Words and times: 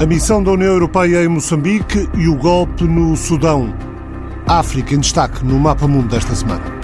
A 0.00 0.06
missão 0.06 0.42
da 0.42 0.50
União 0.50 0.72
Europeia 0.72 1.22
em 1.22 1.28
Moçambique 1.28 2.08
e 2.14 2.26
o 2.26 2.34
golpe 2.34 2.82
no 2.82 3.16
Sudão. 3.16 3.72
África 4.44 4.92
em 4.92 4.98
destaque 4.98 5.44
no 5.44 5.56
Mapa 5.58 5.86
Mundo 5.86 6.08
desta 6.08 6.34
semana. 6.34 6.83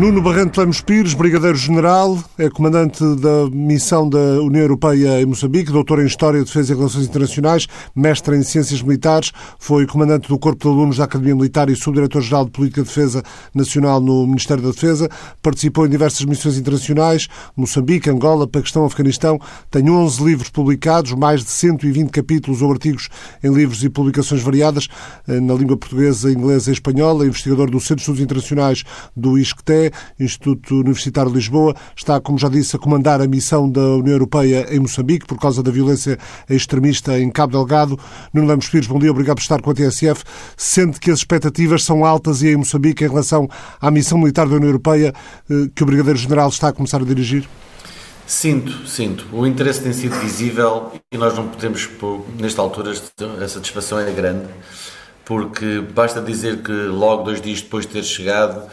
Nuno 0.00 0.22
Barrento 0.22 0.58
Lemos 0.58 0.80
Pires, 0.80 1.12
Brigadeiro-General, 1.12 2.18
é 2.38 2.48
comandante 2.48 3.04
da 3.16 3.50
missão 3.52 4.08
da 4.08 4.40
União 4.40 4.62
Europeia 4.62 5.20
em 5.20 5.26
Moçambique, 5.26 5.70
doutor 5.70 6.00
em 6.00 6.06
História, 6.06 6.42
Defesa 6.42 6.72
e 6.72 6.76
Relações 6.76 7.04
Internacionais, 7.04 7.66
mestre 7.94 8.34
em 8.34 8.42
Ciências 8.42 8.80
Militares, 8.80 9.30
foi 9.58 9.86
comandante 9.86 10.26
do 10.26 10.38
Corpo 10.38 10.64
de 10.64 10.74
Alunos 10.74 10.96
da 10.96 11.04
Academia 11.04 11.34
Militar 11.34 11.68
e 11.68 11.76
subdiretor-geral 11.76 12.46
de 12.46 12.50
Política 12.50 12.80
de 12.80 12.88
Defesa 12.88 13.22
Nacional 13.54 14.00
no 14.00 14.26
Ministério 14.26 14.62
da 14.62 14.70
Defesa, 14.70 15.06
participou 15.42 15.84
em 15.84 15.90
diversas 15.90 16.24
missões 16.24 16.56
internacionais, 16.56 17.28
Moçambique, 17.54 18.08
Angola, 18.08 18.48
Paquistão, 18.48 18.86
Afeganistão, 18.86 19.38
tem 19.70 19.90
11 19.90 20.24
livros 20.24 20.48
publicados, 20.48 21.12
mais 21.12 21.44
de 21.44 21.50
120 21.50 22.08
capítulos 22.08 22.62
ou 22.62 22.72
artigos 22.72 23.10
em 23.44 23.52
livros 23.52 23.84
e 23.84 23.90
publicações 23.90 24.40
variadas, 24.40 24.88
eh, 25.28 25.38
na 25.40 25.52
língua 25.52 25.76
portuguesa, 25.76 26.32
inglesa 26.32 26.70
e 26.70 26.72
espanhola, 26.72 27.26
investigador 27.26 27.70
do 27.70 27.78
Centro 27.78 27.96
de 27.96 28.00
Estudos 28.00 28.22
Internacionais 28.22 28.82
do 29.14 29.36
ISCTE, 29.36 29.89
Instituto 30.18 30.76
Universitário 30.76 31.30
de 31.30 31.36
Lisboa, 31.36 31.74
está, 31.96 32.20
como 32.20 32.38
já 32.38 32.48
disse, 32.48 32.76
a 32.76 32.78
comandar 32.78 33.20
a 33.20 33.26
missão 33.26 33.70
da 33.70 33.80
União 33.80 34.14
Europeia 34.14 34.66
em 34.70 34.80
Moçambique 34.80 35.26
por 35.26 35.38
causa 35.38 35.62
da 35.62 35.70
violência 35.70 36.18
extremista 36.48 37.18
em 37.18 37.30
Cabo 37.30 37.52
Delgado. 37.52 37.98
Nuno 38.32 38.48
Lemos 38.48 38.68
Pires, 38.68 38.86
bom 38.86 38.98
dia, 38.98 39.10
obrigado 39.10 39.36
por 39.36 39.42
estar 39.42 39.60
com 39.60 39.70
a 39.70 39.74
TSF. 39.74 40.24
Sente 40.56 41.00
que 41.00 41.10
as 41.10 41.18
expectativas 41.18 41.84
são 41.84 42.04
altas 42.04 42.42
e 42.42 42.48
em 42.48 42.56
Moçambique 42.56 43.04
em 43.04 43.08
relação 43.08 43.48
à 43.80 43.90
missão 43.90 44.18
militar 44.18 44.48
da 44.48 44.56
União 44.56 44.68
Europeia 44.68 45.12
eh, 45.50 45.68
que 45.74 45.82
o 45.82 45.86
Brigadeiro-General 45.86 46.48
está 46.48 46.68
a 46.68 46.72
começar 46.72 47.00
a 47.00 47.04
dirigir? 47.04 47.48
Sinto, 48.30 48.86
sinto. 48.86 49.26
O 49.32 49.44
interesse 49.44 49.82
tem 49.82 49.92
sido 49.92 50.14
visível 50.20 50.92
e 51.10 51.18
nós 51.18 51.34
não 51.34 51.48
podemos, 51.48 51.88
nesta 52.38 52.62
altura, 52.62 52.92
a 52.92 53.48
satisfação 53.48 53.98
é 53.98 54.12
grande, 54.12 54.46
porque 55.24 55.80
basta 55.80 56.22
dizer 56.22 56.62
que 56.62 56.70
logo 56.70 57.24
dois 57.24 57.40
dias 57.40 57.60
depois 57.60 57.86
de 57.86 57.92
ter 57.92 58.04
chegado, 58.04 58.70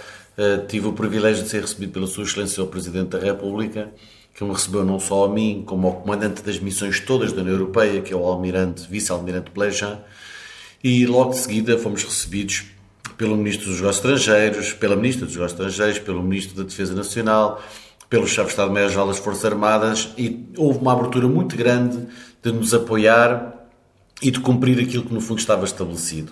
tive 0.67 0.87
o 0.87 0.93
privilégio 0.93 1.43
de 1.43 1.49
ser 1.49 1.61
recebido 1.61 1.91
pela 1.91 2.07
Sua 2.07 2.23
Excelência 2.23 2.63
o 2.63 2.67
Presidente 2.67 3.09
da 3.09 3.19
República, 3.19 3.91
que 4.33 4.43
me 4.43 4.51
recebeu 4.51 4.85
não 4.85 4.99
só 4.99 5.25
a 5.25 5.29
mim, 5.29 5.63
como 5.65 5.87
ao 5.87 5.95
comandante 5.95 6.43
das 6.43 6.59
missões 6.59 6.99
todas 6.99 7.33
da 7.33 7.41
União 7.41 7.55
Europeia, 7.55 8.01
que 8.01 8.13
é 8.13 8.15
o 8.15 8.23
Almirante, 8.23 8.87
Vice-Almirante 8.87 9.49
Plejan, 9.49 9.99
e 10.83 11.05
logo 11.07 11.31
de 11.31 11.37
seguida 11.37 11.77
fomos 11.79 12.03
recebidos 12.03 12.65
pelo 13.17 13.35
Ministro 13.35 13.65
dos 13.67 13.77
Negócios 13.77 14.05
Estrangeiros, 14.05 14.73
pela 14.73 14.95
Ministra 14.95 15.25
dos 15.25 15.35
Negócios 15.35 15.59
Estrangeiros, 15.59 15.99
pelo 15.99 16.21
Ministro 16.21 16.55
da 16.55 16.63
Defesa 16.63 16.93
Nacional, 16.93 17.61
pelo 18.09 18.27
Chefe 18.27 18.45
de 18.45 18.51
Estado-Maior-Geral 18.51 19.07
das 19.07 19.17
Forças 19.17 19.45
Armadas 19.45 20.09
e 20.17 20.47
houve 20.55 20.79
uma 20.79 20.93
abertura 20.93 21.27
muito 21.27 21.57
grande 21.57 22.07
de 22.41 22.51
nos 22.51 22.73
apoiar 22.73 23.67
e 24.21 24.31
de 24.31 24.39
cumprir 24.39 24.79
aquilo 24.79 25.03
que 25.03 25.13
no 25.13 25.19
fundo 25.19 25.39
estava 25.39 25.65
estabelecido. 25.65 26.31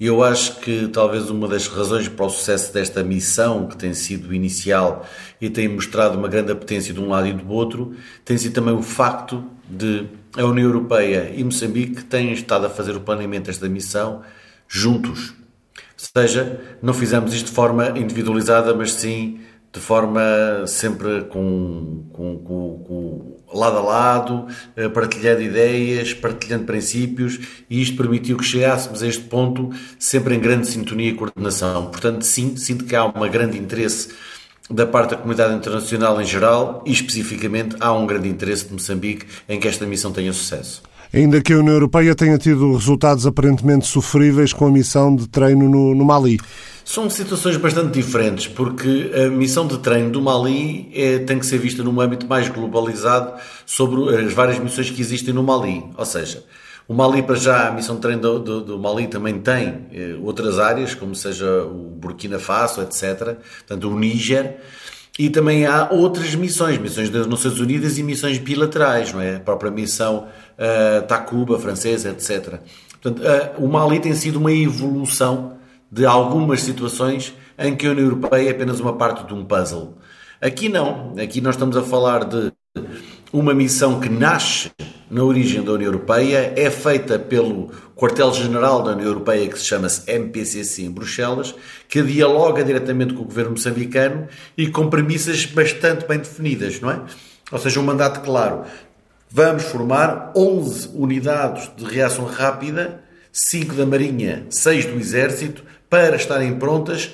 E 0.00 0.06
eu 0.06 0.22
acho 0.22 0.60
que 0.60 0.88
talvez 0.88 1.28
uma 1.28 1.48
das 1.48 1.66
razões 1.66 2.08
para 2.08 2.24
o 2.24 2.30
sucesso 2.30 2.72
desta 2.72 3.02
missão, 3.02 3.66
que 3.66 3.76
tem 3.76 3.92
sido 3.94 4.32
inicial 4.32 5.04
e 5.40 5.50
tem 5.50 5.66
mostrado 5.66 6.16
uma 6.16 6.28
grande 6.28 6.52
apetência 6.52 6.94
de 6.94 7.00
um 7.00 7.08
lado 7.08 7.26
e 7.26 7.32
do 7.32 7.48
outro, 7.50 7.94
tem 8.24 8.38
sido 8.38 8.54
também 8.54 8.74
o 8.74 8.82
facto 8.82 9.44
de 9.68 10.06
a 10.36 10.44
União 10.44 10.66
Europeia 10.68 11.32
e 11.34 11.42
Moçambique 11.42 12.04
têm 12.04 12.32
estado 12.32 12.66
a 12.66 12.70
fazer 12.70 12.94
o 12.94 13.00
planeamento 13.00 13.46
desta 13.46 13.68
missão 13.68 14.22
juntos. 14.68 15.34
Ou 15.80 16.22
seja, 16.22 16.60
não 16.80 16.94
fizemos 16.94 17.34
isto 17.34 17.46
de 17.46 17.52
forma 17.52 17.98
individualizada, 17.98 18.72
mas 18.74 18.92
sim 18.92 19.40
de 19.78 19.84
forma 19.84 20.20
sempre 20.66 21.22
com, 21.30 22.04
com, 22.12 22.36
com, 22.38 22.84
com, 22.84 23.56
lado 23.56 23.78
a 23.78 23.80
lado, 23.80 24.46
eh, 24.76 24.88
partilhando 24.88 25.40
ideias, 25.40 26.12
partilhando 26.12 26.64
princípios, 26.64 27.38
e 27.70 27.80
isto 27.80 27.96
permitiu 27.96 28.36
que 28.36 28.44
chegássemos 28.44 29.02
a 29.02 29.06
este 29.06 29.22
ponto 29.22 29.70
sempre 29.98 30.34
em 30.34 30.40
grande 30.40 30.66
sintonia 30.66 31.10
e 31.10 31.14
coordenação. 31.14 31.86
Portanto, 31.86 32.22
sim, 32.22 32.56
sinto 32.56 32.84
que 32.84 32.96
há 32.96 33.06
um 33.06 33.30
grande 33.30 33.56
interesse 33.56 34.08
da 34.68 34.84
parte 34.84 35.10
da 35.10 35.16
comunidade 35.16 35.54
internacional 35.54 36.20
em 36.20 36.26
geral 36.26 36.82
e 36.84 36.92
especificamente 36.92 37.76
há 37.78 37.92
um 37.92 38.04
grande 38.04 38.28
interesse 38.28 38.66
de 38.66 38.72
Moçambique 38.72 39.26
em 39.48 39.60
que 39.60 39.68
esta 39.68 39.86
missão 39.86 40.10
tenha 40.10 40.32
sucesso. 40.32 40.82
Ainda 41.14 41.40
que 41.40 41.54
a 41.54 41.58
União 41.58 41.72
Europeia 41.72 42.14
tenha 42.14 42.36
tido 42.36 42.74
resultados 42.74 43.26
aparentemente 43.26 43.86
sofríveis 43.86 44.52
com 44.52 44.66
a 44.66 44.70
missão 44.70 45.14
de 45.14 45.26
treino 45.26 45.68
no, 45.68 45.94
no 45.94 46.04
Mali. 46.04 46.38
São 46.90 47.10
situações 47.10 47.58
bastante 47.58 47.92
diferentes, 47.92 48.46
porque 48.46 49.12
a 49.14 49.28
missão 49.28 49.66
de 49.66 49.76
treino 49.76 50.08
do 50.08 50.22
Mali 50.22 50.90
é, 50.94 51.18
tem 51.18 51.38
que 51.38 51.44
ser 51.44 51.58
vista 51.58 51.82
num 51.82 52.00
âmbito 52.00 52.26
mais 52.26 52.48
globalizado 52.48 53.34
sobre 53.66 54.16
as 54.16 54.32
várias 54.32 54.58
missões 54.58 54.88
que 54.88 54.98
existem 54.98 55.34
no 55.34 55.42
Mali. 55.42 55.84
Ou 55.98 56.06
seja, 56.06 56.42
o 56.88 56.94
Mali, 56.94 57.22
para 57.22 57.34
já, 57.34 57.68
a 57.68 57.72
missão 57.72 57.96
de 57.96 58.00
treino 58.00 58.22
do, 58.22 58.38
do, 58.38 58.60
do 58.62 58.78
Mali 58.78 59.06
também 59.06 59.38
tem 59.38 59.86
eh, 59.92 60.16
outras 60.22 60.58
áreas, 60.58 60.94
como 60.94 61.14
seja 61.14 61.62
o 61.64 61.90
Burkina 61.90 62.38
Faso, 62.38 62.80
etc. 62.80 63.36
Portanto, 63.58 63.90
o 63.90 63.98
Níger. 63.98 64.56
E 65.18 65.28
também 65.28 65.66
há 65.66 65.90
outras 65.90 66.34
missões, 66.34 66.78
missões 66.78 67.10
das 67.10 67.26
Nações 67.26 67.60
Unidas 67.60 67.98
e 67.98 68.02
missões 68.02 68.38
bilaterais, 68.38 69.12
não 69.12 69.20
é? 69.20 69.36
A 69.36 69.40
própria 69.40 69.70
missão 69.70 70.26
uh, 70.56 71.06
Takuba, 71.06 71.58
francesa, 71.58 72.08
etc. 72.08 72.60
Portanto, 73.02 73.20
uh, 73.20 73.62
o 73.62 73.68
Mali 73.68 74.00
tem 74.00 74.14
sido 74.14 74.38
uma 74.38 74.50
evolução 74.50 75.57
de 75.90 76.04
algumas 76.04 76.62
situações 76.62 77.34
em 77.58 77.74
que 77.74 77.86
a 77.86 77.90
União 77.90 78.04
Europeia 78.04 78.48
é 78.48 78.52
apenas 78.52 78.80
uma 78.80 78.92
parte 78.92 79.26
de 79.26 79.34
um 79.34 79.44
puzzle. 79.44 79.98
Aqui 80.40 80.68
não. 80.68 81.14
Aqui 81.18 81.40
nós 81.40 81.54
estamos 81.54 81.76
a 81.76 81.82
falar 81.82 82.24
de 82.24 82.52
uma 83.32 83.52
missão 83.52 84.00
que 84.00 84.08
nasce 84.08 84.70
na 85.10 85.24
origem 85.24 85.62
da 85.62 85.72
União 85.72 85.88
Europeia, 85.88 86.52
é 86.54 86.70
feita 86.70 87.18
pelo 87.18 87.70
quartel-general 87.96 88.82
da 88.82 88.92
União 88.92 89.08
Europeia, 89.08 89.48
que 89.48 89.58
se 89.58 89.64
chama-se 89.64 90.08
MPCC 90.10 90.82
em 90.82 90.90
Bruxelas, 90.90 91.54
que 91.88 92.02
dialoga 92.02 92.62
diretamente 92.62 93.14
com 93.14 93.22
o 93.22 93.24
governo 93.24 93.52
moçambicano 93.52 94.28
e 94.56 94.68
com 94.68 94.88
premissas 94.88 95.46
bastante 95.46 96.06
bem 96.06 96.18
definidas, 96.18 96.80
não 96.80 96.90
é? 96.90 97.00
Ou 97.50 97.58
seja, 97.58 97.80
um 97.80 97.84
mandato 97.84 98.20
claro. 98.20 98.64
Vamos 99.30 99.64
formar 99.64 100.32
11 100.36 100.90
unidades 100.94 101.70
de 101.76 101.84
reação 101.84 102.26
rápida, 102.26 103.02
5 103.32 103.74
da 103.74 103.86
Marinha, 103.86 104.46
6 104.50 104.86
do 104.86 104.98
Exército, 104.98 105.64
para 105.88 106.16
estarem 106.16 106.58
prontas 106.58 107.10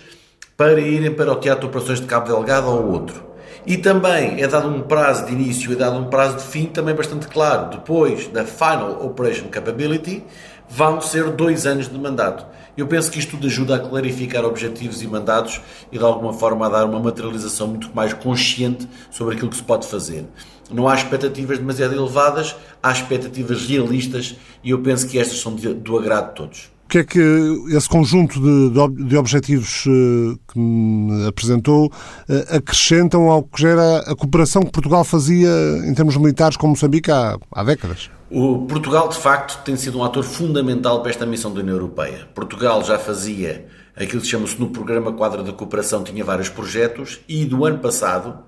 para 0.56 0.80
irem 0.80 1.12
para 1.12 1.32
o 1.32 1.36
Teatro 1.36 1.62
de 1.62 1.66
Operações 1.66 2.00
de 2.00 2.06
Cabo 2.06 2.28
Delgado 2.28 2.68
ou 2.68 2.92
outro. 2.92 3.24
E 3.66 3.76
também 3.76 4.40
é 4.40 4.46
dado 4.46 4.68
um 4.68 4.82
prazo 4.82 5.26
de 5.26 5.32
início 5.32 5.70
e 5.70 5.74
é 5.74 5.76
dado 5.76 5.96
um 5.96 6.04
prazo 6.04 6.36
de 6.36 6.44
fim 6.44 6.66
também 6.66 6.94
bastante 6.94 7.26
claro. 7.26 7.70
Depois 7.70 8.28
da 8.28 8.44
Final 8.44 9.04
Operation 9.04 9.48
Capability, 9.48 10.22
vão 10.68 11.00
ser 11.00 11.30
dois 11.30 11.66
anos 11.66 11.88
de 11.88 11.98
mandato. 11.98 12.46
Eu 12.76 12.86
penso 12.86 13.10
que 13.10 13.18
isto 13.18 13.32
tudo 13.32 13.46
ajuda 13.46 13.76
a 13.76 13.78
clarificar 13.78 14.44
objetivos 14.44 15.02
e 15.02 15.06
mandatos 15.06 15.60
e 15.91 15.98
de 15.98 16.04
alguma 16.04 16.32
forma 16.32 16.66
a 16.66 16.68
dar 16.68 16.84
uma 16.84 17.00
materialização 17.00 17.68
muito 17.68 17.91
mais 17.94 18.12
consciente 18.12 18.86
sobre 19.10 19.34
aquilo 19.34 19.50
que 19.50 19.56
se 19.56 19.62
pode 19.62 19.86
fazer. 19.88 20.24
Não 20.70 20.88
há 20.88 20.94
expectativas 20.94 21.58
demasiado 21.58 21.94
elevadas, 21.94 22.54
há 22.82 22.92
expectativas 22.92 23.66
realistas 23.66 24.36
e 24.62 24.70
eu 24.70 24.80
penso 24.82 25.08
que 25.08 25.18
estas 25.18 25.38
são 25.38 25.54
do 25.54 25.98
agrado 25.98 26.28
de 26.28 26.34
todos 26.34 26.73
que 26.94 26.99
é 26.99 27.05
que 27.05 27.75
esse 27.77 27.88
conjunto 27.88 28.41
de, 28.41 29.05
de 29.05 29.16
objetivos 29.16 29.84
eh, 29.88 30.37
que 30.47 30.56
me 30.56 31.27
apresentou 31.27 31.91
eh, 32.28 32.56
acrescentam 32.56 33.28
ao 33.31 33.43
que 33.43 33.62
gera 33.62 33.99
a 33.99 34.15
cooperação 34.15 34.62
que 34.62 34.71
Portugal 34.71 35.03
fazia 35.03 35.49
em 35.84 35.93
termos 35.93 36.16
militares 36.16 36.56
com 36.56 36.69
Moçambique 36.69 37.10
há, 37.10 37.37
há 37.50 37.65
décadas? 37.65 38.10
O 38.31 38.65
Portugal, 38.66 39.09
de 39.09 39.16
facto, 39.16 39.65
tem 39.65 39.75
sido 39.77 39.99
um 39.99 40.04
ator 40.04 40.22
fundamental 40.22 41.00
para 41.00 41.10
esta 41.10 41.27
missão 41.27 41.53
da 41.53 41.60
União 41.60 41.75
Europeia. 41.75 42.28
Portugal 42.33 42.84
já 42.84 42.97
fazia 42.97 43.66
aquilo 43.97 44.22
que 44.22 44.28
chama-se 44.28 44.60
no 44.60 44.69
Programa 44.69 45.12
Quadro 45.12 45.43
da 45.43 45.53
Cooperação, 45.53 46.04
tinha 46.04 46.25
vários 46.25 46.49
projetos 46.49 47.19
e 47.28 47.44
do 47.44 47.65
ano 47.65 47.81
passado, 47.81 48.38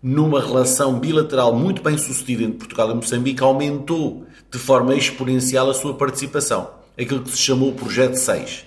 numa 0.00 0.40
relação 0.40 1.00
bilateral 1.00 1.52
muito 1.52 1.82
bem 1.82 1.98
sucedida 1.98 2.44
entre 2.44 2.58
Portugal 2.58 2.92
e 2.92 2.94
Moçambique, 2.94 3.42
aumentou 3.42 4.24
de 4.48 4.58
forma 4.58 4.94
exponencial 4.94 5.68
a 5.68 5.74
sua 5.74 5.94
participação 5.94 6.77
aquilo 6.98 7.22
que 7.22 7.30
se 7.30 7.38
chamou 7.38 7.70
o 7.70 7.74
Projeto 7.74 8.16
6. 8.16 8.66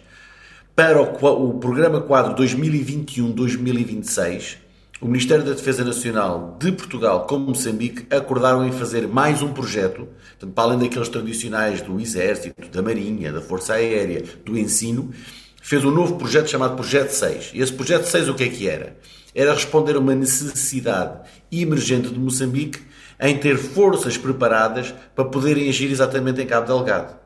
Para 0.73 1.01
o, 1.01 1.49
o 1.49 1.59
Programa 1.59 1.99
Quadro 1.99 2.33
2021-2026, 2.43 4.55
o 5.01 5.07
Ministério 5.07 5.43
da 5.43 5.51
Defesa 5.51 5.83
Nacional 5.83 6.55
de 6.59 6.71
Portugal, 6.71 7.25
como 7.25 7.47
Moçambique, 7.47 8.05
acordaram 8.15 8.65
em 8.65 8.71
fazer 8.71 9.05
mais 9.07 9.41
um 9.41 9.51
projeto, 9.51 10.07
portanto, 10.39 10.53
para 10.53 10.63
além 10.63 10.79
daqueles 10.79 11.09
tradicionais 11.09 11.81
do 11.81 11.99
Exército, 11.99 12.69
da 12.69 12.81
Marinha, 12.81 13.33
da 13.33 13.41
Força 13.41 13.73
Aérea, 13.73 14.23
do 14.45 14.57
Ensino, 14.57 15.11
fez 15.61 15.83
um 15.83 15.91
novo 15.91 16.15
projeto 16.15 16.49
chamado 16.49 16.75
Projeto 16.75 17.09
6. 17.09 17.51
E 17.53 17.61
esse 17.61 17.73
Projeto 17.73 18.05
6 18.05 18.29
o 18.29 18.35
que 18.35 18.45
é 18.45 18.47
que 18.47 18.69
era? 18.69 18.95
Era 19.35 19.53
responder 19.53 19.95
a 19.95 19.99
uma 19.99 20.15
necessidade 20.15 21.19
emergente 21.51 22.09
de 22.09 22.19
Moçambique 22.19 22.79
em 23.19 23.37
ter 23.37 23.57
forças 23.57 24.17
preparadas 24.17 24.93
para 25.15 25.25
poderem 25.25 25.67
agir 25.67 25.91
exatamente 25.91 26.41
em 26.41 26.45
Cabo 26.45 26.67
Delgado. 26.67 27.20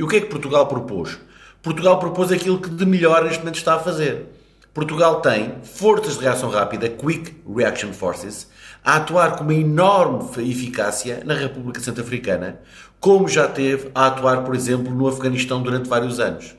E 0.00 0.02
o 0.02 0.08
que 0.08 0.16
é 0.16 0.20
que 0.22 0.28
Portugal 0.28 0.66
propôs? 0.66 1.18
Portugal 1.60 1.98
propôs 1.98 2.32
aquilo 2.32 2.58
que 2.58 2.70
de 2.70 2.86
melhor 2.86 3.22
neste 3.22 3.40
momento 3.40 3.58
está 3.58 3.74
a 3.74 3.78
fazer. 3.78 4.28
Portugal 4.72 5.20
tem 5.20 5.56
forças 5.62 6.16
de 6.16 6.24
reação 6.24 6.48
rápida, 6.48 6.88
Quick 6.88 7.36
Reaction 7.46 7.92
Forces, 7.92 8.48
a 8.82 8.96
atuar 8.96 9.36
com 9.36 9.44
uma 9.44 9.52
enorme 9.52 10.24
eficácia 10.50 11.20
na 11.26 11.34
República 11.34 11.80
Centro-Africana, 11.80 12.60
como 12.98 13.28
já 13.28 13.46
teve 13.46 13.90
a 13.94 14.06
atuar, 14.06 14.42
por 14.42 14.54
exemplo, 14.54 14.90
no 14.90 15.06
Afeganistão 15.06 15.62
durante 15.62 15.86
vários 15.86 16.18
anos. 16.18 16.54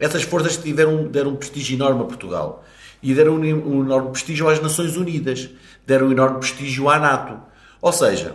Essas 0.00 0.22
forças 0.22 0.56
tiveram, 0.56 1.06
deram 1.06 1.32
um 1.32 1.36
prestígio 1.36 1.76
enorme 1.76 2.00
a 2.00 2.06
Portugal 2.06 2.64
e 3.02 3.12
deram 3.12 3.34
um, 3.34 3.42
um 3.42 3.84
enorme 3.84 4.08
prestígio 4.08 4.48
às 4.48 4.58
Nações 4.62 4.96
Unidas, 4.96 5.50
deram 5.86 6.06
um 6.06 6.12
enorme 6.12 6.38
prestígio 6.38 6.88
à 6.88 6.98
NATO. 6.98 7.38
Ou 7.78 7.92
seja, 7.92 8.34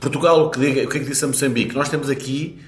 Portugal, 0.00 0.46
o 0.46 0.50
que, 0.50 0.58
o 0.58 0.88
que 0.88 0.96
é 0.96 1.00
que 1.00 1.00
disse 1.00 1.26
a 1.26 1.28
Moçambique? 1.28 1.74
Nós 1.74 1.90
temos 1.90 2.08
aqui 2.08 2.58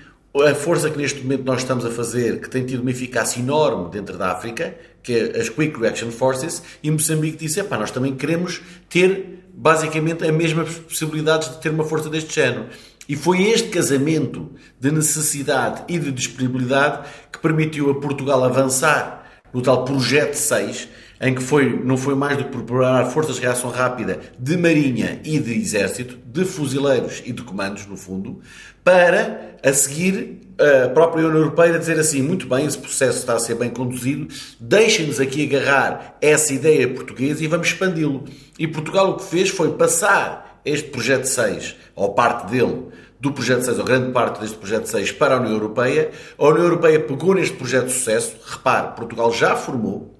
a 0.43 0.55
força 0.55 0.91
que 0.91 0.99
neste 0.99 1.23
momento 1.23 1.45
nós 1.45 1.63
estamos 1.63 1.85
a 1.85 1.91
fazer, 1.91 2.41
que 2.41 2.51
tem 2.51 2.65
tido 2.65 2.81
uma 2.81 2.91
eficácia 2.91 3.41
enorme 3.41 3.91
dentro 3.91 4.19
da 4.19 4.33
África, 4.33 4.77
que 5.03 5.13
é 5.13 5.41
as 5.41 5.49
Quick 5.49 5.79
Reaction 5.81 6.11
Forces, 6.11 6.63
e 6.83 6.91
Moçambique 6.91 7.37
disse, 7.37 7.63
pá, 7.63 7.79
nós 7.79 7.91
também 7.91 8.15
queremos 8.15 8.61
ter 8.89 9.45
basicamente 9.55 10.25
as 10.25 10.31
mesmas 10.31 10.75
possibilidades 10.75 11.49
de 11.49 11.61
ter 11.61 11.71
uma 11.71 11.85
força 11.85 12.11
deste 12.11 12.35
género. 12.35 12.67
E 13.09 13.15
foi 13.15 13.45
este 13.45 13.69
casamento 13.69 14.51
de 14.81 14.91
necessidade 14.91 15.85
e 15.89 15.99
de 15.99 16.11
disponibilidade 16.11 17.09
que 17.33 17.39
permitiu 17.39 17.91
a 17.91 18.01
Portugal 18.01 18.43
avançar 18.45 19.41
no 19.53 19.63
tal 19.63 19.85
Projeto 19.85 20.35
6, 20.35 20.89
em 21.21 21.35
que 21.35 21.43
foi, 21.43 21.83
não 21.85 21.97
foi 21.97 22.15
mais 22.15 22.37
do 22.37 22.45
que 22.45 22.51
preparar 22.51 23.11
forças 23.11 23.37
de 23.37 23.43
reação 23.43 23.71
rápida 23.71 24.21
de 24.39 24.57
marinha 24.57 25.21
e 25.25 25.39
de 25.39 25.55
exército, 25.59 26.19
de 26.25 26.45
fuzileiros 26.45 27.23
e 27.25 27.33
de 27.33 27.43
comandos, 27.43 27.87
no 27.87 27.97
fundo, 27.97 28.41
para 28.85 29.57
a 29.63 29.73
seguir 29.73 30.41
a 30.59 30.89
própria 30.89 31.27
União 31.27 31.41
Europeia 31.41 31.79
dizer 31.79 31.99
assim: 31.99 32.23
muito 32.23 32.47
bem, 32.47 32.67
esse 32.67 32.79
processo 32.79 33.19
está 33.19 33.35
a 33.35 33.39
ser 33.39 33.55
bem 33.57 33.71
conduzido, 33.71 34.29
deixem-nos 34.61 35.21
aqui 35.21 35.45
agarrar 35.45 36.17
essa 36.21 36.53
ideia 36.53 36.89
portuguesa 36.89 37.43
e 37.43 37.47
vamos 37.47 37.69
expandi-lo. 37.69 38.25
E 38.59 38.67
Portugal 38.67 39.11
o 39.11 39.17
que 39.17 39.25
fez 39.25 39.49
foi 39.49 39.73
passar 39.73 40.61
este 40.65 40.91
projeto 40.91 41.25
6, 41.25 41.77
ou 41.95 42.13
parte 42.15 42.51
dele, 42.51 42.87
do 43.21 43.33
projeto 43.33 43.65
6, 43.65 43.79
ou 43.79 43.85
grande 43.85 44.13
parte 44.13 44.41
deste 44.41 44.57
projeto 44.57 44.87
6, 44.87 45.13
para 45.13 45.37
a 45.37 45.41
União 45.41 45.53
Europeia. 45.53 46.11
A 46.39 46.47
União 46.47 46.65
Europeia 46.65 47.01
pegou 47.01 47.35
neste 47.35 47.57
projeto 47.57 47.87
de 47.87 47.93
sucesso, 47.93 48.37
repare, 48.45 48.97
Portugal 48.97 49.33
já 49.33 49.55
formou, 49.57 50.16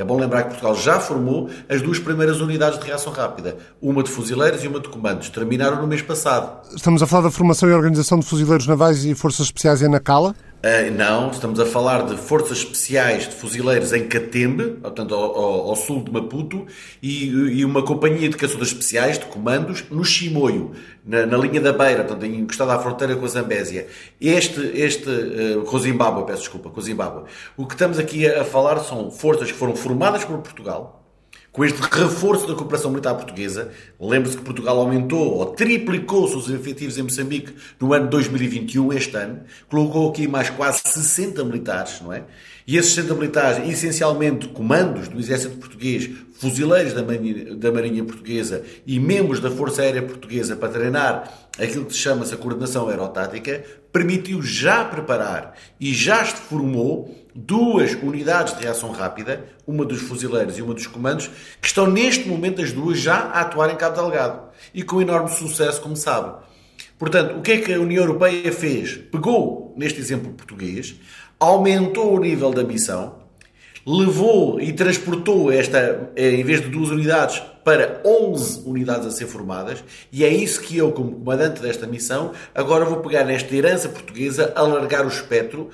é 0.00 0.04
bom 0.04 0.18
lembrar 0.18 0.44
que 0.44 0.48
Portugal 0.50 0.74
já 0.74 0.98
formou 0.98 1.50
as 1.68 1.82
duas 1.82 1.98
primeiras 1.98 2.40
unidades 2.40 2.78
de 2.78 2.86
reação 2.86 3.12
rápida, 3.12 3.58
uma 3.82 4.02
de 4.02 4.10
fuzileiros 4.10 4.64
e 4.64 4.68
uma 4.68 4.80
de 4.80 4.88
comandos. 4.88 5.28
Terminaram 5.28 5.80
no 5.80 5.86
mês 5.86 6.00
passado. 6.00 6.66
Estamos 6.74 7.02
a 7.02 7.06
falar 7.06 7.24
da 7.24 7.30
formação 7.30 7.68
e 7.68 7.72
organização 7.72 8.18
de 8.18 8.26
fuzileiros 8.26 8.66
navais 8.66 9.04
e 9.04 9.14
forças 9.14 9.46
especiais 9.46 9.82
em 9.82 9.88
Nacala? 9.88 10.34
Uh, 10.60 10.90
não, 10.94 11.30
estamos 11.30 11.58
a 11.58 11.64
falar 11.64 12.04
de 12.04 12.18
forças 12.18 12.58
especiais 12.58 13.26
de 13.26 13.34
fuzileiros 13.34 13.94
em 13.94 14.06
Catembe, 14.06 14.72
portanto 14.82 15.14
ao, 15.14 15.34
ao, 15.34 15.68
ao 15.70 15.76
sul 15.76 16.04
de 16.04 16.12
Maputo, 16.12 16.66
e, 17.02 17.28
e, 17.28 17.64
uma 17.64 17.82
companhia 17.82 18.28
de 18.28 18.36
caçadores 18.36 18.68
especiais 18.68 19.18
de 19.18 19.24
comandos 19.24 19.86
no 19.90 20.04
Chimoio, 20.04 20.72
na, 21.02 21.24
na 21.24 21.38
linha 21.38 21.62
da 21.62 21.72
Beira, 21.72 22.04
portanto 22.04 22.26
encostada 22.26 22.74
à 22.74 22.78
fronteira 22.78 23.16
com 23.16 23.24
a 23.24 23.28
Zambésia. 23.28 23.86
Este, 24.20 24.60
este 24.74 25.08
uh, 25.08 25.78
Zimbábue, 25.78 26.26
peço 26.26 26.40
desculpa, 26.40 26.68
com 26.68 26.78
Zimbábue. 26.78 27.24
O 27.56 27.64
que 27.64 27.72
estamos 27.72 27.98
aqui 27.98 28.26
a, 28.26 28.42
a 28.42 28.44
falar 28.44 28.80
são 28.80 29.10
forças 29.10 29.50
que 29.50 29.56
foram 29.56 29.74
formadas 29.74 30.26
por 30.26 30.40
Portugal, 30.40 30.99
com 31.52 31.64
este 31.64 31.80
reforço 31.80 32.46
da 32.46 32.54
cooperação 32.54 32.90
militar 32.90 33.14
portuguesa, 33.14 33.72
lembre-se 33.98 34.36
que 34.36 34.44
Portugal 34.44 34.78
aumentou 34.78 35.34
ou 35.38 35.46
triplicou 35.46 36.24
os 36.24 36.30
seus 36.30 36.48
efetivos 36.48 36.96
em 36.96 37.02
Moçambique 37.02 37.54
no 37.80 37.92
ano 37.92 38.08
2021, 38.08 38.92
este 38.92 39.16
ano, 39.16 39.40
colocou 39.68 40.10
aqui 40.10 40.28
mais 40.28 40.48
quase 40.50 40.80
60 40.84 41.44
militares, 41.44 42.00
não 42.00 42.12
é? 42.12 42.24
E 42.70 42.76
esses 42.76 42.92
60 42.92 43.14
militares, 43.16 43.68
essencialmente 43.68 44.46
comandos 44.46 45.08
do 45.08 45.18
exército 45.18 45.56
português, 45.56 46.08
fuzileiros 46.34 46.92
da 46.92 47.02
Marinha, 47.02 47.56
da 47.56 47.72
Marinha 47.72 48.04
Portuguesa 48.04 48.62
e 48.86 49.00
membros 49.00 49.40
da 49.40 49.50
Força 49.50 49.82
Aérea 49.82 50.02
Portuguesa 50.02 50.54
para 50.54 50.68
treinar 50.68 51.48
aquilo 51.58 51.84
que 51.84 51.92
se 51.92 51.98
chama-se 51.98 52.32
a 52.32 52.36
coordenação 52.36 52.88
aerotática, 52.88 53.64
permitiu 53.92 54.40
já 54.40 54.84
preparar 54.84 55.56
e 55.80 55.92
já 55.92 56.24
se 56.24 56.36
formou 56.42 57.12
duas 57.34 57.94
unidades 57.94 58.56
de 58.56 58.62
reação 58.62 58.92
rápida, 58.92 59.44
uma 59.66 59.84
dos 59.84 60.02
fuzileiros 60.02 60.56
e 60.56 60.62
uma 60.62 60.72
dos 60.72 60.86
comandos, 60.86 61.28
que 61.60 61.66
estão 61.66 61.90
neste 61.90 62.28
momento 62.28 62.62
as 62.62 62.70
duas 62.70 63.00
já 63.00 63.16
a 63.16 63.40
atuar 63.40 63.72
em 63.72 63.76
Cabo 63.76 64.00
Delgado. 64.00 64.42
E 64.72 64.84
com 64.84 65.02
enorme 65.02 65.28
sucesso, 65.28 65.80
como 65.80 65.96
sabe. 65.96 66.38
Portanto, 67.00 67.38
o 67.38 67.40
que 67.42 67.52
é 67.52 67.58
que 67.58 67.72
a 67.72 67.80
União 67.80 68.04
Europeia 68.04 68.52
fez? 68.52 68.96
Pegou, 69.10 69.74
neste 69.76 69.98
exemplo 69.98 70.32
português, 70.34 70.94
aumentou 71.40 72.14
o 72.14 72.20
nível 72.20 72.50
da 72.50 72.62
missão, 72.62 73.14
levou 73.86 74.60
e 74.60 74.74
transportou 74.74 75.50
esta, 75.50 76.10
eh, 76.14 76.32
em 76.32 76.44
vez 76.44 76.60
de 76.60 76.68
duas 76.68 76.90
unidades, 76.90 77.42
para 77.64 78.02
11 78.04 78.62
unidades 78.66 79.06
a 79.06 79.10
ser 79.10 79.26
formadas, 79.26 79.82
e 80.12 80.22
é 80.22 80.28
isso 80.28 80.60
que 80.60 80.76
eu, 80.76 80.92
como 80.92 81.12
comandante 81.12 81.62
desta 81.62 81.86
missão, 81.86 82.32
agora 82.54 82.84
vou 82.84 82.98
pegar 82.98 83.24
nesta 83.24 83.54
herança 83.54 83.88
portuguesa, 83.88 84.52
alargar 84.54 85.04
o 85.04 85.08
espectro, 85.08 85.70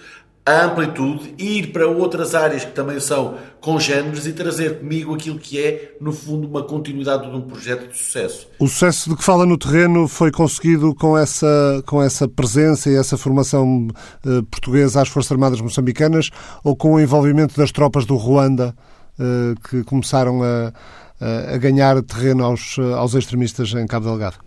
a 0.46 0.64
amplitude, 0.64 1.34
ir 1.36 1.72
para 1.72 1.88
outras 1.88 2.32
áreas 2.32 2.64
que 2.64 2.70
também 2.70 3.00
são 3.00 3.34
congêneres 3.60 4.26
e 4.26 4.32
trazer 4.32 4.78
comigo 4.78 5.12
aquilo 5.12 5.40
que 5.40 5.60
é, 5.60 5.96
no 6.00 6.12
fundo, 6.12 6.46
uma 6.46 6.62
continuidade 6.62 7.28
de 7.28 7.36
um 7.36 7.40
projeto 7.40 7.90
de 7.90 7.98
sucesso. 7.98 8.48
O 8.60 8.68
sucesso 8.68 9.10
de 9.10 9.16
que 9.16 9.24
fala 9.24 9.44
no 9.44 9.58
terreno 9.58 10.06
foi 10.06 10.30
conseguido 10.30 10.94
com 10.94 11.18
essa, 11.18 11.82
com 11.84 12.00
essa 12.00 12.28
presença 12.28 12.88
e 12.88 12.94
essa 12.94 13.18
formação 13.18 13.88
eh, 14.24 14.40
portuguesa 14.48 15.02
às 15.02 15.08
Forças 15.08 15.32
Armadas 15.32 15.60
moçambicanas 15.60 16.30
ou 16.62 16.76
com 16.76 16.94
o 16.94 17.00
envolvimento 17.00 17.56
das 17.56 17.72
tropas 17.72 18.06
do 18.06 18.14
Ruanda 18.14 18.72
eh, 19.18 19.54
que 19.68 19.82
começaram 19.82 20.44
a, 20.44 20.72
a 21.54 21.56
ganhar 21.56 22.00
terreno 22.02 22.44
aos, 22.44 22.78
aos 22.78 23.14
extremistas 23.14 23.72
em 23.72 23.86
Cabo 23.86 24.06
Delgado? 24.06 24.45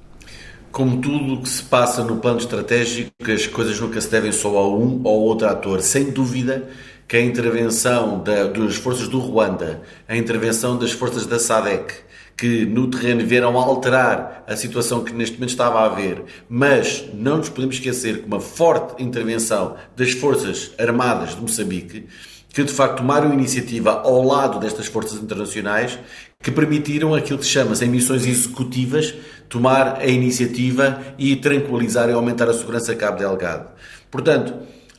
Como 0.80 1.02
tudo 1.02 1.34
o 1.34 1.42
que 1.42 1.50
se 1.50 1.62
passa 1.62 2.06
no 2.06 2.22
plano 2.22 2.40
estratégico, 2.40 3.12
as 3.30 3.46
coisas 3.46 3.78
nunca 3.82 4.00
se 4.00 4.10
devem 4.10 4.32
só 4.32 4.56
a 4.56 4.66
um 4.66 5.02
ou 5.04 5.24
outro 5.24 5.46
ator. 5.46 5.82
Sem 5.82 6.06
dúvida 6.06 6.70
que 7.06 7.18
a 7.18 7.22
intervenção 7.22 8.24
da, 8.24 8.46
das 8.46 8.78
forças 8.78 9.10
do 9.10 9.20
Ruanda, 9.20 9.82
a 10.08 10.16
intervenção 10.16 10.78
das 10.78 10.94
forças 10.94 11.26
da 11.26 11.38
SADEC, 11.38 11.96
que 12.38 12.66
no 12.66 12.90
terreno 12.90 13.28
vieram 13.28 13.58
alterar 13.58 14.46
a 14.48 14.56
situação 14.56 15.04
que 15.04 15.12
neste 15.12 15.36
momento 15.36 15.50
estava 15.50 15.82
a 15.82 15.86
haver, 15.88 16.24
mas 16.48 17.04
não 17.14 17.40
nos 17.40 17.50
podemos 17.50 17.76
esquecer 17.76 18.20
que 18.20 18.26
uma 18.26 18.40
forte 18.40 19.04
intervenção 19.04 19.76
das 19.98 20.12
forças 20.12 20.72
armadas 20.80 21.36
de 21.36 21.42
Moçambique, 21.42 22.08
que 22.54 22.64
de 22.64 22.72
facto 22.72 23.00
tomaram 23.00 23.34
iniciativa 23.34 24.00
ao 24.02 24.24
lado 24.24 24.60
destas 24.60 24.88
forças 24.88 25.22
internacionais, 25.22 26.00
que 26.42 26.52
permitiram 26.52 27.14
aquilo 27.14 27.38
que 27.38 27.46
se 27.46 27.52
chama, 27.52 27.76
em 27.84 27.90
missões 27.90 28.26
executivas, 28.26 29.14
tomar 29.50 29.98
a 30.00 30.06
iniciativa 30.06 31.02
e 31.18 31.36
tranquilizar 31.36 32.08
e 32.10 32.14
aumentar 32.14 32.48
a 32.48 32.54
segurança 32.54 32.92
a 32.92 32.96
Cabo 32.96 33.18
Delgado. 33.18 33.72
Portanto, 34.12 34.54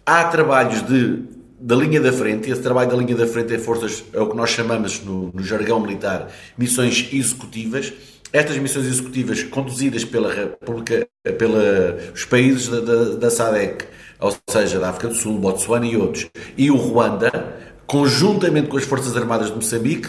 há 0.04 0.25
trabalhos 0.25 0.83
de, 0.83 1.23
da 1.59 1.76
linha 1.76 2.00
da 2.00 2.12
frente, 2.12 2.50
esse 2.50 2.61
trabalho 2.61 2.90
da 2.90 2.97
linha 2.97 3.14
da 3.14 3.26
frente 3.26 3.54
é 3.54 3.59
forças, 3.59 4.04
é 4.12 4.21
o 4.21 4.28
que 4.28 4.37
nós 4.37 4.50
chamamos 4.50 5.02
no, 5.02 5.30
no 5.33 5.42
jargão 5.42 5.80
militar, 5.80 6.28
missões 6.59 7.09
executivas. 7.12 7.92
Estas 8.33 8.57
missões 8.59 8.87
executivas 8.87 9.42
conduzidas 9.42 10.04
pela 10.04 10.33
República, 10.33 11.07
pelos 11.37 12.25
países 12.25 12.69
da, 12.69 12.80
da, 12.80 13.04
da 13.16 13.30
SADEC, 13.30 13.87
ou 14.21 14.37
seja, 14.49 14.78
da 14.78 14.90
África 14.90 15.09
do 15.09 15.14
Sul, 15.14 15.38
Botsuana 15.38 15.87
e 15.87 15.97
outros, 15.97 16.28
e 16.57 16.71
o 16.71 16.76
Ruanda, 16.76 17.57
conjuntamente 17.88 18.69
com 18.69 18.76
as 18.76 18.85
Forças 18.85 19.16
Armadas 19.16 19.49
de 19.49 19.57
Moçambique, 19.57 20.09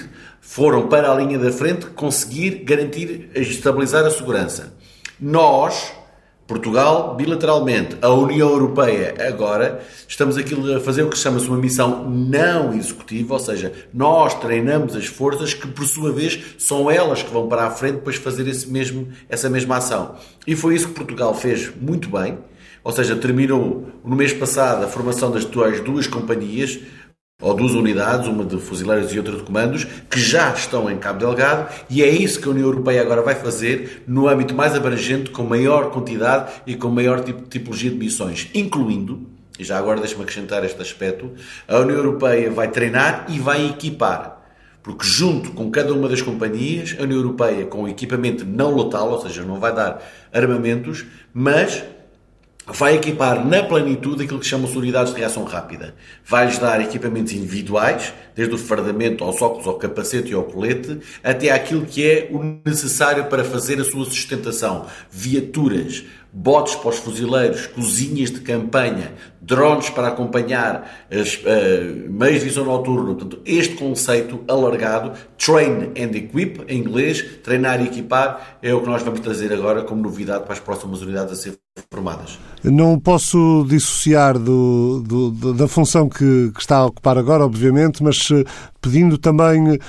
foram 0.52 0.90
para 0.90 1.10
a 1.10 1.16
linha 1.16 1.40
da 1.40 1.50
frente 1.50 1.86
conseguir 1.86 2.66
garantir, 2.66 3.30
estabilizar 3.34 4.04
a 4.04 4.12
segurança. 4.12 4.74
Nós, 5.18 5.94
Portugal, 6.46 7.16
bilateralmente, 7.16 7.96
a 8.02 8.10
União 8.10 8.50
Europeia, 8.50 9.16
agora, 9.30 9.82
estamos 10.06 10.36
aqui 10.36 10.54
a 10.76 10.82
fazer 10.82 11.04
o 11.04 11.10
que 11.10 11.18
chama-se 11.18 11.48
uma 11.48 11.56
missão 11.56 12.04
não 12.10 12.74
executiva, 12.74 13.36
ou 13.36 13.40
seja, 13.40 13.72
nós 13.94 14.34
treinamos 14.42 14.94
as 14.94 15.06
forças 15.06 15.54
que, 15.54 15.70
por 15.70 15.86
sua 15.86 16.12
vez, 16.12 16.38
são 16.58 16.92
elas 16.92 17.24
que 17.24 17.32
vão 17.32 17.48
para 17.48 17.68
a 17.68 17.72
frente 17.72 17.96
depois 17.96 18.18
fazer 18.18 18.46
esse 18.46 18.70
mesmo, 18.70 19.08
essa 19.30 19.50
mesma 19.50 19.78
ação. 19.78 20.18
E 20.46 20.54
foi 20.54 20.76
isso 20.76 20.90
que 20.90 20.96
Portugal 20.96 21.34
fez 21.34 21.72
muito 21.80 22.10
bem, 22.10 22.38
ou 22.84 22.92
seja, 22.92 23.16
terminou 23.16 23.88
no 24.04 24.18
mês 24.18 24.34
passado 24.34 24.84
a 24.84 24.88
formação 24.88 25.32
das 25.32 25.46
duas 25.46 26.08
companhias, 26.08 26.78
ou 27.42 27.56
duas 27.56 27.74
unidades, 27.74 28.28
uma 28.28 28.46
de 28.46 28.58
fuzileiros 28.58 29.12
e 29.12 29.18
outra 29.18 29.36
de 29.36 29.44
comandos, 29.44 29.86
que 30.10 30.20
já 30.20 30.54
estão 30.54 30.90
em 30.90 30.98
Cabo 30.98 31.20
Delgado, 31.20 31.68
e 31.90 32.04
é 32.04 32.10
isso 32.10 32.40
que 32.40 32.48
a 32.48 32.52
União 32.52 32.68
Europeia 32.68 33.02
agora 33.02 33.22
vai 33.22 33.36
fazer 33.36 34.04
no 34.08 34.28
âmbito 34.28 34.54
mais 34.54 34.76
abrangente, 34.76 35.32
com 35.32 35.44
maior 35.44 35.90
quantidade 35.90 36.52
e 36.68 36.76
com 36.76 36.90
maior 36.90 37.22
tipo, 37.24 37.42
tipologia 37.50 37.90
de 37.90 37.98
missões, 37.98 38.50
incluindo, 38.54 39.28
e 39.58 39.64
já 39.64 39.78
agora 39.78 40.00
deixa-me 40.00 40.24
acrescentar 40.24 40.64
este 40.64 40.82
aspecto, 40.82 41.32
a 41.68 41.80
União 41.80 41.98
Europeia 41.98 42.50
vai 42.52 42.70
treinar 42.70 43.26
e 43.28 43.40
vai 43.40 43.68
equipar. 43.68 44.40
Porque 44.84 45.06
junto 45.06 45.52
com 45.52 45.70
cada 45.70 45.94
uma 45.94 46.10
das 46.10 46.22
companhias, 46.24 46.96
a 47.00 47.04
União 47.04 47.20
Europeia, 47.20 47.66
com 47.66 47.88
equipamento 47.88 48.44
não 48.46 48.72
lotal, 48.72 49.12
ou 49.12 49.22
seja, 49.22 49.44
não 49.44 49.60
vai 49.60 49.74
dar 49.74 50.02
armamentos, 50.34 51.06
mas 51.32 51.84
vai 52.74 52.96
equipar 52.96 53.46
na 53.46 53.64
plenitude 53.64 54.24
aquilo 54.24 54.40
que 54.40 54.46
chamam-se 54.46 54.78
unidades 54.78 55.14
de 55.14 55.20
reação 55.20 55.44
rápida. 55.44 55.96
Vai-lhes 56.26 56.58
dar 56.58 56.82
equipamentos 56.82 57.34
individuais, 57.34 58.14
desde 58.36 58.56
o 58.56 58.58
fardamento 58.58 59.24
aos 59.24 59.42
óculos, 59.42 59.68
ao 59.68 59.76
capacete 59.76 60.32
e 60.32 60.34
ao 60.34 60.44
colete, 60.44 61.00
até 61.24 61.52
aquilo 61.52 61.86
que 61.86 62.10
é 62.10 62.30
o 62.32 62.62
necessário 62.66 63.26
para 63.26 63.44
fazer 63.44 63.80
a 63.80 63.84
sua 63.84 64.06
sustentação. 64.06 64.86
Viaturas, 65.10 66.04
botes 66.32 66.76
para 66.76 66.90
os 66.90 66.98
fuzileiros, 66.98 67.68
cozinhas 67.68 68.32
de 68.32 68.40
campanha, 68.40 69.14
drones 69.42 69.90
para 69.90 70.08
acompanhar 70.08 71.08
as 71.12 71.36
uh, 71.36 72.10
meios 72.10 72.40
de 72.40 72.46
visão 72.46 72.64
noturna. 72.64 73.14
Portanto, 73.14 73.42
este 73.46 73.76
conceito 73.76 74.42
alargado, 74.48 75.12
train 75.38 75.92
and 75.98 76.16
equip, 76.16 76.64
em 76.68 76.80
inglês, 76.80 77.22
treinar 77.44 77.82
e 77.82 77.86
equipar, 77.86 78.58
é 78.62 78.74
o 78.74 78.82
que 78.82 78.88
nós 78.88 79.04
vamos 79.04 79.20
trazer 79.20 79.52
agora 79.52 79.84
como 79.84 80.02
novidade 80.02 80.44
para 80.44 80.54
as 80.54 80.60
próximas 80.60 81.02
unidades 81.02 81.34
a 81.34 81.36
ser 81.36 81.58
formadas. 81.92 82.40
Não 82.64 83.00
posso 83.00 83.66
dissociar 83.68 84.38
do, 84.38 85.02
do, 85.02 85.54
da 85.54 85.68
função 85.68 86.08
que, 86.08 86.52
que, 86.54 86.60
está 86.60 86.78
a 86.78 86.86
ocupar 86.86 87.18
agora, 87.18 87.44
obviamente, 87.44 88.04
mas 88.04 88.30
eh, 88.32 88.44
pedindo 88.80 89.18
também 89.18 89.74
uh, 89.74 89.80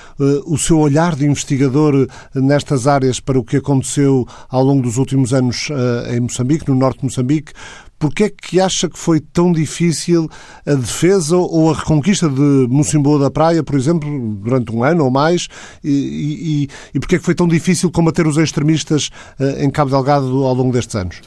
o 0.47 0.57
seu 0.57 0.79
olhar 0.79 1.15
de 1.15 1.27
investigador 1.27 2.09
nestas 2.35 2.87
áreas 2.87 3.21
para 3.21 3.39
o 3.39 3.45
que 3.45 3.59
aconteceu 3.59 4.27
ao 4.49 4.65
longo 4.65 4.81
dos 4.81 4.97
últimos 4.97 5.35
anos 5.35 5.69
uh, 5.69 6.15
em 6.15 6.21
Moçambique, 6.21 6.67
no 6.67 6.75
norte 6.75 7.01
de 7.01 7.05
Moçambique. 7.05 7.53
Porquê 7.99 8.25
é 8.25 8.31
que 8.31 8.59
acha 8.59 8.89
que 8.89 8.99
foi 8.99 9.21
tão 9.21 9.53
difícil 9.53 10.27
a 10.67 10.75
defesa 10.75 11.37
ou 11.37 11.71
a 11.71 11.75
reconquista 11.75 12.27
de 12.27 12.67
Mocimboa 12.71 13.19
da 13.19 13.31
Praia, 13.31 13.63
por 13.63 13.77
exemplo, 13.77 14.09
durante 14.43 14.73
um 14.73 14.83
ano 14.83 15.05
ou 15.05 15.11
mais? 15.11 15.47
E, 15.85 15.91
e, 15.91 16.69
e 16.95 16.99
porquê 16.99 17.17
é 17.17 17.19
que 17.19 17.25
foi 17.25 17.35
tão 17.35 17.47
difícil 17.47 17.91
combater 17.91 18.27
os 18.27 18.39
extremistas 18.39 19.11
em 19.59 19.71
Cabo 19.71 19.91
Delgado 19.91 20.45
ao 20.45 20.55
longo 20.55 20.73
destes 20.73 20.97
anos? 20.97 21.21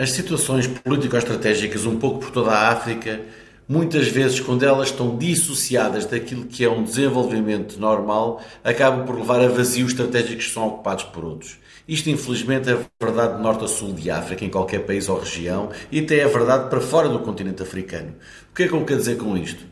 As 0.00 0.12
situações 0.12 0.66
político-estratégicas 0.66 1.84
um 1.84 1.98
pouco 1.98 2.20
por 2.20 2.30
toda 2.30 2.52
a 2.52 2.70
África, 2.70 3.20
muitas 3.68 4.08
vezes, 4.08 4.40
quando 4.40 4.62
elas 4.62 4.88
estão 4.88 5.14
dissociadas 5.14 6.06
daquilo 6.06 6.46
que 6.46 6.64
é 6.64 6.70
um 6.70 6.82
desenvolvimento 6.82 7.78
normal, 7.78 8.40
acabam 8.64 9.04
por 9.04 9.18
levar 9.18 9.42
a 9.42 9.48
vazios 9.48 9.90
estratégicos 9.90 10.46
que 10.46 10.52
são 10.54 10.68
ocupados 10.68 11.04
por 11.04 11.22
outros. 11.22 11.58
Isto, 11.86 12.08
infelizmente, 12.08 12.70
é 12.70 12.78
verdade 12.98 13.36
de 13.36 13.42
norte 13.42 13.66
a 13.66 13.68
sul 13.68 13.92
de 13.92 14.10
África, 14.10 14.42
em 14.42 14.48
qualquer 14.48 14.86
país 14.86 15.06
ou 15.06 15.18
região, 15.18 15.68
e 15.92 16.00
até 16.00 16.20
é 16.20 16.26
verdade 16.26 16.70
para 16.70 16.80
fora 16.80 17.06
do 17.06 17.18
continente 17.18 17.62
africano. 17.62 18.14
O 18.50 18.54
que 18.54 18.62
é 18.62 18.68
que 18.68 18.72
eu 18.72 18.82
quero 18.86 19.00
dizer 19.00 19.18
com 19.18 19.36
isto? 19.36 19.62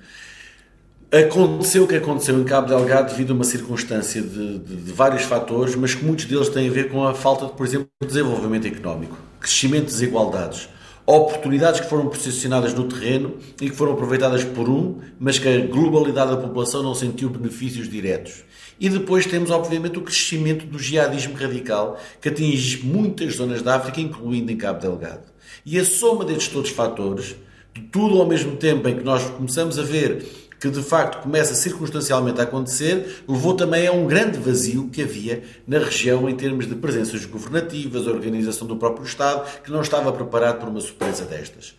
Aconteceu 1.10 1.84
o 1.84 1.88
que 1.88 1.96
aconteceu 1.96 2.38
em 2.38 2.44
Cabo 2.44 2.68
Delgado 2.68 3.12
devido 3.12 3.30
a 3.30 3.34
uma 3.34 3.44
circunstância 3.44 4.20
de, 4.20 4.58
de, 4.58 4.76
de, 4.76 4.92
vários 4.92 5.22
fatores, 5.22 5.74
mas 5.74 5.94
que 5.94 6.04
muitos 6.04 6.26
deles 6.26 6.50
têm 6.50 6.68
a 6.68 6.70
ver 6.70 6.90
com 6.90 7.02
a 7.08 7.14
falta, 7.14 7.46
de, 7.46 7.52
por 7.52 7.64
exemplo, 7.64 7.88
de 8.02 8.08
desenvolvimento 8.08 8.66
económico, 8.66 9.16
crescimento 9.40 9.86
de 9.86 9.92
desigualdades, 9.92 10.68
oportunidades 11.06 11.80
que 11.80 11.88
foram 11.88 12.08
posicionadas 12.08 12.74
no 12.74 12.84
terreno 12.84 13.38
e 13.60 13.70
que 13.70 13.76
foram 13.76 13.92
aproveitadas 13.92 14.44
por 14.44 14.68
um, 14.68 14.98
mas 15.18 15.38
que 15.38 15.48
a 15.48 15.66
globalidade 15.66 16.32
da 16.32 16.36
população 16.36 16.82
não 16.82 16.94
sentiu 16.94 17.30
benefícios 17.30 17.88
diretos. 17.88 18.44
E 18.78 18.88
depois 18.88 19.26
temos, 19.26 19.50
obviamente, 19.50 19.98
o 19.98 20.02
crescimento 20.02 20.66
do 20.66 20.78
jihadismo 20.78 21.34
radical, 21.34 21.98
que 22.20 22.28
atinge 22.28 22.84
muitas 22.84 23.36
zonas 23.36 23.62
da 23.62 23.76
África, 23.76 24.00
incluindo 24.00 24.52
em 24.52 24.56
Cabo 24.56 24.80
Delgado. 24.80 25.24
E 25.64 25.78
a 25.78 25.84
soma 25.84 26.24
destes 26.24 26.48
todos 26.48 26.70
os 26.70 26.76
fatores, 26.76 27.34
de 27.74 27.82
tudo 27.82 28.20
ao 28.20 28.26
mesmo 28.26 28.56
tempo 28.56 28.88
em 28.88 28.96
que 28.96 29.04
nós 29.04 29.24
começamos 29.30 29.78
a 29.78 29.82
ver 29.82 30.47
que 30.60 30.70
de 30.70 30.82
facto 30.82 31.22
começa 31.22 31.54
circunstancialmente 31.54 32.40
a 32.40 32.44
acontecer, 32.44 33.22
levou 33.28 33.54
também 33.54 33.86
a 33.86 33.92
um 33.92 34.06
grande 34.06 34.38
vazio 34.38 34.88
que 34.88 35.02
havia 35.02 35.42
na 35.66 35.78
região 35.78 36.28
em 36.28 36.34
termos 36.34 36.66
de 36.66 36.74
presenças 36.74 37.24
governativas, 37.24 38.06
organização 38.06 38.66
do 38.66 38.76
próprio 38.76 39.06
Estado, 39.06 39.48
que 39.62 39.70
não 39.70 39.80
estava 39.80 40.12
preparado 40.12 40.58
para 40.58 40.68
uma 40.68 40.80
surpresa 40.80 41.24
destas. 41.24 41.74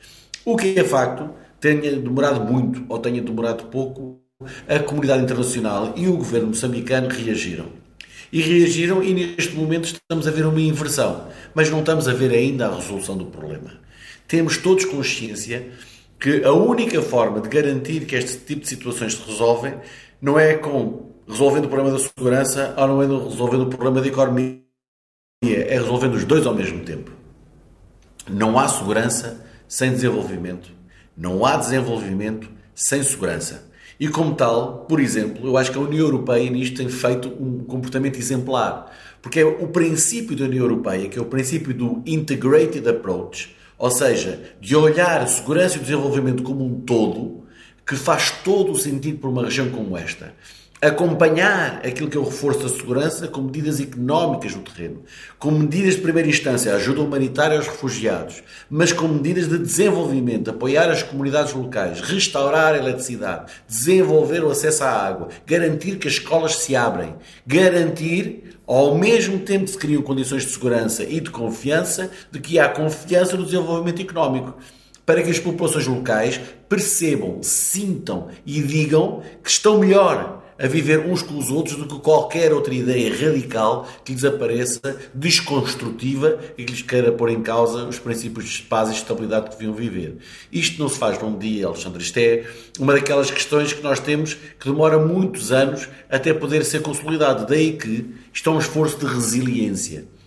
O 0.46 0.56
que 0.56 0.80
é 0.80 0.84
facto, 0.84 1.30
tenha 1.60 1.92
demorado 1.98 2.42
muito 2.42 2.86
ou 2.88 3.00
tenha 3.00 3.22
demorado 3.22 3.66
pouco, 3.66 4.22
a 4.68 4.80
comunidade 4.80 5.24
internacional 5.24 5.94
e 5.98 6.08
o 6.08 6.16
governo 6.16 6.48
moçambicano 6.48 7.10
reagiram. 7.10 7.66
E 8.32 8.42
reagiram 8.42 9.04
e 9.04 9.14
neste 9.14 9.56
momento 9.56 9.86
estamos 9.86 10.28
a 10.28 10.32
ver 10.32 10.46
uma 10.46 10.62
inversão, 10.62 11.28
mas 11.54 11.70
não 11.70 11.80
estamos 11.80 12.08
a 12.08 12.14
ver 12.14 12.32
ainda 12.32 12.68
a 12.68 12.76
resolução 12.76 13.18
do 13.18 13.26
problema. 13.26 13.72
Temos 14.28 14.58
todos 14.58 14.86
consciência 14.86 15.72
que 16.20 16.44
a 16.44 16.52
única 16.52 17.02
forma 17.02 17.40
de 17.40 17.48
garantir 17.48 18.06
que 18.06 18.16
este 18.16 18.38
tipo 18.40 18.62
de 18.62 18.68
situações 18.68 19.14
se 19.14 19.22
resolvem 19.26 19.76
não 20.22 20.38
é 20.38 20.56
com 20.56 21.10
resolvendo 21.28 21.66
o 21.66 21.70
problema 21.70 21.98
da 21.98 22.00
segurança 22.00 22.74
ou 22.78 22.88
não 22.88 23.02
é 23.02 23.06
resolvendo 23.06 23.62
o 23.62 23.68
problema 23.68 24.02
da 24.02 24.08
economia, 24.08 24.60
é 25.44 25.78
resolvendo 25.78 26.16
os 26.16 26.26
dois 26.26 26.46
ao 26.46 26.54
mesmo 26.54 26.84
tempo. 26.84 27.12
Não 28.30 28.60
há 28.60 28.68
segurança 28.68 29.46
sem 29.68 29.92
desenvolvimento. 29.92 30.72
Não 31.16 31.46
há 31.46 31.56
desenvolvimento 31.56 32.50
sem 32.76 33.02
segurança. 33.04 33.70
E 34.00 34.08
como 34.08 34.34
tal, 34.34 34.86
por 34.88 35.00
exemplo, 35.00 35.48
eu 35.48 35.58
acho 35.58 35.72
que 35.72 35.78
a 35.78 35.82
União 35.82 36.06
Europeia 36.06 36.50
nisto 36.50 36.78
tem 36.78 36.90
feito 36.90 37.28
um 37.28 37.64
comportamento 37.66 38.18
exemplar. 38.18 38.92
Porque 39.22 39.40
é 39.40 39.46
o 39.46 39.68
princípio 39.68 40.36
da 40.36 40.46
União 40.46 40.64
Europeia, 40.64 41.10
que 41.10 41.20
é 41.20 41.22
o 41.22 41.26
princípio 41.26 41.74
do 41.74 42.02
integrated 42.06 42.88
approach, 42.88 43.56
ou 43.80 43.90
seja, 43.90 44.42
de 44.60 44.76
olhar 44.76 45.22
a 45.22 45.28
segurança 45.28 45.78
e 45.78 45.80
o 45.80 45.84
desenvolvimento 45.84 46.44
como 46.44 46.66
um 46.66 46.82
todo, 46.82 47.48
que 47.88 47.96
faz 47.96 48.30
todo 48.44 48.74
o 48.74 48.78
sentido 48.78 49.20
para 49.20 49.30
uma 49.30 49.46
região 49.46 49.70
como 49.70 49.98
esta. 49.98 50.34
Acompanhar 50.82 51.82
aquilo 51.86 52.10
que 52.10 52.16
é 52.16 52.20
o 52.22 52.24
reforço 52.24 52.62
da 52.62 52.70
segurança 52.70 53.28
com 53.28 53.42
medidas 53.42 53.82
económicas 53.82 54.56
no 54.56 54.62
terreno, 54.62 55.04
com 55.38 55.52
medidas 55.52 55.96
de 55.96 56.02
primeira 56.02 56.30
instância, 56.30 56.74
ajuda 56.74 57.02
humanitária 57.02 57.58
aos 57.58 57.68
refugiados, 57.68 58.42
mas 58.70 58.94
com 58.94 59.06
medidas 59.10 59.50
de 59.50 59.58
desenvolvimento, 59.58 60.50
apoiar 60.50 60.90
as 60.90 61.04
comunidades 61.04 61.54
locais, 61.54 62.00
restaurar 62.00 62.76
a 62.76 62.78
eletricidade, 62.78 63.52
desenvolver 63.68 64.42
o 64.42 64.52
acesso 64.52 64.86
à 64.86 64.90
água, 64.90 65.28
garantir 65.46 65.98
que 65.98 66.08
as 66.08 66.14
escolas 66.14 66.56
se 66.56 66.78
abrem, 66.78 67.14
garantir 67.46 68.58
ao 68.66 68.96
mesmo 68.96 69.38
tempo 69.40 69.66
que 69.66 69.72
se 69.72 69.78
criam 69.78 70.02
condições 70.02 70.46
de 70.46 70.52
segurança 70.52 71.04
e 71.04 71.20
de 71.20 71.30
confiança, 71.30 72.10
de 72.32 72.40
que 72.40 72.58
há 72.58 72.70
confiança 72.70 73.36
no 73.36 73.44
desenvolvimento 73.44 74.02
económico, 74.02 74.58
para 75.06 75.22
que 75.22 75.30
as 75.30 75.40
populações 75.40 75.88
locais 75.88 76.40
percebam, 76.70 77.44
sintam 77.44 78.30
e 78.46 78.62
digam 78.62 79.22
que 79.44 79.50
estão 79.50 79.78
melhor 79.80 80.39
a 80.60 80.68
viver 80.68 81.00
uns 81.00 81.22
com 81.22 81.38
os 81.38 81.50
outros 81.50 81.78
do 81.78 81.88
que 81.88 82.00
qualquer 82.00 82.54
outra 82.54 82.74
ideia 82.74 83.10
radical 83.10 83.88
que 84.04 84.12
lhes 84.12 84.26
apareça 84.26 85.00
desconstrutiva 85.14 86.38
e 86.58 86.66
que 86.66 86.74
lhes 86.74 86.82
queira 86.82 87.12
pôr 87.12 87.30
em 87.30 87.42
causa 87.42 87.86
os 87.86 87.98
princípios 87.98 88.46
de 88.50 88.64
paz 88.64 88.90
e 88.90 88.94
estabilidade 88.94 89.50
que 89.50 89.56
deviam 89.56 89.74
viver. 89.74 90.18
Isto 90.52 90.82
não 90.82 90.90
se 90.90 91.00
faz 91.00 91.20
num 91.22 91.38
dia, 91.38 91.68
Alexandre. 91.68 92.04
Isto 92.04 92.18
é 92.18 92.44
uma 92.78 92.94
daquelas 92.94 93.32
questões 93.32 93.72
que 93.72 93.82
nós 93.82 94.00
temos 94.00 94.34
que 94.34 94.70
demora 94.70 95.00
muitos 95.00 95.52
anos 95.52 95.88
até 96.10 96.34
poder 96.34 96.66
ser 96.66 96.82
consolidado. 96.82 97.46
Daí 97.48 97.78
que 97.78 98.14
isto 98.34 98.50
é 98.50 98.54
um 98.54 98.60
esforço 98.60 99.00
de 99.00 99.06
resiliência. 99.06 100.19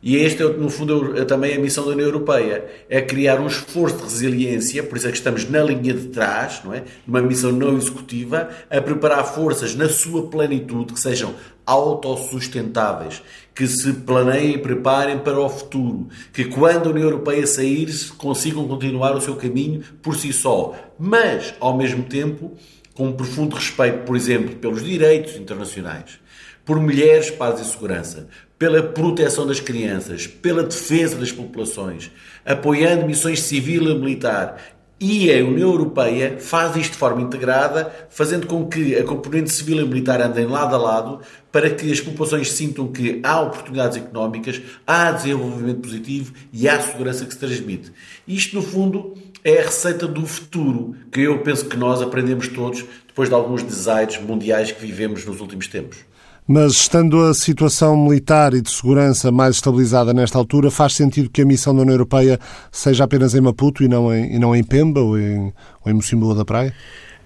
E 0.00 0.16
este, 0.16 0.42
é, 0.42 0.46
no 0.46 0.70
fundo, 0.70 1.18
é 1.18 1.24
também 1.24 1.56
a 1.56 1.58
missão 1.58 1.84
da 1.84 1.90
União 1.90 2.06
Europeia, 2.06 2.64
é 2.88 3.00
criar 3.00 3.40
um 3.40 3.48
esforço 3.48 3.96
de 3.96 4.02
resiliência, 4.04 4.82
por 4.82 4.96
isso 4.96 5.08
é 5.08 5.10
que 5.10 5.16
estamos 5.16 5.48
na 5.50 5.60
linha 5.62 5.92
de 5.92 6.06
trás, 6.08 6.60
não 6.64 6.72
é? 6.72 6.84
Uma 7.06 7.20
missão 7.20 7.50
não 7.50 7.76
executiva, 7.76 8.48
a 8.70 8.80
preparar 8.80 9.24
forças 9.24 9.74
na 9.74 9.88
sua 9.88 10.28
plenitude, 10.28 10.92
que 10.92 11.00
sejam 11.00 11.34
autossustentáveis, 11.66 13.22
que 13.54 13.66
se 13.66 13.92
planeiem 13.92 14.54
e 14.54 14.58
preparem 14.58 15.18
para 15.18 15.40
o 15.40 15.48
futuro, 15.48 16.08
que 16.32 16.44
quando 16.44 16.88
a 16.88 16.92
União 16.92 17.04
Europeia 17.04 17.46
sair 17.46 17.88
consigam 18.16 18.68
continuar 18.68 19.16
o 19.16 19.20
seu 19.20 19.34
caminho 19.34 19.82
por 20.00 20.16
si 20.16 20.32
só, 20.32 20.74
mas, 20.96 21.54
ao 21.58 21.76
mesmo 21.76 22.04
tempo, 22.04 22.56
com 22.94 23.08
um 23.08 23.12
profundo 23.12 23.56
respeito, 23.56 24.04
por 24.04 24.16
exemplo, 24.16 24.54
pelos 24.56 24.84
direitos 24.84 25.36
internacionais, 25.36 26.20
por 26.64 26.78
mulheres, 26.80 27.30
paz 27.30 27.60
e 27.60 27.64
segurança, 27.64 28.28
pela 28.58 28.82
proteção 28.82 29.46
das 29.46 29.60
crianças, 29.60 30.26
pela 30.26 30.64
defesa 30.64 31.16
das 31.16 31.30
populações, 31.30 32.10
apoiando 32.44 33.06
missões 33.06 33.40
civil 33.42 33.84
e 33.84 33.94
militar. 33.94 34.60
E 35.00 35.32
a 35.32 35.44
União 35.44 35.70
Europeia 35.70 36.38
faz 36.40 36.74
isto 36.74 36.92
de 36.92 36.98
forma 36.98 37.22
integrada, 37.22 38.08
fazendo 38.10 38.48
com 38.48 38.66
que 38.66 38.96
a 38.96 39.04
componente 39.04 39.52
civil 39.52 39.78
e 39.80 39.86
militar 39.86 40.20
andem 40.20 40.44
lado 40.44 40.74
a 40.74 40.78
lado, 40.78 41.20
para 41.52 41.70
que 41.70 41.92
as 41.92 42.00
populações 42.00 42.50
sintam 42.50 42.88
que 42.88 43.20
há 43.22 43.40
oportunidades 43.40 43.96
económicas, 43.96 44.60
há 44.84 45.12
desenvolvimento 45.12 45.82
positivo 45.82 46.32
e 46.52 46.68
há 46.68 46.80
segurança 46.80 47.24
que 47.24 47.32
se 47.32 47.38
transmite. 47.38 47.92
Isto, 48.26 48.56
no 48.56 48.62
fundo, 48.62 49.14
é 49.44 49.60
a 49.60 49.66
receita 49.66 50.04
do 50.04 50.26
futuro, 50.26 50.96
que 51.12 51.20
eu 51.20 51.38
penso 51.42 51.66
que 51.66 51.76
nós 51.76 52.02
aprendemos 52.02 52.48
todos 52.48 52.84
depois 53.06 53.28
de 53.28 53.36
alguns 53.36 53.62
desaires 53.62 54.20
mundiais 54.20 54.72
que 54.72 54.84
vivemos 54.84 55.24
nos 55.24 55.40
últimos 55.40 55.68
tempos. 55.68 56.07
Mas, 56.50 56.72
estando 56.72 57.20
a 57.20 57.34
situação 57.34 57.94
militar 57.94 58.54
e 58.54 58.62
de 58.62 58.70
segurança 58.70 59.30
mais 59.30 59.56
estabilizada 59.56 60.14
nesta 60.14 60.38
altura, 60.38 60.70
faz 60.70 60.94
sentido 60.94 61.28
que 61.28 61.42
a 61.42 61.44
missão 61.44 61.74
da 61.74 61.82
União 61.82 61.92
Europeia 61.92 62.40
seja 62.72 63.04
apenas 63.04 63.34
em 63.34 63.40
Maputo 63.42 63.84
e 63.84 63.88
não 63.88 64.10
em, 64.10 64.34
e 64.34 64.38
não 64.38 64.56
em 64.56 64.64
Pemba 64.64 64.98
ou 64.98 65.18
em, 65.18 65.52
ou 65.84 65.92
em 65.92 65.92
Mocimboa 65.92 66.34
da 66.34 66.46
Praia? 66.46 66.72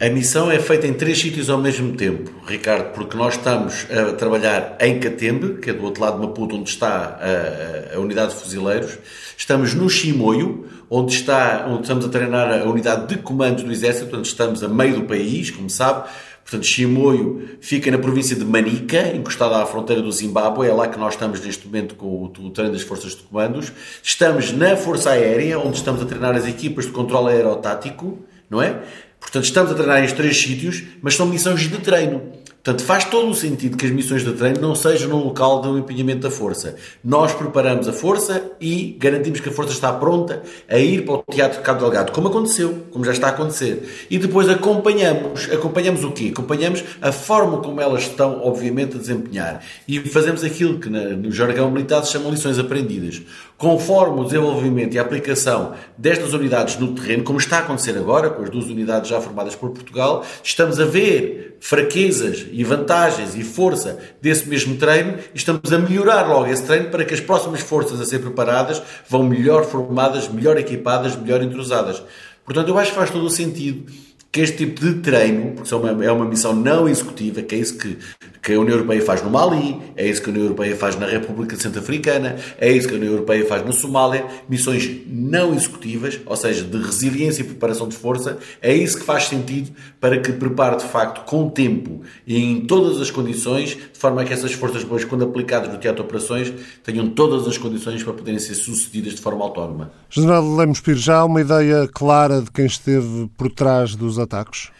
A 0.00 0.08
missão 0.10 0.50
é 0.50 0.58
feita 0.58 0.88
em 0.88 0.94
três 0.94 1.20
sítios 1.20 1.48
ao 1.48 1.58
mesmo 1.58 1.92
tempo, 1.92 2.32
Ricardo, 2.44 2.92
porque 2.92 3.16
nós 3.16 3.34
estamos 3.34 3.86
a 3.88 4.12
trabalhar 4.14 4.76
em 4.80 4.98
Catembe, 4.98 5.60
que 5.60 5.70
é 5.70 5.72
do 5.72 5.84
outro 5.84 6.02
lado 6.02 6.20
de 6.20 6.26
Maputo, 6.26 6.56
onde 6.56 6.68
está 6.68 7.20
a, 7.20 7.94
a 7.94 8.00
unidade 8.00 8.34
de 8.34 8.40
fuzileiros. 8.40 8.98
Estamos 9.38 9.72
no 9.72 9.88
Chimoio, 9.88 10.66
onde, 10.90 11.14
está, 11.14 11.66
onde 11.68 11.82
estamos 11.82 12.04
a 12.04 12.08
treinar 12.08 12.62
a 12.62 12.68
unidade 12.68 13.06
de 13.06 13.22
comando 13.22 13.62
do 13.62 13.70
Exército, 13.70 14.06
portanto 14.06 14.26
estamos 14.26 14.64
a 14.64 14.68
meio 14.68 14.96
do 14.96 15.02
país, 15.04 15.52
como 15.52 15.70
sabe. 15.70 16.08
Portanto, 16.42 16.66
Chimoio 16.66 17.48
fica 17.60 17.90
na 17.90 17.98
província 17.98 18.36
de 18.36 18.44
Manica, 18.44 19.08
encostada 19.14 19.62
à 19.62 19.66
fronteira 19.66 20.02
do 20.02 20.10
Zimbábue, 20.10 20.66
é 20.66 20.72
lá 20.72 20.88
que 20.88 20.98
nós 20.98 21.14
estamos 21.14 21.40
neste 21.40 21.66
momento 21.66 21.94
com 21.94 22.06
o, 22.06 22.24
o 22.24 22.50
treino 22.50 22.72
das 22.72 22.82
forças 22.82 23.12
de 23.12 23.22
comandos. 23.22 23.72
Estamos 24.02 24.52
na 24.52 24.76
Força 24.76 25.10
Aérea, 25.10 25.58
onde 25.58 25.76
estamos 25.76 26.02
a 26.02 26.04
treinar 26.04 26.34
as 26.34 26.46
equipas 26.46 26.86
de 26.86 26.92
controle 26.92 27.32
aerotático, 27.32 28.18
não 28.50 28.60
é? 28.60 28.82
Portanto, 29.20 29.44
estamos 29.44 29.70
a 29.70 29.74
treinar 29.74 30.04
em 30.04 30.08
três 30.08 30.36
sítios, 30.36 30.82
mas 31.00 31.14
são 31.14 31.26
missões 31.26 31.60
de 31.60 31.78
treino. 31.78 32.32
Portanto, 32.62 32.84
faz 32.84 33.04
todo 33.04 33.28
o 33.28 33.34
sentido 33.34 33.76
que 33.76 33.84
as 33.84 33.90
missões 33.90 34.24
de 34.24 34.32
treino 34.34 34.60
não 34.60 34.72
sejam 34.72 35.08
no 35.08 35.16
local 35.16 35.60
do 35.60 35.76
empenhamento 35.76 36.20
da 36.20 36.30
força. 36.30 36.76
Nós 37.02 37.32
preparamos 37.32 37.88
a 37.88 37.92
força 37.92 38.52
e 38.60 38.96
garantimos 39.00 39.40
que 39.40 39.48
a 39.48 39.52
força 39.52 39.72
está 39.72 39.92
pronta 39.92 40.44
a 40.68 40.78
ir 40.78 41.04
para 41.04 41.14
o 41.14 41.24
Teatro 41.28 41.58
de 41.58 41.64
Cabo 41.64 41.80
Delgado, 41.80 42.12
como 42.12 42.28
aconteceu, 42.28 42.84
como 42.92 43.04
já 43.04 43.10
está 43.10 43.26
a 43.26 43.30
acontecer. 43.30 44.06
E 44.08 44.16
depois 44.16 44.48
acompanhamos. 44.48 45.50
Acompanhamos 45.50 46.04
o 46.04 46.12
quê? 46.12 46.30
Acompanhamos 46.32 46.84
a 47.00 47.10
forma 47.10 47.58
como 47.58 47.80
elas 47.80 48.02
estão, 48.02 48.40
obviamente, 48.44 48.96
a 48.96 49.00
desempenhar. 49.00 49.64
E 49.88 49.98
fazemos 49.98 50.44
aquilo 50.44 50.78
que 50.78 50.88
no 50.88 51.32
jargão 51.32 51.68
militar 51.68 52.04
se 52.04 52.12
chamam 52.12 52.30
lições 52.30 52.60
aprendidas. 52.60 53.22
Conforme 53.62 54.22
o 54.22 54.24
desenvolvimento 54.24 54.92
e 54.92 54.98
a 54.98 55.02
aplicação 55.02 55.74
destas 55.96 56.32
unidades 56.32 56.76
no 56.80 56.96
terreno, 56.96 57.22
como 57.22 57.38
está 57.38 57.58
a 57.58 57.60
acontecer 57.60 57.96
agora, 57.96 58.28
com 58.28 58.42
as 58.42 58.50
duas 58.50 58.64
unidades 58.64 59.08
já 59.08 59.20
formadas 59.20 59.54
por 59.54 59.70
Portugal, 59.70 60.26
estamos 60.42 60.80
a 60.80 60.84
ver 60.84 61.58
fraquezas 61.60 62.44
e 62.50 62.64
vantagens 62.64 63.36
e 63.36 63.44
força 63.44 64.00
desse 64.20 64.48
mesmo 64.48 64.76
treino 64.78 65.16
e 65.32 65.36
estamos 65.36 65.72
a 65.72 65.78
melhorar 65.78 66.26
logo 66.26 66.48
esse 66.48 66.64
treino 66.64 66.90
para 66.90 67.04
que 67.04 67.14
as 67.14 67.20
próximas 67.20 67.60
forças 67.60 68.00
a 68.00 68.04
ser 68.04 68.18
preparadas 68.18 68.82
vão 69.08 69.22
melhor 69.22 69.64
formadas, 69.64 70.26
melhor 70.26 70.58
equipadas, 70.58 71.14
melhor 71.14 71.40
entrosadas. 71.40 72.02
Portanto, 72.44 72.68
eu 72.68 72.76
acho 72.76 72.90
que 72.90 72.96
faz 72.96 73.10
todo 73.10 73.26
o 73.26 73.30
sentido 73.30 73.92
que 74.32 74.40
este 74.40 74.56
tipo 74.56 74.80
de 74.80 74.94
treino, 74.94 75.52
porque 75.52 75.74
é 75.74 75.76
uma, 75.76 76.04
é 76.06 76.10
uma 76.10 76.24
missão 76.24 76.56
não 76.56 76.88
executiva, 76.88 77.42
que 77.42 77.54
é 77.54 77.58
isso 77.58 77.76
que, 77.76 77.98
que 78.40 78.54
a 78.54 78.58
União 78.58 78.76
Europeia 78.76 79.02
faz 79.02 79.22
no 79.22 79.28
Mali, 79.28 79.78
é 79.94 80.08
isso 80.08 80.22
que 80.22 80.30
a 80.30 80.32
União 80.32 80.44
Europeia 80.44 80.74
faz 80.74 80.98
na 80.98 81.06
República 81.06 81.54
Centro-Africana, 81.54 82.36
é 82.58 82.72
isso 82.72 82.88
que 82.88 82.94
a 82.94 82.96
União 82.96 83.12
Europeia 83.12 83.44
faz 83.44 83.62
na 83.62 83.72
Somália, 83.72 84.24
missões 84.48 84.90
não 85.06 85.54
executivas, 85.54 86.18
ou 86.24 86.34
seja, 86.34 86.64
de 86.64 86.78
resiliência 86.78 87.42
e 87.42 87.44
preparação 87.44 87.86
de 87.86 87.94
força, 87.94 88.38
é 88.62 88.74
isso 88.74 88.98
que 88.98 89.04
faz 89.04 89.24
sentido 89.24 89.70
para 90.00 90.18
que 90.18 90.32
prepare 90.32 90.76
de 90.76 90.84
facto 90.84 91.26
com 91.26 91.50
tempo 91.50 92.00
e 92.26 92.42
em 92.42 92.62
todas 92.62 93.02
as 93.02 93.10
condições, 93.10 93.76
de 93.92 93.98
forma 93.98 94.22
a 94.22 94.24
que 94.24 94.32
essas 94.32 94.54
forças 94.54 94.82
boas, 94.82 95.04
quando 95.04 95.24
aplicadas 95.24 95.70
no 95.70 95.78
teatro 95.78 96.02
de 96.02 96.08
operações, 96.08 96.50
tenham 96.82 97.06
todas 97.10 97.46
as 97.46 97.58
condições 97.58 98.02
para 98.02 98.14
poderem 98.14 98.40
ser 98.40 98.54
sucedidas 98.54 99.14
de 99.14 99.20
forma 99.20 99.44
autónoma. 99.44 99.92
General 100.08 100.56
Lemos 100.56 100.80
Pires, 100.80 101.02
já 101.02 101.18
há 101.18 101.24
uma 101.26 101.42
ideia 101.42 101.86
clara 101.86 102.40
de 102.40 102.50
quem 102.50 102.64
esteve 102.64 103.28
por 103.36 103.50
trás 103.50 103.94
dos 103.94 104.21
ataques? 104.22 104.70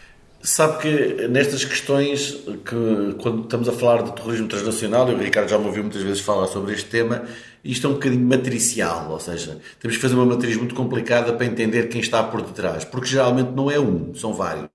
Sabe 0.45 0.79
que 0.79 1.29
nestas 1.29 1.65
questões, 1.65 2.37
que 2.65 3.15
quando 3.23 3.45
estamos 3.45 3.69
a 3.69 3.73
falar 3.73 4.03
de 4.03 4.13
terrorismo 4.13 4.49
transnacional, 4.49 5.09
e 5.09 5.15
o 5.15 5.19
Ricardo 5.19 5.49
já 5.49 5.57
me 5.57 5.67
ouviu 5.67 5.85
muitas 5.85 6.03
vezes 6.03 6.21
falar 6.21 6.49
sobre 6.49 6.75
este 6.75 6.87
tema, 6.87 7.23
isto 7.65 7.87
é 7.87 7.91
um 7.91 7.93
bocadinho 7.93 8.27
matricial, 8.27 9.09
ou 9.09 9.21
seja, 9.21 9.59
temos 9.79 9.97
que 9.97 10.03
fazer 10.03 10.17
uma 10.17 10.27
matriz 10.27 10.57
muito 10.57 10.75
complicada 10.75 11.33
para 11.33 11.47
entender 11.47 11.89
quem 11.89 12.01
está 12.01 12.21
por 12.21 12.43
detrás, 12.43 12.85
porque 12.85 13.07
geralmente 13.07 13.53
não 13.53 13.71
é 13.71 13.79
um, 13.79 14.13
são 14.17 14.35
vários. 14.35 14.69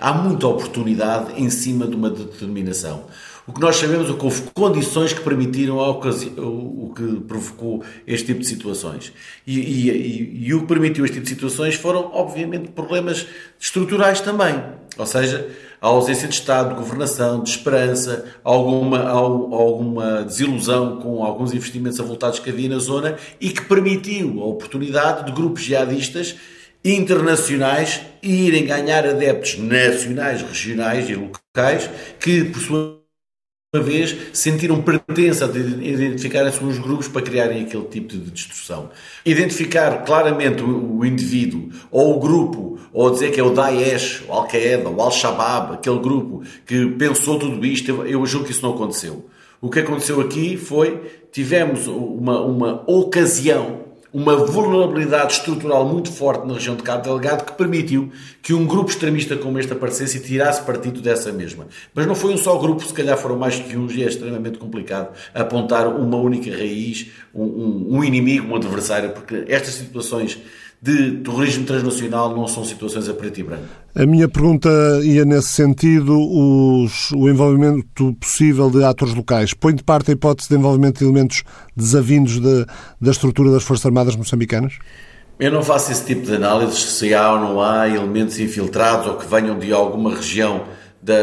Há 0.00 0.14
muita 0.14 0.46
oportunidade 0.46 1.38
em 1.38 1.50
cima 1.50 1.86
de 1.86 1.94
uma 1.94 2.08
determinação. 2.08 3.04
O 3.50 3.52
que 3.52 3.60
nós 3.60 3.74
sabemos 3.74 4.08
é 4.08 4.12
que 4.12 4.24
houve 4.24 4.42
condições 4.54 5.12
que 5.12 5.22
permitiram 5.22 5.76
o 5.76 6.92
que 6.94 7.20
provocou 7.26 7.82
este 8.06 8.26
tipo 8.26 8.38
de 8.38 8.46
situações. 8.46 9.12
E, 9.44 9.58
e, 9.58 9.90
e, 9.90 10.46
e, 10.46 10.54
o 10.54 10.60
que 10.60 10.66
permitiu 10.66 11.04
este 11.04 11.14
tipo 11.14 11.24
de 11.24 11.34
situações 11.34 11.74
foram, 11.74 12.12
obviamente, 12.14 12.68
problemas 12.68 13.26
estruturais 13.58 14.20
também. 14.20 14.54
Ou 14.96 15.04
seja, 15.04 15.48
a 15.82 15.88
ausência 15.88 16.28
de 16.28 16.34
Estado, 16.34 16.68
de 16.68 16.74
governação, 16.76 17.42
de 17.42 17.50
esperança, 17.50 18.24
alguma, 18.44 19.08
alguma 19.08 20.22
desilusão 20.22 21.00
com 21.00 21.24
alguns 21.24 21.52
investimentos 21.52 21.98
avultados 21.98 22.38
que 22.38 22.50
havia 22.50 22.68
na 22.68 22.78
zona 22.78 23.16
e 23.40 23.50
que 23.50 23.62
permitiu 23.62 24.40
a 24.42 24.46
oportunidade 24.46 25.26
de 25.26 25.32
grupos 25.32 25.62
jihadistas 25.62 26.36
internacionais 26.84 28.00
irem 28.22 28.64
ganhar 28.64 29.04
adeptos 29.04 29.58
nacionais, 29.58 30.40
regionais 30.40 31.10
e 31.10 31.16
locais 31.16 31.90
que, 32.20 32.44
por 32.44 32.62
sua 32.62 32.99
uma 33.72 33.84
vez 33.84 34.16
sentiram 34.32 34.82
pertença 34.82 35.46
de 35.46 35.60
identificarem-se 35.60 36.64
uns 36.64 36.76
grupos 36.76 37.06
para 37.06 37.22
criarem 37.22 37.62
aquele 37.62 37.84
tipo 37.84 38.08
de 38.08 38.18
destruição. 38.32 38.90
Identificar 39.24 40.04
claramente 40.04 40.60
o 40.60 41.04
indivíduo 41.04 41.68
ou 41.88 42.16
o 42.16 42.18
grupo, 42.18 42.80
ou 42.92 43.08
dizer 43.12 43.30
que 43.30 43.38
é 43.38 43.44
o 43.44 43.50
Daesh, 43.50 44.24
o 44.28 44.32
Al-Qaeda, 44.32 44.88
o 44.88 45.00
Al-Shabaab, 45.00 45.74
aquele 45.74 46.00
grupo 46.00 46.42
que 46.66 46.84
pensou 46.98 47.38
tudo 47.38 47.64
isto, 47.64 47.92
eu 48.04 48.26
julgo 48.26 48.46
que 48.46 48.50
isso 48.50 48.62
não 48.62 48.74
aconteceu. 48.74 49.24
O 49.60 49.70
que 49.70 49.78
aconteceu 49.78 50.20
aqui 50.20 50.56
foi, 50.56 51.00
tivemos 51.30 51.86
uma, 51.86 52.40
uma 52.40 52.82
ocasião 52.90 53.89
uma 54.12 54.36
vulnerabilidade 54.36 55.34
estrutural 55.34 55.86
muito 55.86 56.12
forte 56.12 56.46
na 56.46 56.54
região 56.54 56.74
de 56.74 56.82
Cabo 56.82 57.02
Delgado 57.02 57.44
que 57.44 57.52
permitiu 57.52 58.10
que 58.42 58.52
um 58.52 58.66
grupo 58.66 58.90
extremista 58.90 59.36
como 59.36 59.58
este 59.58 59.72
aparecesse 59.72 60.18
e 60.18 60.20
tirasse 60.20 60.62
partido 60.62 61.00
dessa 61.00 61.30
mesma. 61.32 61.68
Mas 61.94 62.06
não 62.06 62.14
foi 62.14 62.34
um 62.34 62.36
só 62.36 62.58
grupo, 62.58 62.84
se 62.84 62.92
calhar 62.92 63.16
foram 63.16 63.36
mais 63.36 63.58
que 63.58 63.76
uns 63.76 63.94
e 63.94 64.02
é 64.02 64.06
extremamente 64.06 64.58
complicado 64.58 65.14
apontar 65.32 65.86
uma 65.86 66.16
única 66.16 66.50
raiz, 66.50 67.06
um, 67.32 67.44
um, 67.44 67.86
um 67.98 68.04
inimigo, 68.04 68.52
um 68.52 68.56
adversário, 68.56 69.10
porque 69.10 69.44
estas 69.46 69.74
situações 69.74 70.38
de 70.82 71.18
terrorismo 71.18 71.66
transnacional 71.66 72.34
não 72.34 72.48
são 72.48 72.64
situações 72.64 73.08
a 73.08 73.12
preto 73.12 73.38
e 73.38 73.42
branco. 73.42 73.64
A 73.94 74.06
minha 74.06 74.28
pergunta 74.28 74.70
ia 75.02 75.24
nesse 75.26 75.48
sentido, 75.48 76.16
os, 76.18 77.10
o 77.12 77.28
envolvimento 77.28 78.14
possível 78.14 78.70
de 78.70 78.82
atores 78.82 79.14
locais. 79.14 79.52
Põe 79.52 79.74
de 79.74 79.82
parte 79.82 80.10
a 80.10 80.14
hipótese 80.14 80.48
de 80.48 80.54
envolvimento 80.54 81.00
de 81.00 81.04
elementos 81.04 81.42
desavindos 81.76 82.40
de, 82.40 82.66
da 83.00 83.10
estrutura 83.10 83.50
das 83.50 83.62
Forças 83.62 83.84
Armadas 83.84 84.16
moçambicanas? 84.16 84.78
Eu 85.38 85.50
não 85.50 85.62
faço 85.62 85.92
esse 85.92 86.04
tipo 86.04 86.26
de 86.26 86.34
análise 86.34 86.76
se 86.76 87.14
há 87.14 87.32
ou 87.32 87.40
não 87.40 87.60
há 87.60 87.88
elementos 87.88 88.38
infiltrados 88.38 89.06
ou 89.06 89.16
que 89.16 89.26
venham 89.26 89.58
de 89.58 89.72
alguma 89.72 90.14
região 90.14 90.64
da, 91.02 91.14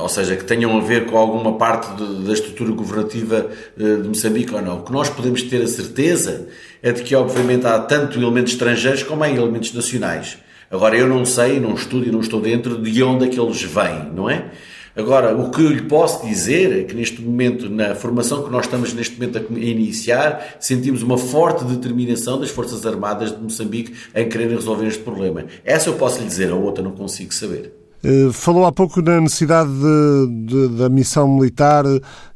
ou 0.00 0.08
seja, 0.08 0.36
que 0.36 0.44
tenham 0.44 0.76
a 0.76 0.80
ver 0.80 1.06
com 1.06 1.16
alguma 1.16 1.58
parte 1.58 1.96
de, 1.96 2.24
da 2.24 2.32
estrutura 2.32 2.70
governativa 2.72 3.50
eh, 3.76 3.96
de 3.96 4.08
Moçambique 4.08 4.54
ou 4.54 4.62
não. 4.62 4.78
O 4.78 4.82
que 4.82 4.92
nós 4.92 5.08
podemos 5.10 5.42
ter 5.42 5.62
a 5.62 5.66
certeza 5.66 6.46
é 6.86 6.92
de 6.92 7.02
que, 7.02 7.16
obviamente, 7.16 7.66
há 7.66 7.80
tanto 7.80 8.16
elementos 8.16 8.52
estrangeiros 8.52 9.02
como 9.02 9.24
há 9.24 9.28
elementos 9.28 9.72
nacionais. 9.72 10.38
Agora, 10.70 10.96
eu 10.96 11.08
não 11.08 11.24
sei, 11.24 11.58
não 11.58 11.74
estudo 11.74 12.06
e 12.06 12.12
não 12.12 12.20
estou 12.20 12.40
dentro 12.40 12.80
de 12.80 13.02
onde 13.02 13.24
é 13.24 13.28
que 13.28 13.40
eles 13.40 13.60
vêm, 13.60 14.12
não 14.14 14.30
é? 14.30 14.52
Agora, 14.94 15.36
o 15.36 15.50
que 15.50 15.62
eu 15.62 15.68
lhe 15.68 15.82
posso 15.82 16.24
dizer 16.24 16.78
é 16.78 16.84
que 16.84 16.94
neste 16.94 17.20
momento, 17.20 17.68
na 17.68 17.96
formação 17.96 18.44
que 18.44 18.52
nós 18.52 18.66
estamos 18.66 18.94
neste 18.94 19.18
momento 19.18 19.36
a 19.36 19.58
iniciar, 19.58 20.58
sentimos 20.60 21.02
uma 21.02 21.18
forte 21.18 21.64
determinação 21.64 22.38
das 22.38 22.50
Forças 22.50 22.86
Armadas 22.86 23.32
de 23.32 23.42
Moçambique 23.42 23.92
em 24.14 24.28
querer 24.28 24.48
resolver 24.50 24.86
este 24.86 25.02
problema. 25.02 25.44
Essa 25.64 25.88
eu 25.88 25.94
posso 25.94 26.20
lhe 26.20 26.26
dizer, 26.26 26.52
a 26.52 26.54
outra 26.54 26.84
não 26.84 26.92
consigo 26.92 27.34
saber. 27.34 27.75
Eh, 28.02 28.30
falou 28.32 28.66
há 28.66 28.72
pouco 28.72 29.00
na 29.00 29.20
necessidade 29.20 29.70
de, 29.70 30.46
de, 30.46 30.68
da 30.76 30.88
missão 30.88 31.26
militar 31.28 31.84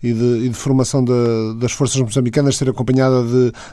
e 0.02 0.12
de, 0.12 0.46
e 0.46 0.48
de 0.48 0.54
formação 0.54 1.04
das 1.04 1.72
forças 1.72 2.00
moçambicanas 2.00 2.56
ser 2.56 2.68
acompanhada 2.68 3.22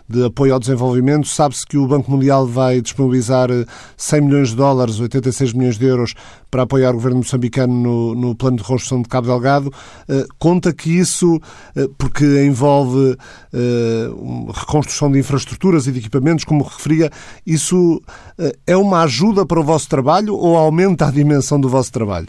de, 0.08 0.24
apoio 0.24 0.54
ao 0.54 0.60
desenvolvimento. 0.60 1.28
Sabe-se 1.28 1.66
que 1.66 1.78
o 1.78 1.88
Banco 1.88 2.12
Mundial 2.12 2.46
vai 2.46 2.82
disponibilizar 2.82 3.50
100 3.96 4.22
milhões 4.22 4.50
de 4.50 4.56
dólares, 4.56 5.00
86 5.00 5.54
milhões 5.54 5.78
de 5.78 5.86
euros, 5.86 6.14
para 6.52 6.64
apoiar 6.64 6.92
o 6.92 6.94
governo 6.94 7.18
moçambicano 7.18 7.74
no, 7.74 8.16
no 8.16 8.36
plano 8.36 8.58
de 8.58 8.64
reconstrução 8.64 9.02
de 9.02 9.10
Cabo 9.10 9.28
Delgado. 9.28 9.68
Uh, 9.68 10.28
conta 10.38 10.74
que 10.74 10.90
isso, 10.90 11.40
porque 11.98 12.46
envolve 12.46 13.18
reconstrução 14.54 15.12
de 15.12 15.20
infraestruturas 15.20 15.88
e 15.88 15.92
de 15.92 16.00
equipamentos, 16.00 16.46
como 16.46 16.64
referia, 16.64 17.10
isso 17.46 18.02
é 18.66 18.76
uma 18.78 19.02
ajuda 19.02 19.46
para 19.46 19.60
o 19.60 19.64
vosso 19.64 19.90
trabalho 19.90 20.36
ou 20.36 20.58
aumenta 20.58 21.08
a 21.08 21.12
dimensão 21.12 21.60
do 21.60 21.68
vosso 21.68 21.77
trabalho? 21.92 22.28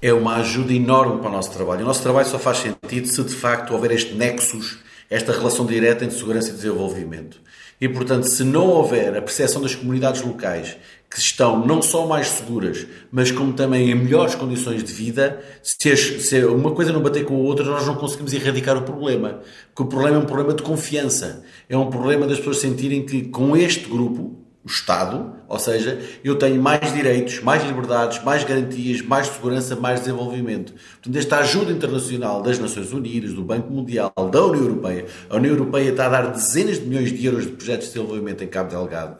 É 0.00 0.12
uma 0.12 0.36
ajuda 0.36 0.72
enorme 0.72 1.20
para 1.20 1.28
o 1.28 1.32
nosso 1.32 1.50
trabalho. 1.50 1.82
O 1.82 1.86
nosso 1.86 2.02
trabalho 2.02 2.28
só 2.28 2.38
faz 2.38 2.58
sentido 2.58 3.08
se 3.08 3.22
de 3.22 3.34
facto 3.34 3.72
houver 3.72 3.90
este 3.90 4.14
nexus, 4.14 4.78
esta 5.08 5.32
relação 5.32 5.66
direta 5.66 6.04
entre 6.04 6.16
segurança 6.16 6.50
e 6.50 6.52
desenvolvimento. 6.52 7.40
E, 7.80 7.88
portanto, 7.88 8.24
se 8.24 8.42
não 8.42 8.68
houver 8.68 9.16
a 9.16 9.20
percepção 9.20 9.60
das 9.60 9.74
comunidades 9.74 10.22
locais 10.22 10.76
que 11.10 11.20
estão 11.20 11.64
não 11.64 11.80
só 11.82 12.06
mais 12.06 12.28
seguras, 12.28 12.86
mas 13.12 13.30
como 13.30 13.52
também 13.52 13.90
em 13.90 13.94
melhores 13.94 14.34
condições 14.34 14.82
de 14.82 14.92
vida, 14.92 15.42
se 15.62 16.44
uma 16.46 16.72
coisa 16.72 16.92
não 16.92 17.02
bater 17.02 17.24
com 17.24 17.34
a 17.34 17.38
outra, 17.38 17.64
nós 17.64 17.86
não 17.86 17.94
conseguimos 17.94 18.32
erradicar 18.32 18.76
o 18.76 18.82
problema. 18.82 19.40
Porque 19.74 19.82
o 19.82 19.86
problema 19.86 20.16
é 20.16 20.20
um 20.20 20.26
problema 20.26 20.54
de 20.54 20.62
confiança. 20.62 21.44
É 21.68 21.76
um 21.76 21.90
problema 21.90 22.26
das 22.26 22.38
pessoas 22.38 22.58
sentirem 22.58 23.04
que 23.04 23.28
com 23.28 23.56
este 23.56 23.88
grupo, 23.88 24.45
o 24.66 24.68
Estado, 24.68 25.32
ou 25.48 25.60
seja, 25.60 26.00
eu 26.24 26.34
tenho 26.34 26.60
mais 26.60 26.92
direitos, 26.92 27.40
mais 27.40 27.64
liberdades, 27.64 28.20
mais 28.24 28.42
garantias, 28.42 29.00
mais 29.00 29.28
segurança, 29.28 29.76
mais 29.76 30.00
desenvolvimento. 30.00 30.74
Portanto, 30.94 31.16
esta 31.16 31.38
ajuda 31.38 31.70
internacional 31.70 32.42
das 32.42 32.58
Nações 32.58 32.92
Unidas, 32.92 33.32
do 33.32 33.44
Banco 33.44 33.72
Mundial, 33.72 34.12
da 34.32 34.44
União 34.44 34.64
Europeia, 34.64 35.06
a 35.30 35.36
União 35.36 35.52
Europeia 35.52 35.90
está 35.90 36.06
a 36.06 36.08
dar 36.08 36.32
dezenas 36.32 36.80
de 36.80 36.84
milhões 36.84 37.12
de 37.12 37.24
euros 37.24 37.44
de 37.44 37.52
projetos 37.52 37.86
de 37.86 37.92
desenvolvimento 37.94 38.42
em 38.42 38.48
Cabo 38.48 38.70
Delgado. 38.70 39.16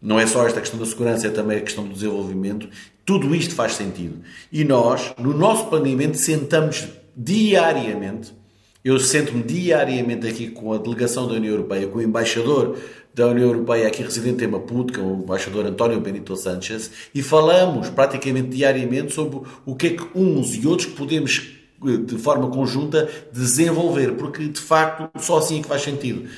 Não 0.00 0.18
é 0.18 0.26
só 0.26 0.46
esta 0.46 0.60
questão 0.60 0.80
da 0.80 0.86
segurança, 0.86 1.26
é 1.26 1.30
também 1.30 1.58
a 1.58 1.60
questão 1.60 1.84
do 1.84 1.92
desenvolvimento. 1.92 2.66
Tudo 3.04 3.34
isto 3.34 3.54
faz 3.54 3.74
sentido. 3.74 4.22
E 4.50 4.64
nós, 4.64 5.12
no 5.18 5.36
nosso 5.36 5.66
planeamento, 5.66 6.16
sentamos 6.16 6.88
diariamente. 7.14 8.34
Eu 8.82 8.98
sento-me 8.98 9.42
diariamente 9.42 10.26
aqui 10.26 10.48
com 10.48 10.72
a 10.72 10.78
delegação 10.78 11.26
da 11.26 11.34
União 11.34 11.52
Europeia, 11.52 11.86
com 11.86 11.98
o 11.98 12.02
embaixador 12.02 12.78
da 13.16 13.28
União 13.28 13.48
Europeia 13.48 13.88
aqui 13.88 14.02
residente 14.02 14.44
em 14.44 14.46
Maputo, 14.46 14.92
que 14.92 15.00
é 15.00 15.02
o 15.02 15.14
embaixador 15.14 15.64
António 15.64 15.98
Benito 15.98 16.36
Sanchez, 16.36 16.90
e 17.14 17.22
falamos 17.22 17.88
praticamente 17.88 18.48
diariamente 18.48 19.14
sobre 19.14 19.40
o 19.64 19.74
que 19.74 19.86
é 19.86 19.90
que 19.90 20.06
uns 20.14 20.54
e 20.54 20.66
outros 20.66 20.86
podemos, 20.90 21.50
de 21.82 22.18
forma 22.18 22.50
conjunta, 22.50 23.08
desenvolver, 23.32 24.16
porque 24.16 24.46
de 24.46 24.60
facto 24.60 25.08
só 25.18 25.38
assim 25.38 25.60
é 25.60 25.62
que 25.62 25.68
faz 25.68 25.80
sentido. 25.80 26.28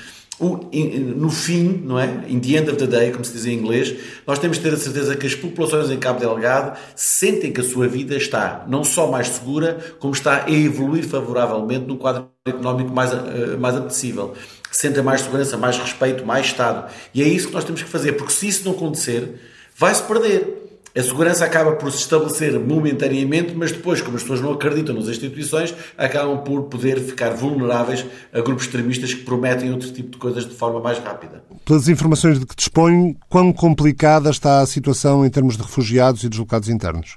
no 0.41 1.31
fim, 1.31 1.83
não 1.85 1.99
é? 1.99 2.25
In 2.29 2.39
the 2.39 2.57
end 2.57 2.71
of 2.71 2.79
the 2.79 2.87
day, 2.87 3.11
como 3.11 3.25
se 3.25 3.33
diz 3.33 3.45
em 3.45 3.55
inglês, 3.55 3.97
nós 4.25 4.39
temos 4.39 4.59
de 4.59 4.63
ter 4.63 4.73
a 4.73 4.77
certeza 4.77 5.17
que 5.17 5.27
as 5.27 5.35
populações 5.35 5.91
em 5.91 5.99
Cabo 5.99 6.21
Delgado 6.21 6.79
sentem 6.95 7.53
que 7.53 7.61
a 7.61 7.65
sua 7.65 7.89
vida 7.89 8.17
está 8.17 8.65
não 8.69 8.85
só 8.85 9.11
mais 9.11 9.27
segura, 9.31 9.79
como 9.99 10.15
está 10.15 10.45
a 10.45 10.51
evoluir 10.53 11.05
favoravelmente 11.05 11.87
num 11.87 11.97
quadro 11.97 12.29
económico 12.47 12.95
mais, 12.95 13.13
eh, 13.13 13.57
mais 13.59 13.75
apetecível 13.75 14.33
sentem 14.71 15.03
mais 15.03 15.23
segurança, 15.23 15.57
mais 15.57 15.79
respeito, 15.79 16.25
mais 16.25 16.47
Estado. 16.47 16.91
E 17.15 17.23
é 17.23 17.29
isso 17.29 17.49
que 17.49 17.55
nós 17.55 17.65
temos 17.65 17.83
que 17.83 17.89
fazer, 17.89 18.13
porque 18.13 18.33
se 18.33 18.49
isso 18.49 18.65
não 18.65 18.73
acontecer, 18.73 19.41
vai-se 19.77 20.03
perder. 20.03 20.65
A 20.97 21.03
segurança 21.03 21.45
acaba 21.45 21.73
por 21.73 21.93
se 21.93 21.99
estabelecer 21.99 22.59
momentaneamente, 22.59 23.55
mas 23.55 23.71
depois, 23.71 24.01
como 24.01 24.17
as 24.17 24.23
pessoas 24.23 24.41
não 24.41 24.53
acreditam 24.53 24.95
nas 24.95 25.07
instituições, 25.07 25.73
acabam 25.97 26.39
por 26.39 26.63
poder 26.65 26.99
ficar 26.99 27.31
vulneráveis 27.31 28.05
a 28.33 28.41
grupos 28.41 28.65
extremistas 28.65 29.15
que 29.15 29.23
prometem 29.23 29.71
outro 29.71 29.93
tipo 29.93 30.11
de 30.11 30.17
coisas 30.17 30.45
de 30.45 30.55
forma 30.55 30.81
mais 30.81 30.99
rápida. 30.99 31.43
Pelas 31.65 31.89
informações 31.89 32.41
de 32.41 32.47
que 32.47 32.57
dispõe, 32.57 33.17
quão 33.29 33.53
complicada 33.53 34.31
está 34.31 34.61
a 34.61 34.67
situação 34.67 35.25
em 35.25 35.31
termos 35.31 35.57
de 35.57 35.63
refugiados 35.63 36.25
e 36.25 36.29
deslocados 36.29 36.69
internos? 36.69 37.17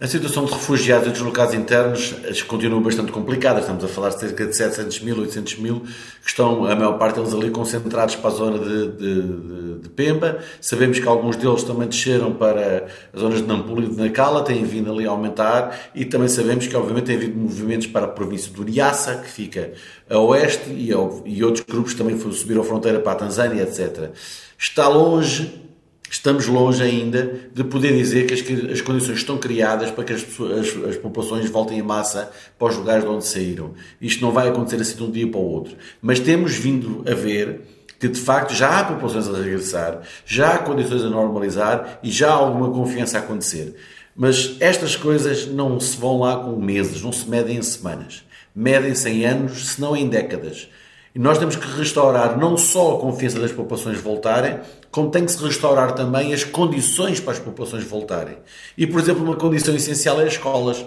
A 0.00 0.06
situação 0.06 0.44
de 0.44 0.52
refugiados 0.52 1.08
e 1.08 1.10
deslocados 1.10 1.54
internos 1.54 2.14
continua 2.46 2.80
bastante 2.80 3.10
complicada. 3.10 3.58
Estamos 3.58 3.82
a 3.82 3.88
falar 3.88 4.10
de 4.10 4.20
cerca 4.20 4.46
de 4.46 4.54
700 4.54 5.00
mil, 5.00 5.18
800 5.18 5.58
mil, 5.58 5.80
que 5.80 6.28
estão, 6.28 6.66
a 6.66 6.76
maior 6.76 6.96
parte 6.98 7.16
deles 7.16 7.34
ali, 7.34 7.50
concentrados 7.50 8.14
para 8.14 8.28
a 8.28 8.32
zona 8.32 8.58
de, 8.60 8.92
de, 8.92 9.78
de 9.80 9.88
Pemba. 9.88 10.38
Sabemos 10.60 11.00
que 11.00 11.08
alguns 11.08 11.34
deles 11.34 11.64
também 11.64 11.88
desceram 11.88 12.32
para 12.32 12.86
as 13.12 13.20
zonas 13.20 13.42
de 13.42 13.48
Nampula 13.48 13.86
e 13.86 13.88
de 13.88 13.96
Nacala, 13.96 14.44
têm 14.44 14.62
vindo 14.64 14.92
ali 14.92 15.04
a 15.04 15.10
aumentar. 15.10 15.90
E 15.92 16.04
também 16.04 16.28
sabemos 16.28 16.68
que, 16.68 16.76
obviamente, 16.76 17.06
tem 17.06 17.16
havido 17.16 17.36
movimentos 17.36 17.88
para 17.88 18.04
a 18.04 18.08
província 18.08 18.52
do 18.52 18.62
Niassa, 18.62 19.16
que 19.16 19.28
fica 19.28 19.72
a 20.08 20.16
oeste, 20.16 20.70
e, 20.70 20.90
e 20.90 21.42
outros 21.42 21.64
grupos 21.68 21.94
também 21.94 22.16
subiram 22.16 22.60
a 22.60 22.64
fronteira 22.64 23.00
para 23.00 23.12
a 23.12 23.16
Tanzânia, 23.16 23.62
etc. 23.62 24.12
Está 24.56 24.86
longe 24.86 25.67
estamos 26.10 26.46
longe 26.46 26.82
ainda 26.82 27.40
de 27.52 27.64
poder 27.64 27.96
dizer 27.96 28.26
que 28.26 28.34
as, 28.34 28.72
as 28.72 28.80
condições 28.80 29.18
estão 29.18 29.38
criadas 29.38 29.90
para 29.90 30.04
que 30.04 30.12
as, 30.12 30.22
as, 30.22 30.90
as, 30.90 30.96
populações 30.96 31.48
voltem 31.50 31.78
em 31.78 31.82
massa 31.82 32.30
para 32.58 32.68
os 32.68 32.76
lugares 32.76 33.04
de 33.04 33.10
onde 33.10 33.26
saíram. 33.26 33.74
Isto 34.00 34.22
não 34.22 34.32
vai 34.32 34.48
acontecer 34.48 34.80
assim 34.80 34.96
de 34.96 35.02
um 35.02 35.10
dia 35.10 35.28
para 35.28 35.40
o 35.40 35.44
outro. 35.44 35.76
Mas 36.00 36.20
temos 36.20 36.54
vindo 36.54 37.04
a 37.10 37.14
ver 37.14 37.60
que 37.98 38.08
de 38.08 38.20
facto 38.20 38.54
já 38.54 38.78
há 38.78 38.84
populações 38.84 39.28
a 39.28 39.36
regressar, 39.36 40.00
já 40.24 40.54
há 40.54 40.58
condições 40.58 41.02
a 41.02 41.10
normalizar 41.10 41.98
e 42.02 42.10
já 42.10 42.30
há 42.30 42.34
alguma 42.34 42.70
confiança 42.70 43.18
a 43.18 43.20
acontecer. 43.20 43.74
Mas 44.14 44.56
estas 44.60 44.96
coisas 44.96 45.46
não 45.46 45.78
se 45.78 45.96
vão 45.96 46.20
lá 46.20 46.36
com 46.38 46.56
meses, 46.56 47.02
não 47.02 47.12
se 47.12 47.28
medem 47.28 47.56
em 47.56 47.62
semanas. 47.62 48.24
Medem-se 48.54 49.08
em 49.08 49.24
anos, 49.24 49.68
se 49.68 49.80
não 49.80 49.96
em 49.96 50.08
décadas. 50.08 50.68
E 51.14 51.18
nós 51.18 51.38
temos 51.38 51.56
que 51.56 51.66
restaurar 51.76 52.38
não 52.38 52.56
só 52.56 52.96
a 52.96 53.00
confiança 53.00 53.40
das 53.40 53.52
populações 53.52 54.00
voltarem, 54.00 54.58
como 54.90 55.10
tem 55.10 55.24
que 55.24 55.32
se 55.32 55.42
restaurar 55.42 55.92
também 55.92 56.32
as 56.32 56.44
condições 56.44 57.20
para 57.20 57.32
as 57.32 57.38
populações 57.38 57.84
voltarem. 57.84 58.38
E, 58.76 58.86
por 58.86 59.00
exemplo, 59.00 59.22
uma 59.22 59.36
condição 59.36 59.74
essencial 59.74 60.20
é 60.20 60.24
as 60.24 60.32
escolas. 60.32 60.84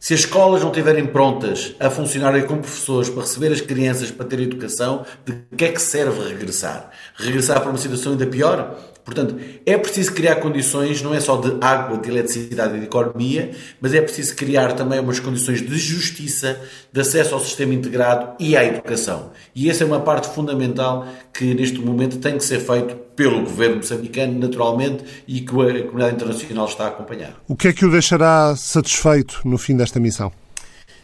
Se 0.00 0.14
as 0.14 0.20
escolas 0.20 0.62
não 0.62 0.70
estiverem 0.70 1.06
prontas 1.06 1.76
a 1.78 1.88
funcionarem 1.88 2.44
como 2.44 2.60
professores 2.60 3.08
para 3.08 3.22
receber 3.22 3.52
as 3.52 3.60
crianças 3.60 4.10
para 4.10 4.26
ter 4.26 4.40
educação, 4.40 5.06
de 5.24 5.32
que 5.56 5.64
é 5.64 5.70
que 5.70 5.80
serve 5.80 6.28
regressar? 6.28 6.90
Regressar 7.14 7.60
para 7.60 7.70
uma 7.70 7.78
situação 7.78 8.10
ainda 8.10 8.26
pior? 8.26 8.76
Portanto, 9.04 9.36
é 9.66 9.76
preciso 9.76 10.12
criar 10.12 10.36
condições, 10.36 11.02
não 11.02 11.12
é 11.12 11.20
só 11.20 11.36
de 11.36 11.56
água, 11.60 11.98
de 11.98 12.08
eletricidade 12.08 12.76
e 12.76 12.80
de 12.80 12.84
economia, 12.86 13.50
mas 13.80 13.92
é 13.94 14.00
preciso 14.00 14.36
criar 14.36 14.72
também 14.74 15.00
umas 15.00 15.18
condições 15.18 15.60
de 15.60 15.76
justiça, 15.76 16.60
de 16.92 17.00
acesso 17.00 17.34
ao 17.34 17.40
sistema 17.40 17.74
integrado 17.74 18.34
e 18.38 18.56
à 18.56 18.64
educação. 18.64 19.32
E 19.54 19.68
essa 19.68 19.82
é 19.82 19.86
uma 19.86 20.00
parte 20.00 20.28
fundamental 20.28 21.06
que 21.34 21.52
neste 21.52 21.80
momento 21.80 22.18
tem 22.18 22.38
que 22.38 22.44
ser 22.44 22.60
feito 22.60 22.94
pelo 23.16 23.40
governo 23.40 23.76
moçambicano, 23.76 24.38
naturalmente, 24.38 25.04
e 25.26 25.40
que 25.40 25.50
a 25.50 25.82
comunidade 25.84 26.14
internacional 26.14 26.66
está 26.66 26.84
a 26.84 26.88
acompanhar. 26.88 27.34
O 27.48 27.56
que 27.56 27.68
é 27.68 27.72
que 27.72 27.84
o 27.84 27.90
deixará 27.90 28.54
satisfeito 28.56 29.40
no 29.44 29.58
fim 29.58 29.76
desta 29.76 29.98
missão? 29.98 30.32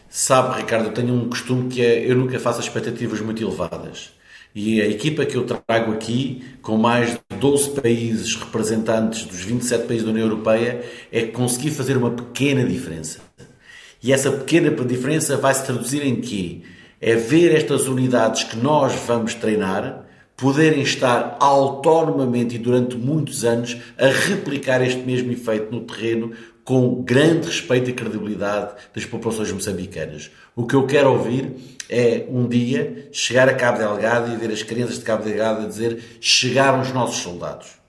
Sabe, 0.09 0.61
Ricardo, 0.61 0.85
eu 0.85 0.93
tenho 0.93 1.13
um 1.13 1.29
costume 1.29 1.69
que 1.69 1.85
é 1.85 2.09
eu 2.09 2.15
nunca 2.15 2.39
faço 2.39 2.61
expectativas 2.61 3.21
muito 3.21 3.43
elevadas. 3.43 4.18
E 4.53 4.81
a 4.81 4.87
equipa 4.87 5.25
que 5.25 5.35
eu 5.35 5.43
trago 5.43 5.91
aqui, 5.91 6.43
com 6.61 6.77
mais 6.77 7.11
de 7.11 7.37
12 7.39 7.69
países 7.81 8.35
representantes 8.35 9.23
dos 9.25 9.41
27 9.43 9.87
países 9.87 10.03
da 10.03 10.11
União 10.11 10.25
Europeia, 10.25 10.83
é 11.11 11.23
conseguir 11.23 11.71
fazer 11.71 11.95
uma 11.95 12.11
pequena 12.11 12.63
diferença. 12.63 13.19
E 14.01 14.11
essa 14.11 14.31
pequena 14.31 14.71
diferença 14.83 15.37
vai 15.37 15.53
se 15.53 15.65
traduzir 15.65 16.05
em 16.05 16.19
quê? 16.19 16.61
É 16.99 17.15
ver 17.15 17.55
estas 17.55 17.87
unidades 17.87 18.43
que 18.43 18.57
nós 18.57 18.93
vamos 19.05 19.33
treinar 19.35 20.07
poderem 20.39 20.81
estar 20.81 21.35
autonomamente 21.39 22.55
e 22.55 22.57
durante 22.57 22.95
muitos 22.95 23.43
anos 23.43 23.77
a 23.97 24.07
replicar 24.07 24.81
este 24.81 25.01
mesmo 25.01 25.31
efeito 25.31 25.69
no 25.69 25.81
terreno 25.81 26.31
com 26.63 27.01
grande 27.03 27.47
respeito 27.47 27.89
e 27.89 27.93
credibilidade 27.93 28.73
das 28.95 29.03
populações 29.05 29.51
moçambicanas. 29.51 30.31
O 30.55 30.65
que 30.65 30.75
eu 30.75 30.85
quero 30.85 31.11
ouvir 31.11 31.55
é 31.89 32.25
um 32.29 32.47
dia 32.47 33.09
chegar 33.11 33.49
a 33.49 33.53
Cabo 33.55 33.79
Delgado 33.79 34.31
e 34.31 34.37
ver 34.37 34.51
as 34.51 34.61
crianças 34.61 34.99
de 34.99 35.05
Cabo 35.05 35.23
Delgado 35.23 35.65
a 35.65 35.67
dizer 35.67 36.19
chegaram 36.21 36.81
os 36.81 36.93
nossos 36.93 37.17
soldados. 37.17 37.79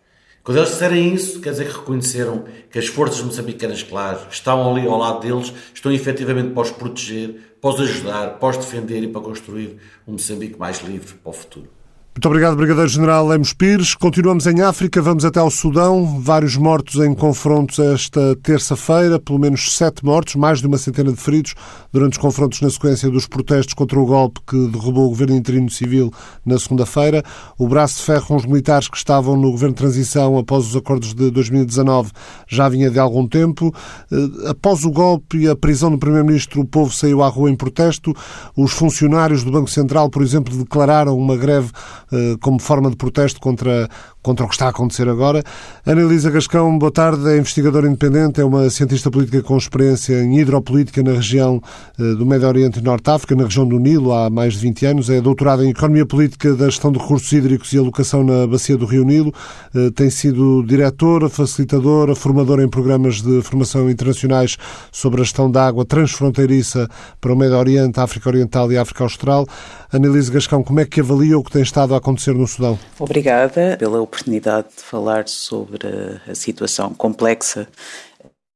Quando 0.43 0.57
eles 0.57 0.71
disserem 0.71 1.15
isso, 1.15 1.41
quer 1.41 1.51
dizer 1.51 1.67
que 1.67 1.79
reconheceram 1.79 2.45
que 2.71 2.79
as 2.79 2.87
forças 2.87 3.21
moçambicanas, 3.21 3.83
claro, 3.83 4.27
que 4.27 4.35
estão 4.35 4.71
ali 4.71 4.87
ao 4.87 4.97
lado 4.97 5.21
deles, 5.21 5.53
estão 5.75 5.93
efetivamente 5.93 6.55
para 6.55 6.63
os 6.63 6.71
proteger, 6.71 7.55
para 7.61 7.71
os 7.71 7.81
ajudar, 7.81 8.39
para 8.39 8.49
os 8.49 8.57
defender 8.57 9.03
e 9.03 9.09
para 9.09 9.21
construir 9.21 9.77
um 10.09 10.13
Moçambique 10.13 10.59
mais 10.59 10.81
livre 10.81 11.15
para 11.15 11.31
o 11.31 11.33
futuro. 11.33 11.80
Muito 12.13 12.27
obrigado, 12.27 12.57
Brigadeiro-General 12.57 13.25
Lemos 13.25 13.53
Pires. 13.53 13.95
Continuamos 13.95 14.45
em 14.45 14.63
África, 14.63 15.01
vamos 15.01 15.25
até 15.25 15.39
ao 15.39 15.49
Sudão. 15.49 16.21
Vários 16.21 16.57
mortos 16.57 16.97
em 16.97 17.15
confrontos 17.15 17.79
esta 17.79 18.37
terça-feira, 18.43 19.21
pelo 19.21 19.39
menos 19.39 19.77
sete 19.77 20.05
mortos, 20.05 20.35
mais 20.35 20.59
de 20.59 20.67
uma 20.67 20.77
centena 20.77 21.13
de 21.13 21.17
feridos 21.17 21.55
durante 21.93 22.15
os 22.15 22.19
confrontos 22.19 22.61
na 22.63 22.69
sequência 22.69 23.09
dos 23.09 23.29
protestos 23.29 23.75
contra 23.75 23.99
o 23.99 24.05
golpe 24.05 24.41
que 24.45 24.57
derrubou 24.67 25.07
o 25.07 25.11
governo 25.11 25.37
interino 25.37 25.71
civil 25.71 26.13
na 26.45 26.59
segunda-feira. 26.59 27.23
O 27.57 27.69
braço 27.69 27.99
de 27.99 28.03
ferro 28.03 28.27
com 28.27 28.37
os 28.37 28.45
militares 28.45 28.89
que 28.89 28.97
estavam 28.97 29.37
no 29.37 29.53
governo 29.53 29.77
de 29.77 29.81
transição 29.81 30.37
após 30.37 30.67
os 30.67 30.75
acordos 30.75 31.15
de 31.15 31.31
2019 31.31 32.11
já 32.49 32.69
vinha 32.69 32.91
de 32.91 32.99
algum 32.99 33.27
tempo. 33.27 33.73
Eh, 34.11 34.51
após 34.51 34.85
o 34.85 34.91
golpe 34.91 35.39
e 35.39 35.49
a 35.49 35.55
prisão 35.55 35.93
do 35.93 35.99
primeiro-ministro, 35.99 36.61
o 36.61 36.67
povo 36.67 36.93
saiu 36.93 37.23
à 37.23 37.29
rua 37.29 37.49
em 37.49 37.55
protesto. 37.55 38.13
Os 38.57 38.73
funcionários 38.73 39.45
do 39.45 39.53
Banco 39.53 39.71
Central, 39.71 40.11
por 40.11 40.23
exemplo, 40.23 40.57
declararam 40.57 41.17
uma 41.17 41.37
greve 41.37 41.71
como 42.41 42.59
forma 42.59 42.91
de 42.91 42.97
protesto 42.97 43.41
contra, 43.41 43.89
contra 44.23 44.45
o 44.45 44.49
que 44.49 44.55
está 44.55 44.67
a 44.67 44.71
acontecer 44.71 45.09
agora. 45.09 45.43
Ana 45.87 46.03
Elisa 46.03 46.31
Gascão, 46.31 46.79
boa 46.79 46.93
tarde, 46.93 47.29
é 47.29 47.39
investigadora 47.39 47.87
independente, 47.87 48.41
é 48.41 48.45
uma 48.45 48.69
cientista 48.69 49.11
política 49.11 49.43
com 49.43 49.57
experiência 49.57 50.23
em 50.23 50.39
hidropolítica 50.39 51.03
na 51.03 51.13
região 51.13 51.61
eh, 51.99 52.15
do 52.15 52.27
Médio 52.27 52.49
Oriente 52.49 52.79
e 52.79 52.83
Norte 52.83 53.11
África, 53.11 53.35
na 53.35 53.45
região 53.45 53.67
do 53.67 53.79
Nilo, 53.79 54.13
há 54.13 54.29
mais 54.29 54.55
de 54.55 54.61
20 54.61 54.87
anos. 54.87 55.11
É 55.11 55.21
doutorada 55.21 55.65
em 55.65 55.71
Economia 55.71 56.05
Política 56.05 56.55
da 56.55 56.67
Gestão 56.67 56.93
de 56.93 56.99
Recursos 56.99 57.33
Hídricos 57.33 57.73
e 57.73 57.79
Alocação 57.79 58.23
na 58.23 58.47
Bacia 58.47 58.77
do 58.77 58.87
Rio 58.87 59.05
Nilo. 59.05 59.33
Eh, 59.75 59.91
tem 59.95 60.11
sido 60.11 60.63
diretora, 60.65 61.29
facilitadora, 61.29 62.15
formadora 62.15 62.63
em 62.63 62.69
programas 62.69 63.23
de 63.23 63.41
formação 63.43 63.91
internacionais 63.91 64.57
sobre 64.93 65.21
a 65.21 65.25
gestão 65.25 65.51
da 65.51 65.67
água 65.67 65.85
transfronteiriça 65.85 66.89
para 67.21 67.33
o 67.33 67.37
Médio 67.37 67.57
Oriente, 67.57 67.99
África 68.01 68.29
Oriental 68.29 68.71
e 68.71 68.77
África 68.77 69.05
Austral. 69.05 69.47
Annelise 69.93 70.31
Gascão, 70.31 70.63
como 70.63 70.79
é 70.79 70.85
que 70.85 71.01
avalia 71.01 71.37
o 71.39 71.43
que 71.43 71.51
tem 71.51 71.63
estado 71.63 71.95
a 71.95 71.99
acontecer 71.99 72.35
no 72.35 72.47
Sudão? 72.47 72.79
Obrigada 72.99 73.77
pela 73.79 74.01
oportunidade 74.11 74.69
de 74.77 74.83
falar 74.83 75.29
sobre 75.29 75.87
a 76.29 76.35
situação 76.35 76.93
complexa 76.93 77.69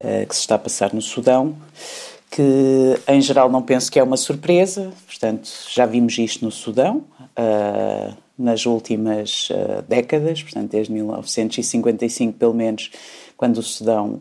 eh, 0.00 0.26
que 0.26 0.34
se 0.34 0.40
está 0.40 0.56
a 0.56 0.58
passar 0.58 0.92
no 0.92 1.00
Sudão, 1.00 1.56
que 2.28 2.98
em 3.06 3.20
geral 3.20 3.48
não 3.48 3.62
penso 3.62 3.90
que 3.90 3.98
é 4.00 4.02
uma 4.02 4.16
surpresa, 4.16 4.92
portanto, 5.06 5.48
já 5.70 5.86
vimos 5.86 6.18
isto 6.18 6.44
no 6.44 6.50
Sudão. 6.50 7.04
Uh, 7.36 8.24
nas 8.36 8.66
últimas 8.66 9.48
uh, 9.50 9.82
décadas, 9.88 10.42
portanto, 10.42 10.72
desde 10.72 10.92
1955, 10.92 12.36
pelo 12.36 12.52
menos, 12.52 12.90
quando 13.36 13.58
o 13.58 13.62
Sudão 13.62 14.20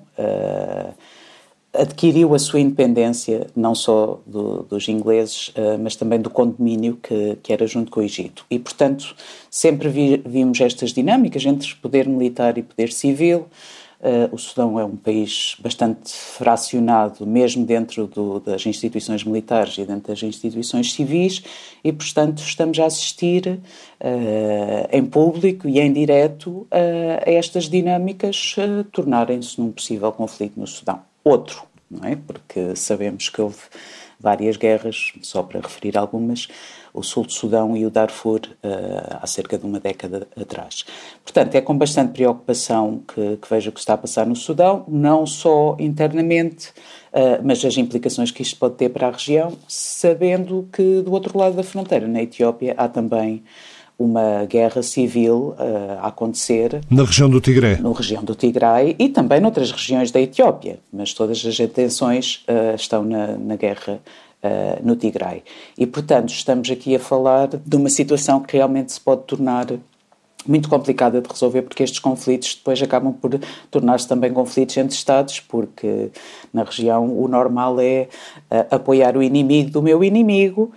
adquiriu 1.73 2.35
a 2.35 2.39
sua 2.39 2.59
independência, 2.59 3.47
não 3.55 3.73
só 3.73 4.21
do, 4.27 4.63
dos 4.63 4.87
ingleses, 4.87 5.47
uh, 5.49 5.77
mas 5.81 5.95
também 5.95 6.19
do 6.19 6.29
condomínio 6.29 6.99
que, 7.01 7.37
que, 7.41 7.51
era 7.51 7.65
junto 7.65 7.91
com 7.91 7.99
o 7.99 8.03
Egito. 8.03 8.45
E, 8.49 8.59
portanto, 8.59 9.15
sempre 9.49 9.89
vi, 9.89 10.21
vimos 10.23 10.61
estas 10.61 10.91
dinâmicas 10.91 11.43
entre 11.45 11.73
poder 11.75 12.07
militar 12.07 12.57
e 12.57 12.63
poder 12.63 12.91
civil. 12.91 13.47
Uh, 13.99 14.35
o 14.35 14.37
Sudão 14.37 14.79
é 14.79 14.85
um 14.85 14.97
país 14.97 15.55
bastante 15.59 16.13
fracionado, 16.13 17.25
mesmo 17.25 17.65
dentro 17.65 18.05
do, 18.05 18.39
das 18.39 18.65
instituições 18.65 19.23
militares 19.23 19.77
e 19.77 19.85
dentro 19.85 20.09
das 20.09 20.21
instituições 20.21 20.93
civis, 20.93 21.41
e, 21.83 21.91
portanto, 21.91 22.39
estamos 22.39 22.77
a 22.79 22.85
assistir 22.85 23.47
uh, 23.47 24.89
em 24.91 25.03
público 25.05 25.67
e 25.67 25.79
em 25.79 25.91
direto 25.91 26.67
a 26.69 27.31
estas 27.31 27.69
dinâmicas 27.69 28.55
tornarem-se 28.91 29.59
num 29.59 29.71
possível 29.71 30.11
conflito 30.11 30.59
no 30.59 30.67
Sudão. 30.67 31.12
Outro, 31.23 31.63
não 31.89 32.07
é? 32.07 32.15
Porque 32.15 32.75
sabemos 32.75 33.29
que 33.29 33.41
houve 33.41 33.59
várias 34.19 34.55
guerras, 34.55 35.11
só 35.21 35.43
para 35.43 35.59
referir 35.59 35.97
algumas, 35.97 36.47
o 36.93 37.03
sul 37.03 37.25
do 37.25 37.33
Sudão 37.33 37.75
e 37.75 37.85
o 37.85 37.89
Darfur 37.89 38.39
uh, 38.39 39.17
há 39.21 39.27
cerca 39.27 39.57
de 39.57 39.65
uma 39.65 39.79
década 39.79 40.27
atrás. 40.39 40.85
Portanto, 41.23 41.55
é 41.55 41.61
com 41.61 41.77
bastante 41.77 42.13
preocupação 42.13 43.03
que, 43.05 43.37
que 43.37 43.49
vejo 43.49 43.69
o 43.69 43.73
que 43.73 43.79
está 43.79 43.95
a 43.95 43.97
passar 43.97 44.25
no 44.25 44.35
Sudão, 44.35 44.85
não 44.87 45.25
só 45.25 45.75
internamente, 45.77 46.69
uh, 47.11 47.43
mas 47.43 47.65
as 47.65 47.75
implicações 47.75 48.31
que 48.31 48.43
isto 48.43 48.57
pode 48.57 48.75
ter 48.75 48.89
para 48.89 49.07
a 49.07 49.11
região, 49.11 49.57
sabendo 49.67 50.69
que 50.71 51.01
do 51.01 51.11
outro 51.11 51.37
lado 51.37 51.55
da 51.55 51.63
fronteira, 51.63 52.07
na 52.07 52.21
Etiópia, 52.21 52.75
há 52.77 52.87
também 52.87 53.43
uma 53.97 54.45
guerra 54.45 54.81
civil 54.81 55.55
uh, 55.57 55.99
a 56.01 56.07
acontecer. 56.07 56.81
Na 56.89 57.03
região 57.03 57.29
do 57.29 57.39
Tigre. 57.39 57.79
Na 57.81 57.91
região 57.91 58.23
do 58.23 58.35
Tigray 58.35 58.95
e 58.97 59.09
também 59.09 59.39
noutras 59.39 59.71
regiões 59.71 60.11
da 60.11 60.19
Etiópia, 60.19 60.79
mas 60.91 61.13
todas 61.13 61.45
as 61.45 61.59
atenções 61.59 62.43
uh, 62.47 62.75
estão 62.75 63.03
na, 63.03 63.27
na 63.37 63.55
guerra 63.55 63.99
uh, 64.43 64.85
no 64.85 64.95
Tigray. 64.95 65.43
E, 65.77 65.85
portanto, 65.85 66.29
estamos 66.29 66.69
aqui 66.69 66.95
a 66.95 66.99
falar 66.99 67.47
de 67.47 67.75
uma 67.75 67.89
situação 67.89 68.39
que 68.41 68.57
realmente 68.57 68.91
se 68.91 68.99
pode 68.99 69.23
tornar 69.23 69.67
muito 70.45 70.67
complicada 70.67 71.21
de 71.21 71.29
resolver 71.29 71.61
porque 71.61 71.83
estes 71.83 71.99
conflitos 71.99 72.55
depois 72.55 72.81
acabam 72.81 73.13
por 73.13 73.39
tornar-se 73.71 74.07
também 74.07 74.33
conflitos 74.33 74.75
entre 74.75 74.93
Estados 74.93 75.39
porque 75.39 76.09
na 76.51 76.63
região 76.63 77.17
o 77.17 77.27
normal 77.27 77.79
é 77.79 78.09
uh, 78.51 78.75
apoiar 78.75 79.15
o 79.15 79.23
inimigo 79.23 79.71
do 79.71 79.81
meu 79.81 80.03
inimigo 80.03 80.71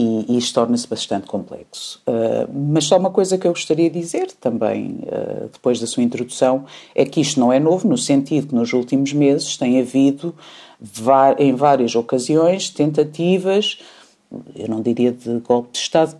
e, 0.00 0.32
e 0.32 0.38
isto 0.38 0.54
torna-se 0.54 0.88
bastante 0.88 1.26
complexo. 1.26 2.00
Uh, 2.06 2.50
mas 2.72 2.84
só 2.84 2.96
uma 2.96 3.10
coisa 3.10 3.36
que 3.36 3.46
eu 3.46 3.52
gostaria 3.52 3.90
de 3.90 4.00
dizer 4.00 4.32
também, 4.32 5.00
uh, 5.02 5.48
depois 5.52 5.78
da 5.78 5.86
sua 5.86 6.02
introdução, 6.02 6.64
é 6.94 7.04
que 7.04 7.20
isto 7.20 7.38
não 7.38 7.52
é 7.52 7.60
novo, 7.60 7.86
no 7.86 7.98
sentido 7.98 8.48
que 8.48 8.54
nos 8.54 8.72
últimos 8.72 9.12
meses 9.12 9.58
tem 9.58 9.78
havido, 9.78 10.34
em 11.38 11.54
várias 11.54 11.94
ocasiões, 11.94 12.70
tentativas, 12.70 13.78
eu 14.56 14.68
não 14.68 14.80
diria 14.80 15.12
de 15.12 15.38
golpe 15.40 15.72
de 15.72 15.78
Estado, 15.78 16.16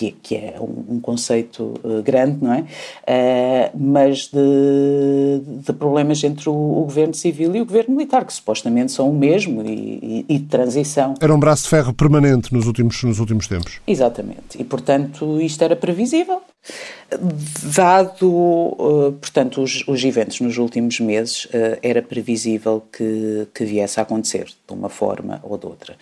que, 0.00 0.12
que 0.12 0.34
é 0.34 0.56
um, 0.58 0.94
um 0.94 1.00
conceito 1.00 1.74
uh, 1.84 2.02
grande, 2.02 2.42
não 2.42 2.54
é? 2.54 2.60
Uh, 2.60 3.78
mas 3.78 4.28
de, 4.28 5.60
de, 5.62 5.72
problemas 5.74 6.24
entre 6.24 6.48
o, 6.48 6.54
o, 6.54 6.84
governo 6.84 7.12
civil 7.12 7.54
e 7.54 7.60
o 7.60 7.66
governo 7.66 7.94
militar, 7.94 8.24
que 8.24 8.32
supostamente 8.32 8.92
são 8.92 9.10
o 9.10 9.14
mesmo 9.14 9.62
e, 9.62 10.24
e, 10.26 10.26
e, 10.26 10.38
de 10.38 10.46
transição. 10.46 11.14
Era 11.20 11.34
um 11.34 11.38
braço 11.38 11.64
de 11.64 11.68
ferro 11.68 11.92
permanente 11.92 12.52
nos 12.52 12.66
últimos, 12.66 13.02
nos 13.02 13.18
últimos 13.18 13.46
tempos. 13.46 13.78
Exatamente. 13.86 14.58
E, 14.58 14.64
portanto, 14.64 15.38
isto 15.38 15.62
era 15.62 15.76
previsível. 15.76 16.40
Dado, 17.76 18.26
uh, 18.26 19.12
portanto, 19.20 19.60
os, 19.62 19.86
os, 19.86 20.02
eventos 20.02 20.40
nos 20.40 20.56
últimos 20.56 20.98
meses, 20.98 21.46
era 21.82 22.00
previsível 22.00 22.82
que, 22.90 23.46
que 23.54 23.64
viesse 23.64 24.00
a 24.00 24.02
acontecer, 24.02 24.46
de 24.46 24.74
uma 24.74 24.88
forma 24.88 25.40
ou 25.42 25.58
de 25.58 25.66
outra. 25.66 25.96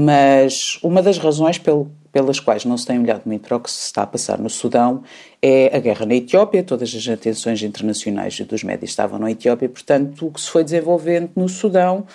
Mas 0.00 0.78
uma 0.80 1.02
das 1.02 1.18
razões 1.18 1.58
pelo, 1.58 1.90
pelas 2.12 2.38
quais 2.38 2.64
não 2.64 2.78
se 2.78 2.86
tem 2.86 3.00
olhado 3.00 3.22
muito 3.26 3.48
para 3.48 3.56
o 3.56 3.60
que 3.60 3.68
se 3.68 3.86
está 3.86 4.02
a 4.02 4.06
passar 4.06 4.38
no 4.38 4.48
Sudão 4.48 5.02
é 5.42 5.76
a 5.76 5.80
guerra 5.80 6.06
na 6.06 6.14
Etiópia, 6.14 6.62
todas 6.62 6.94
as 6.94 7.08
atenções 7.08 7.60
internacionais 7.64 8.38
dos 8.42 8.62
médias 8.62 8.90
estavam 8.90 9.18
na 9.18 9.28
Etiópia, 9.28 9.68
portanto, 9.68 10.28
o 10.28 10.30
que 10.30 10.40
se 10.40 10.48
foi 10.50 10.62
desenvolvendo 10.62 11.30
no 11.34 11.48
Sudão 11.48 12.06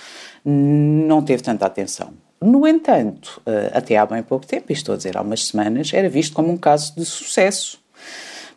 não 0.45 1.21
teve 1.21 1.43
tanta 1.43 1.65
atenção. 1.65 2.13
No 2.41 2.65
entanto, 2.65 3.41
eh, 3.45 3.71
até 3.73 3.97
há 3.97 4.05
bem 4.05 4.23
pouco 4.23 4.47
tempo, 4.47 4.71
isto 4.71 4.83
estou 4.83 4.93
a 4.93 4.97
dizer 4.97 5.17
há 5.17 5.21
umas 5.21 5.47
semanas, 5.47 5.93
era 5.93 6.07
visto 6.07 6.33
como 6.33 6.53
um 6.53 6.57
caso 6.57 6.95
de 6.95 7.03
sucesso. 7.03 7.83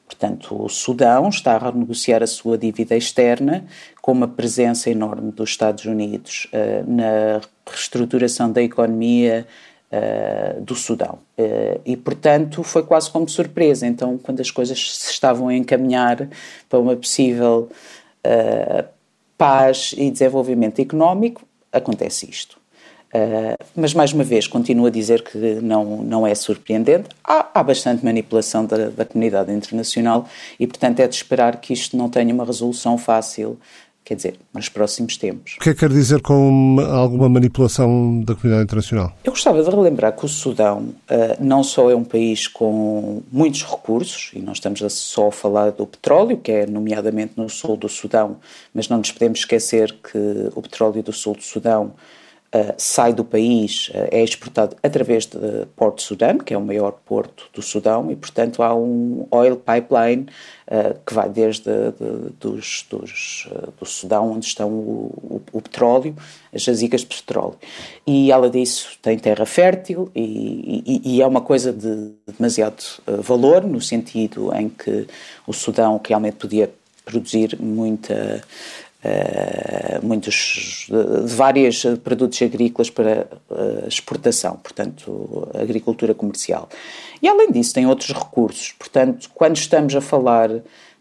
Portanto, 0.06 0.64
o 0.64 0.68
Sudão 0.68 1.28
está 1.30 1.56
a 1.56 1.58
renegociar 1.58 2.22
a 2.22 2.28
sua 2.28 2.56
dívida 2.56 2.96
externa 2.96 3.64
com 4.00 4.12
uma 4.12 4.28
presença 4.28 4.88
enorme 4.88 5.32
dos 5.32 5.50
Estados 5.50 5.84
Unidos 5.84 6.46
uh, 6.52 6.88
na 6.88 7.40
reestruturação 7.68 8.50
da 8.50 8.62
economia 8.62 9.46
uh, 9.90 10.60
do 10.60 10.74
Sudão. 10.74 11.18
Uh, 11.38 11.80
e, 11.84 11.96
portanto, 11.96 12.62
foi 12.62 12.82
quase 12.82 13.10
como 13.10 13.28
surpresa. 13.28 13.86
Então, 13.86 14.18
quando 14.18 14.40
as 14.40 14.50
coisas 14.50 14.96
se 14.96 15.10
estavam 15.10 15.48
a 15.48 15.54
encaminhar 15.54 16.28
para 16.68 16.78
uma 16.78 16.96
possível 16.96 17.68
uh, 18.24 18.84
paz 19.36 19.94
e 19.96 20.10
desenvolvimento 20.10 20.80
económico, 20.80 21.42
acontece 21.72 22.28
isto. 22.28 22.56
Mas, 23.74 23.94
mais 23.94 24.12
uma 24.12 24.24
vez, 24.24 24.46
continuo 24.46 24.84
a 24.86 24.90
dizer 24.90 25.22
que 25.22 25.38
não, 25.38 26.02
não 26.02 26.26
é 26.26 26.34
surpreendente. 26.34 27.08
Há, 27.24 27.48
há 27.54 27.62
bastante 27.62 28.04
manipulação 28.04 28.66
da, 28.66 28.90
da, 28.90 29.06
comunidade 29.06 29.50
internacional 29.50 30.28
e, 30.60 30.66
portanto, 30.66 31.00
é 31.00 31.08
de 31.08 31.14
esperar 31.14 31.58
que 31.58 31.72
isto 31.72 31.96
não 31.96 32.10
tenha 32.10 32.34
uma 32.34 32.44
resolução 32.44 32.98
fácil 32.98 33.58
quer 34.06 34.14
dizer, 34.14 34.36
nos 34.54 34.68
próximos 34.68 35.16
tempos. 35.16 35.56
O 35.58 35.60
que 35.60 35.70
é 35.70 35.74
que 35.74 35.80
quer 35.80 35.88
dizer 35.88 36.22
com 36.22 36.78
alguma 36.80 37.28
manipulação 37.28 38.22
da 38.22 38.36
comunidade 38.36 38.62
internacional? 38.62 39.12
Eu 39.24 39.32
gostava 39.32 39.60
de 39.60 39.68
relembrar 39.68 40.12
que 40.16 40.24
o 40.24 40.28
Sudão 40.28 40.94
uh, 41.10 41.36
não 41.40 41.64
só 41.64 41.90
é 41.90 41.96
um 41.96 42.04
país 42.04 42.46
com 42.46 43.20
muitos 43.32 43.64
recursos, 43.64 44.30
e 44.32 44.38
não 44.38 44.52
estamos 44.52 44.80
só 44.92 45.26
a 45.26 45.32
falar 45.32 45.72
do 45.72 45.84
petróleo, 45.88 46.36
que 46.36 46.52
é 46.52 46.66
nomeadamente 46.66 47.32
no 47.36 47.48
sul 47.50 47.76
do 47.76 47.88
Sudão, 47.88 48.36
mas 48.72 48.88
não 48.88 48.98
nos 48.98 49.10
podemos 49.10 49.40
esquecer 49.40 49.92
que 49.92 50.52
o 50.54 50.62
petróleo 50.62 51.02
do 51.02 51.12
sul 51.12 51.34
do 51.34 51.42
Sudão 51.42 51.92
Uh, 52.56 52.72
sai 52.78 53.12
do 53.12 53.22
país, 53.22 53.90
uh, 53.90 54.08
é 54.10 54.22
exportado 54.22 54.74
através 54.82 55.26
de 55.26 55.66
Porto 55.76 56.00
Sudão, 56.00 56.38
que 56.38 56.54
é 56.54 56.56
o 56.56 56.60
maior 56.62 56.92
porto 56.92 57.50
do 57.52 57.60
Sudão, 57.60 58.10
e 58.10 58.16
portanto 58.16 58.62
há 58.62 58.74
um 58.74 59.26
oil 59.30 59.56
pipeline 59.56 60.26
uh, 60.66 60.98
que 61.04 61.12
vai 61.12 61.28
desde 61.28 61.64
de, 61.64 62.30
dos, 62.40 62.86
dos, 62.88 63.48
do 63.78 63.84
Sudão, 63.84 64.32
onde 64.32 64.46
estão 64.46 64.70
o, 64.70 65.12
o, 65.22 65.42
o, 65.52 65.60
petróleo, 65.60 66.16
as 66.54 66.62
jazicas 66.62 67.02
de 67.02 67.08
petróleo. 67.08 67.56
E 68.06 68.32
além 68.32 68.50
disso 68.50 68.96
tem 69.02 69.18
terra 69.18 69.44
fértil 69.44 70.10
e, 70.14 70.82
e, 70.86 71.16
e 71.16 71.20
é 71.20 71.26
uma 71.26 71.42
coisa 71.42 71.74
de 71.74 72.12
demasiado 72.38 72.82
valor, 73.06 73.64
no 73.64 73.82
sentido 73.82 74.50
em 74.54 74.70
que 74.70 75.06
o 75.46 75.52
Sudão 75.52 76.00
realmente 76.02 76.36
podia 76.36 76.70
produzir 77.04 77.56
muita 77.60 78.42
muitos 80.02 80.86
de, 80.88 81.26
de 81.26 81.34
vários 81.34 81.84
produtos 82.02 82.40
agrícolas 82.42 82.90
para 82.90 83.26
uh, 83.50 83.88
exportação, 83.88 84.56
portanto, 84.56 85.48
agricultura 85.54 86.14
comercial. 86.14 86.68
E 87.22 87.28
além 87.28 87.50
disso, 87.50 87.74
tem 87.74 87.86
outros 87.86 88.12
recursos. 88.12 88.72
Portanto, 88.78 89.30
quando 89.34 89.56
estamos 89.56 89.94
a 89.94 90.00
falar 90.00 90.50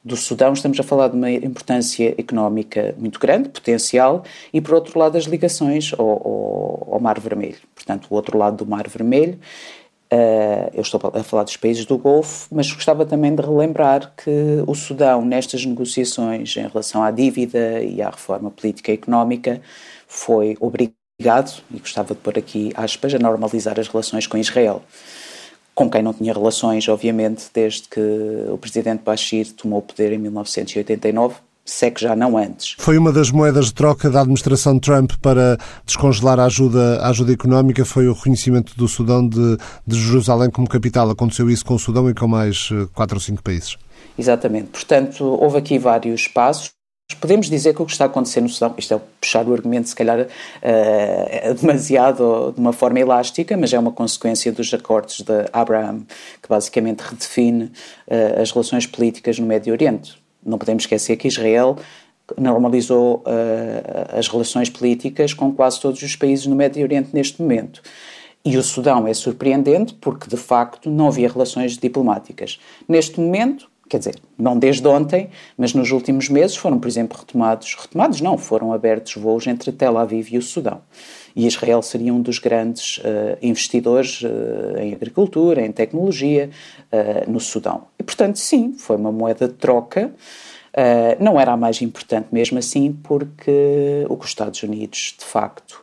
do 0.03 0.15
Sudão, 0.15 0.53
estamos 0.53 0.79
a 0.79 0.83
falar 0.83 1.07
de 1.07 1.15
uma 1.15 1.31
importância 1.31 2.13
económica 2.15 2.93
muito 2.97 3.19
grande, 3.19 3.49
potencial, 3.49 4.23
e 4.53 4.61
por 4.61 4.75
outro 4.75 4.99
lado, 4.99 5.17
as 5.17 5.23
ligações 5.23 5.93
ao, 5.97 6.07
ao, 6.07 6.93
ao 6.93 6.99
Mar 6.99 7.19
Vermelho. 7.19 7.57
Portanto, 7.73 8.07
o 8.09 8.13
outro 8.13 8.37
lado 8.37 8.57
do 8.57 8.69
Mar 8.69 8.87
Vermelho 8.87 9.39
Uh, 10.11 10.69
eu 10.73 10.81
estou 10.81 11.01
a 11.13 11.23
falar 11.23 11.43
dos 11.43 11.57
países 11.57 11.85
do 11.85 11.97
Golfo, 11.97 12.47
mas 12.53 12.71
gostava 12.71 13.05
também 13.05 13.33
de 13.33 13.41
relembrar 13.41 14.13
que 14.15 14.63
o 14.67 14.75
Sudão, 14.75 15.25
nestas 15.25 15.65
negociações 15.65 16.55
em 16.55 16.67
relação 16.67 17.01
à 17.01 17.09
dívida 17.09 17.81
e 17.81 18.01
à 18.01 18.09
reforma 18.09 18.51
política 18.51 18.91
e 18.91 18.95
económica, 18.95 19.61
foi 20.07 20.55
obrigado, 20.59 21.63
e 21.71 21.79
gostava 21.79 22.13
de 22.13 22.19
pôr 22.19 22.37
aqui 22.37 22.71
aspas, 22.75 23.15
a 23.15 23.19
normalizar 23.19 23.79
as 23.79 23.87
relações 23.87 24.27
com 24.27 24.37
Israel. 24.37 24.83
Com 25.73 25.89
quem 25.89 26.03
não 26.03 26.13
tinha 26.13 26.33
relações, 26.33 26.87
obviamente, 26.87 27.47
desde 27.53 27.89
que 27.89 27.99
o 28.49 28.57
presidente 28.57 29.01
Bashir 29.03 29.51
tomou 29.53 29.79
o 29.79 29.81
poder 29.81 30.13
em 30.13 30.19
1989, 30.19 31.35
se 31.65 31.87
é 31.87 31.91
que 31.91 31.99
já 31.99 32.15
não 32.15 32.37
antes. 32.37 32.75
Foi 32.77 32.95
uma 32.95 33.11
das 33.11 33.31
moedas 33.31 33.65
de 33.65 33.73
troca 33.73 34.07
da 34.09 34.21
administração 34.21 34.77
Trump 34.77 35.13
para 35.19 35.57
descongelar 35.83 36.39
a 36.39 36.45
ajuda, 36.45 36.99
a 37.01 37.09
ajuda 37.09 37.33
económica, 37.33 37.83
foi 37.83 38.07
o 38.07 38.13
reconhecimento 38.13 38.77
do 38.77 38.87
Sudão 38.87 39.27
de, 39.27 39.57
de 39.85 39.99
Jerusalém 39.99 40.51
como 40.51 40.69
capital. 40.69 41.09
Aconteceu 41.09 41.49
isso 41.49 41.65
com 41.65 41.73
o 41.73 41.79
Sudão 41.79 42.07
e 42.07 42.13
com 42.13 42.27
mais 42.27 42.69
eh, 42.71 42.87
quatro 42.93 43.17
ou 43.17 43.21
cinco 43.21 43.41
países. 43.41 43.77
Exatamente. 44.17 44.69
Portanto, 44.69 45.23
houve 45.23 45.57
aqui 45.57 45.79
vários 45.79 46.27
passos. 46.27 46.71
Podemos 47.19 47.49
dizer 47.49 47.73
que 47.75 47.81
o 47.81 47.85
que 47.85 47.91
está 47.91 48.05
a 48.05 48.07
acontecer 48.07 48.41
no 48.41 48.49
Sudão, 48.49 48.73
isto 48.77 48.93
é 48.93 48.99
puxar 49.19 49.47
o 49.47 49.53
argumento 49.53 49.89
se 49.89 49.95
calhar 49.95 50.21
uh, 50.21 51.53
demasiado 51.59 52.51
de 52.53 52.59
uma 52.59 52.73
forma 52.73 52.99
elástica, 52.99 53.55
mas 53.57 53.73
é 53.73 53.79
uma 53.79 53.91
consequência 53.91 54.51
dos 54.51 54.73
acordos 54.73 55.21
de 55.21 55.45
Abraham, 55.53 56.01
que 56.41 56.49
basicamente 56.49 57.01
redefine 57.01 57.65
uh, 57.65 58.41
as 58.41 58.51
relações 58.51 58.87
políticas 58.87 59.37
no 59.37 59.45
Médio 59.45 59.71
Oriente. 59.73 60.24
Não 60.45 60.57
podemos 60.57 60.83
esquecer 60.83 61.15
que 61.17 61.27
Israel 61.27 61.77
normalizou 62.37 63.23
uh, 63.25 64.17
as 64.17 64.27
relações 64.27 64.69
políticas 64.69 65.33
com 65.33 65.51
quase 65.51 65.79
todos 65.79 66.01
os 66.01 66.15
países 66.15 66.47
no 66.47 66.55
Médio 66.55 66.83
Oriente 66.83 67.09
neste 67.13 67.41
momento. 67.41 67.81
E 68.43 68.57
o 68.57 68.63
Sudão 68.63 69.07
é 69.07 69.13
surpreendente 69.13 69.93
porque, 69.95 70.29
de 70.29 70.37
facto, 70.37 70.89
não 70.89 71.07
havia 71.07 71.27
relações 71.27 71.77
diplomáticas. 71.77 72.59
Neste 72.87 73.19
momento, 73.19 73.67
quer 73.95 73.99
dizer, 73.99 74.15
não 74.37 74.59
desde 74.59 74.85
ontem, 74.87 75.29
mas 75.57 75.73
nos 75.73 75.91
últimos 75.91 76.27
meses 76.27 76.55
foram, 76.55 76.79
por 76.79 76.87
exemplo, 76.87 77.17
retomados, 77.17 77.73
retomados 77.79 78.19
não, 78.19 78.37
foram 78.37 78.73
abertos 78.73 79.15
voos 79.15 79.47
entre 79.47 79.71
Tel 79.71 79.97
Aviv 79.97 80.33
e 80.33 80.37
o 80.37 80.41
Sudão. 80.41 80.81
E 81.33 81.47
Israel 81.47 81.81
seria 81.81 82.13
um 82.13 82.21
dos 82.21 82.39
grandes 82.39 82.97
uh, 82.97 83.37
investidores 83.41 84.21
uh, 84.21 84.77
em 84.79 84.93
agricultura, 84.93 85.65
em 85.65 85.71
tecnologia, 85.71 86.49
uh, 86.91 87.31
no 87.31 87.39
Sudão. 87.39 87.83
E, 87.97 88.03
portanto, 88.03 88.37
sim, 88.37 88.73
foi 88.77 88.97
uma 88.97 89.11
moeda 89.11 89.47
de 89.47 89.53
troca. 89.53 90.11
não 91.19 91.39
era 91.39 91.53
a 91.53 91.57
mais 91.57 91.81
importante 91.81 92.27
mesmo 92.31 92.59
assim, 92.59 92.91
porque 92.91 94.05
o 94.09 94.17
que 94.17 94.25
os 94.25 94.31
Estados 94.31 94.61
Unidos, 94.61 95.15
de 95.17 95.25
facto, 95.25 95.81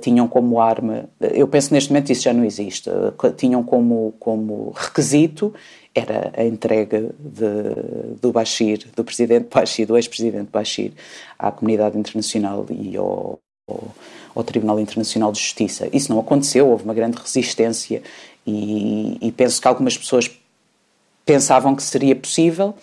tinham 0.00 0.28
como 0.28 0.60
arma, 0.60 1.08
eu 1.20 1.48
penso 1.48 1.74
neste 1.74 1.90
momento 1.90 2.12
isso 2.12 2.22
já 2.22 2.32
não 2.32 2.44
existe, 2.44 2.88
tinham 3.36 3.64
como, 3.64 4.14
como 4.20 4.72
requisito 4.76 5.52
era 5.94 6.32
a 6.36 6.44
entrega 6.44 7.10
de, 7.18 8.18
do 8.20 8.32
Bashir, 8.32 8.86
do 8.96 9.04
presidente 9.04 9.48
Bashir, 9.52 9.86
do 9.86 9.96
ex-presidente 9.96 10.50
Bashir, 10.50 10.92
à 11.38 11.50
comunidade 11.50 11.98
internacional 11.98 12.66
e 12.70 12.96
ao, 12.96 13.38
ao, 13.68 13.94
ao, 14.34 14.44
Tribunal 14.44 14.80
Internacional 14.80 15.32
de 15.32 15.40
Justiça. 15.40 15.88
Isso 15.92 16.10
não 16.10 16.20
aconteceu, 16.20 16.68
houve 16.68 16.84
uma 16.84 16.94
grande 16.94 17.18
resistência 17.18 18.02
e, 18.46 19.18
e 19.20 19.32
penso 19.32 19.60
que 19.60 19.68
algumas 19.68 19.96
pessoas 19.96 20.30
pensavam 21.24 21.76
que 21.76 21.82
seria 21.82 22.16
possível. 22.16 22.74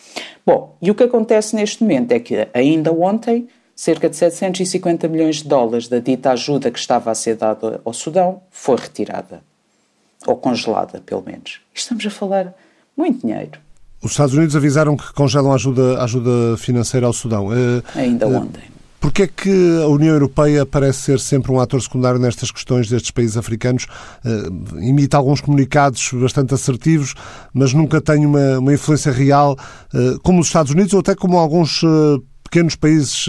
Bom, 0.45 0.75
e 0.81 0.91
o 0.91 0.95
que 0.95 1.03
acontece 1.03 1.55
neste 1.55 1.81
momento 1.81 2.11
é 2.11 2.19
que 2.19 2.47
ainda 2.53 2.91
ontem 2.91 3.47
cerca 3.75 4.09
de 4.09 4.15
750 4.15 5.07
milhões 5.07 5.37
de 5.37 5.47
dólares 5.47 5.87
da 5.87 5.99
dita 5.99 6.31
ajuda 6.31 6.69
que 6.69 6.79
estava 6.79 7.11
a 7.11 7.15
ser 7.15 7.35
dada 7.35 7.81
ao 7.83 7.93
Sudão 7.93 8.41
foi 8.51 8.75
retirada. 8.75 9.41
Ou 10.27 10.35
congelada, 10.35 11.01
pelo 11.05 11.21
menos. 11.21 11.61
Estamos 11.73 12.05
a 12.05 12.09
falar 12.09 12.53
muito 12.97 13.25
dinheiro. 13.25 13.59
Os 14.01 14.11
Estados 14.11 14.33
Unidos 14.33 14.55
avisaram 14.55 14.95
que 14.95 15.13
congelam 15.13 15.51
a 15.51 15.55
ajuda, 15.55 16.01
ajuda 16.01 16.57
financeira 16.57 17.05
ao 17.05 17.13
Sudão. 17.13 17.47
Uh, 17.47 17.83
Ainda 17.95 18.27
uh, 18.27 18.35
ontem. 18.35 18.63
Porquê 18.99 19.23
é 19.23 19.27
que 19.27 19.81
a 19.81 19.87
União 19.87 20.13
Europeia 20.13 20.65
parece 20.65 20.99
ser 20.99 21.19
sempre 21.19 21.51
um 21.51 21.59
ator 21.59 21.81
secundário 21.81 22.19
nestas 22.19 22.51
questões 22.51 22.89
destes 22.89 23.11
países 23.11 23.37
africanos? 23.37 23.85
Uh, 24.25 24.79
imita 24.79 25.15
alguns 25.15 25.39
comunicados 25.39 26.11
bastante 26.13 26.53
assertivos, 26.53 27.15
mas 27.53 27.73
nunca 27.73 28.01
tem 28.01 28.25
uma, 28.25 28.59
uma 28.59 28.73
influência 28.73 29.11
real, 29.11 29.57
uh, 29.93 30.19
como 30.19 30.41
os 30.41 30.47
Estados 30.47 30.73
Unidos 30.73 30.93
ou 30.93 30.99
até 30.99 31.15
como 31.15 31.37
alguns 31.37 31.81
uh, 31.83 32.21
pequenos 32.43 32.75
países, 32.75 33.25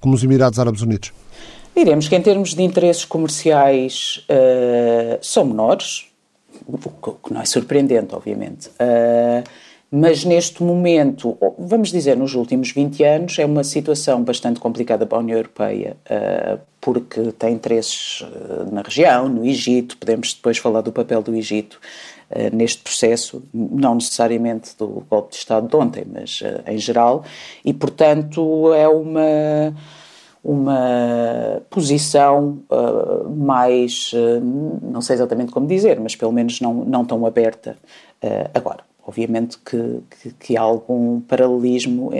como 0.00 0.14
os 0.14 0.22
Emirados 0.22 0.58
Árabes 0.58 0.82
Unidos? 0.82 1.12
Diremos 1.76 2.06
que, 2.06 2.14
em 2.14 2.22
termos 2.22 2.54
de 2.54 2.62
interesses 2.62 3.04
comerciais, 3.04 4.24
são 5.20 5.44
menores, 5.44 6.04
o 6.66 7.12
que 7.12 7.32
não 7.32 7.40
é 7.40 7.44
surpreendente, 7.44 8.14
obviamente. 8.14 8.68
Uh, 8.68 9.42
mas 9.90 10.24
neste 10.24 10.62
momento, 10.62 11.36
vamos 11.58 11.90
dizer, 11.90 12.16
nos 12.16 12.34
últimos 12.34 12.70
20 12.72 13.04
anos, 13.04 13.38
é 13.38 13.44
uma 13.44 13.62
situação 13.62 14.22
bastante 14.22 14.58
complicada 14.58 15.04
para 15.04 15.18
a 15.18 15.20
União 15.20 15.36
Europeia, 15.36 15.96
uh, 16.06 16.58
porque 16.80 17.32
tem 17.32 17.52
interesses 17.52 18.22
uh, 18.22 18.72
na 18.72 18.80
região, 18.80 19.28
no 19.28 19.44
Egito, 19.44 19.98
podemos 19.98 20.32
depois 20.32 20.56
falar 20.56 20.80
do 20.80 20.92
papel 20.92 21.22
do 21.22 21.34
Egito 21.34 21.80
neste 22.50 22.82
processo, 22.82 23.42
não 23.52 23.96
necessariamente 23.96 24.70
do 24.78 25.04
golpe 25.10 25.32
de 25.32 25.36
Estado 25.36 25.68
de 25.68 25.76
ontem, 25.76 26.06
mas 26.10 26.42
em 26.66 26.78
geral, 26.78 27.26
e 27.62 27.74
portanto 27.74 28.72
é 28.72 28.88
uma 28.88 29.74
uma 30.44 31.62
posição 31.70 32.58
uh, 32.68 33.28
mais, 33.30 34.12
uh, 34.12 34.40
não 34.82 35.00
sei 35.00 35.14
exatamente 35.14 35.52
como 35.52 35.66
dizer, 35.66 36.00
mas 36.00 36.16
pelo 36.16 36.32
menos 36.32 36.60
não, 36.60 36.84
não 36.84 37.04
tão 37.04 37.24
aberta 37.24 37.76
uh, 38.22 38.50
agora. 38.52 38.82
Obviamente 39.04 39.58
que, 39.58 40.00
que, 40.10 40.30
que, 40.30 40.56
há 40.56 40.60
algum 40.60 41.20
paralelismo 41.20 42.12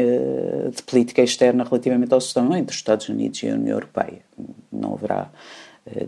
de 0.75 0.83
política 0.83 1.23
externa 1.23 1.63
relativamente 1.63 2.13
ao 2.13 2.21
Sudão 2.21 2.57
entre 2.57 2.73
os 2.73 2.77
Estados 2.77 3.09
Unidos 3.09 3.41
e 3.41 3.49
a 3.49 3.55
União 3.55 3.77
Europeia. 3.77 4.19
Não 4.73 4.95
haverá 4.95 5.31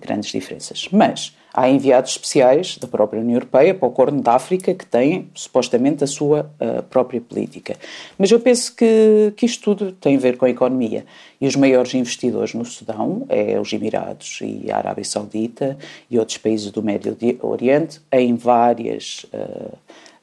grandes 0.01 0.31
diferenças. 0.31 0.89
Mas 0.93 1.35
há 1.53 1.69
enviados 1.69 2.13
especiais 2.13 2.79
da 2.79 2.87
própria 2.87 3.21
União 3.21 3.37
Europeia 3.37 3.75
para 3.75 3.89
o 3.89 3.91
Corno 3.91 4.21
da 4.21 4.35
África 4.35 4.75
que 4.75 4.87
têm 4.87 5.29
supostamente 5.35 6.03
a 6.03 6.07
sua 6.07 6.51
uh, 6.61 6.83
própria 6.85 7.21
política. 7.21 7.77
Mas 8.19 8.31
eu 8.31 8.41
penso 8.41 8.75
que, 8.75 9.33
que 9.37 9.47
isto 9.47 9.63
tudo 9.63 9.93
tem 9.93 10.17
a 10.17 10.19
ver 10.19 10.37
com 10.37 10.45
a 10.45 10.51
economia. 10.51 11.05
E 11.41 11.47
os 11.47 11.57
maiores 11.57 11.95
investidores 11.95 12.55
no 12.55 12.65
Sudão 12.65 13.27
é 13.29 13.59
os 13.61 13.73
Emirados 13.73 14.41
e 14.43 14.71
a 14.71 14.77
Arábia 14.77 15.05
Saudita 15.05 15.77
e 16.11 16.19
outros 16.19 16.39
países 16.39 16.71
do 16.71 16.83
Médio 16.83 17.17
Oriente 17.43 18.01
em 18.13 18.35
várias. 18.35 19.25
Uh, 19.33 19.77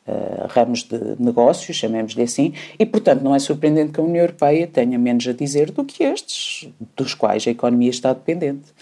Uh, 0.08 0.48
ramos 0.50 0.82
de 0.84 0.98
negócios, 1.20 1.78
chamemos-lhe 1.78 2.24
assim, 2.24 2.54
e 2.78 2.88
portanto 2.88 3.22
não 3.22 3.36
é 3.36 3.40
surpreendente 3.40 3.92
que 3.94 4.00
a 4.00 4.04
União 4.04 4.24
Europeia 4.24 4.66
tenha 4.66 4.98
menos 4.98 5.28
a 5.28 5.32
dizer 5.32 5.70
do 5.70 5.86
que 5.86 6.04
estes, 6.04 6.68
dos 6.98 7.14
quais 7.14 7.48
a 7.48 7.52
economia 7.52 7.92
está 7.92 8.12
dependente. 8.12 8.74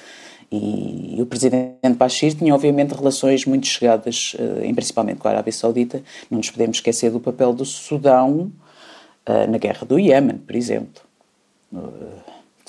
E, 0.51 1.17
o 1.21 1.25
presidente 1.25 1.95
Bashir 1.95 2.35
tinha, 2.35 2.53
obviamente, 2.55 2.93
relações 2.93 3.45
muito 3.45 3.67
chegadas, 3.67 4.35
uh, 4.35 4.73
principalmente 4.73 5.17
com 5.17 5.27
a 5.27 5.31
Arábia 5.31 5.53
Saudita. 5.53 6.01
Não 6.29 6.37
nos 6.37 6.49
podemos 6.49 6.77
esquecer 6.77 7.11
do 7.11 7.19
papel 7.19 7.53
do 7.53 7.65
Sudão 7.65 8.51
uh, 9.27 9.51
na 9.51 9.57
guerra 9.57 9.85
do 9.85 9.99
Iémen, 9.99 10.37
por 10.37 10.55
exemplo. 10.55 11.01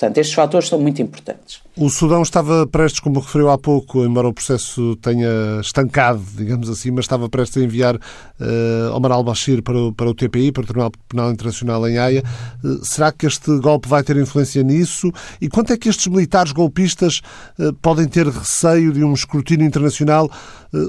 Portanto, 0.01 0.17
estes 0.17 0.33
fatores 0.33 0.67
são 0.67 0.79
muito 0.79 0.99
importantes. 0.99 1.61
O 1.77 1.87
Sudão 1.87 2.23
estava 2.23 2.65
prestes, 2.65 2.99
como 2.99 3.19
referiu 3.19 3.51
há 3.51 3.57
pouco, 3.57 4.03
embora 4.03 4.27
o 4.27 4.33
processo 4.33 4.95
tenha 4.95 5.59
estancado, 5.61 6.23
digamos 6.35 6.71
assim, 6.71 6.89
mas 6.89 7.05
estava 7.05 7.29
prestes 7.29 7.61
a 7.61 7.63
enviar 7.63 7.95
uh, 7.97 8.95
Omar 8.95 9.11
al-Bashir 9.11 9.61
para 9.61 9.77
o, 9.77 9.93
para 9.93 10.09
o 10.09 10.15
TPI, 10.15 10.51
para 10.51 10.63
o 10.63 10.65
Tribunal 10.65 10.91
Penal 11.07 11.31
Internacional 11.31 11.87
em 11.87 11.99
Haia. 11.99 12.23
Uh, 12.63 12.83
será 12.83 13.11
que 13.11 13.27
este 13.27 13.55
golpe 13.59 13.87
vai 13.87 14.01
ter 14.01 14.17
influência 14.17 14.63
nisso? 14.63 15.11
E 15.39 15.47
quanto 15.47 15.71
é 15.71 15.77
que 15.77 15.87
estes 15.87 16.07
militares 16.07 16.51
golpistas 16.51 17.21
uh, 17.59 17.71
podem 17.73 18.07
ter 18.07 18.25
receio 18.25 18.91
de 18.91 19.03
um 19.03 19.13
escrutínio 19.13 19.67
internacional 19.67 20.31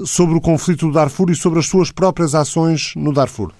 sobre 0.05 0.35
o 0.35 0.41
conflito 0.41 0.87
do 0.87 0.93
Darfur 0.93 1.29
e 1.29 1.35
sobre 1.35 1.59
as 1.59 1.67
suas 1.67 1.91
próprias 1.91 2.33
ações 2.33 2.93
no 2.95 3.13
Darfur? 3.13 3.51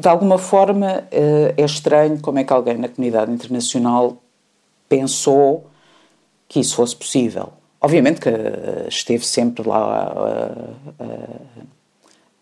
De 0.00 0.08
alguma 0.08 0.38
forma 0.38 1.04
eh, 1.10 1.54
é 1.56 1.64
estranho 1.64 2.20
como 2.20 2.38
é 2.38 2.44
que 2.44 2.52
alguém 2.52 2.76
na 2.78 2.88
comunidade 2.88 3.32
internacional 3.32 4.16
pensou 4.88 5.66
que 6.48 6.60
isso 6.60 6.76
fosse 6.76 6.96
possível. 6.96 7.52
Obviamente 7.80 8.20
que 8.20 8.28
eh, 8.28 8.86
esteve 8.88 9.26
sempre 9.26 9.68
lá 9.68 9.78
a, 9.78 11.04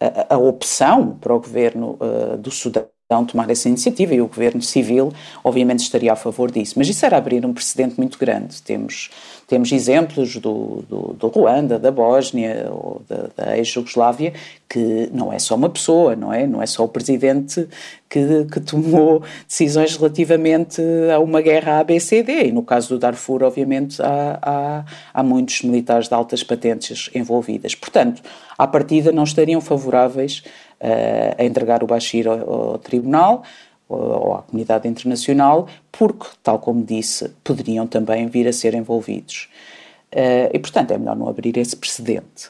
a, 0.01 0.07
a, 0.31 0.35
a 0.35 0.39
opção 0.39 1.17
para 1.21 1.35
o 1.35 1.41
governo 1.41 1.99
do 2.39 2.51
Sudão 2.51 2.94
tomar 3.09 3.51
essa 3.51 3.69
iniciativa 3.69 4.15
e 4.15 4.21
o 4.21 4.27
governo 4.27 4.63
civil, 4.63 5.13
obviamente, 5.43 5.81
estaria 5.81 6.13
a 6.13 6.17
favor 6.17 6.51
disso. 6.51 6.75
Mas 6.77 6.89
isso 6.89 7.05
era 7.05 7.17
abrir 7.17 7.45
um 7.45 7.53
precedente 7.53 7.99
muito 7.99 8.19
grande. 8.19 8.63
Temos 8.63 9.11
temos 9.47 9.71
exemplos 9.73 10.37
do, 10.37 10.85
do, 10.89 11.15
do 11.19 11.29
Ruanda, 11.29 11.79
da 11.79 11.91
Bósnia 11.91 12.67
ou 12.71 13.03
da, 13.07 13.29
da 13.37 13.59
ex-Jugoslávia, 13.59 14.33
que 14.69 15.11
não 15.13 15.33
é 15.33 15.39
só 15.39 15.55
uma 15.55 15.69
pessoa, 15.69 16.17
não 16.17 16.33
é? 16.33 16.47
Não 16.47 16.63
é 16.63 16.67
só 16.67 16.85
o 16.85 16.89
presidente 16.89 17.69
que, 18.09 18.47
que 18.51 18.61
tomou 18.61 19.23
decisões 19.47 19.97
relativamente 19.97 20.81
a 21.15 21.19
uma 21.19 21.43
guerra 21.43 21.81
ABCD. 21.81 22.47
E 22.47 22.53
no 22.53 22.63
caso 22.63 22.89
do 22.89 22.99
Darfur, 22.99 23.43
obviamente, 23.43 24.01
há, 24.01 24.39
há, 24.41 24.85
há 25.13 25.23
muitos 25.23 25.61
militares 25.63 26.09
de 26.09 26.15
altas 26.15 26.43
patentes 26.43 27.11
envolvidas. 27.15 27.75
Portanto, 27.75 28.23
à 28.57 28.67
partida, 28.67 29.13
não 29.13 29.25
estariam 29.25 29.61
favoráveis 29.61 30.43
a 30.81 31.45
entregar 31.45 31.83
o 31.83 31.87
Bashir 31.87 32.27
ao, 32.27 32.73
ao 32.73 32.79
tribunal 32.79 33.43
ou 33.89 34.35
à 34.35 34.43
comunidade 34.43 34.89
internacional, 34.89 35.69
porque, 35.93 36.27
tal 36.43 36.59
como 36.59 36.83
disse, 36.83 37.31
poderiam 37.43 37.87
também 37.87 38.27
vir 38.27 38.49
a 38.49 38.53
ser 38.53 38.75
envolvidos. 38.75 39.49
Uh, 40.13 40.49
e, 40.53 40.59
portanto, 40.59 40.93
é 40.93 40.99
melhor 40.99 41.17
não 41.17 41.29
abrir 41.29 41.57
esse 41.57 41.77
precedente. 41.77 42.49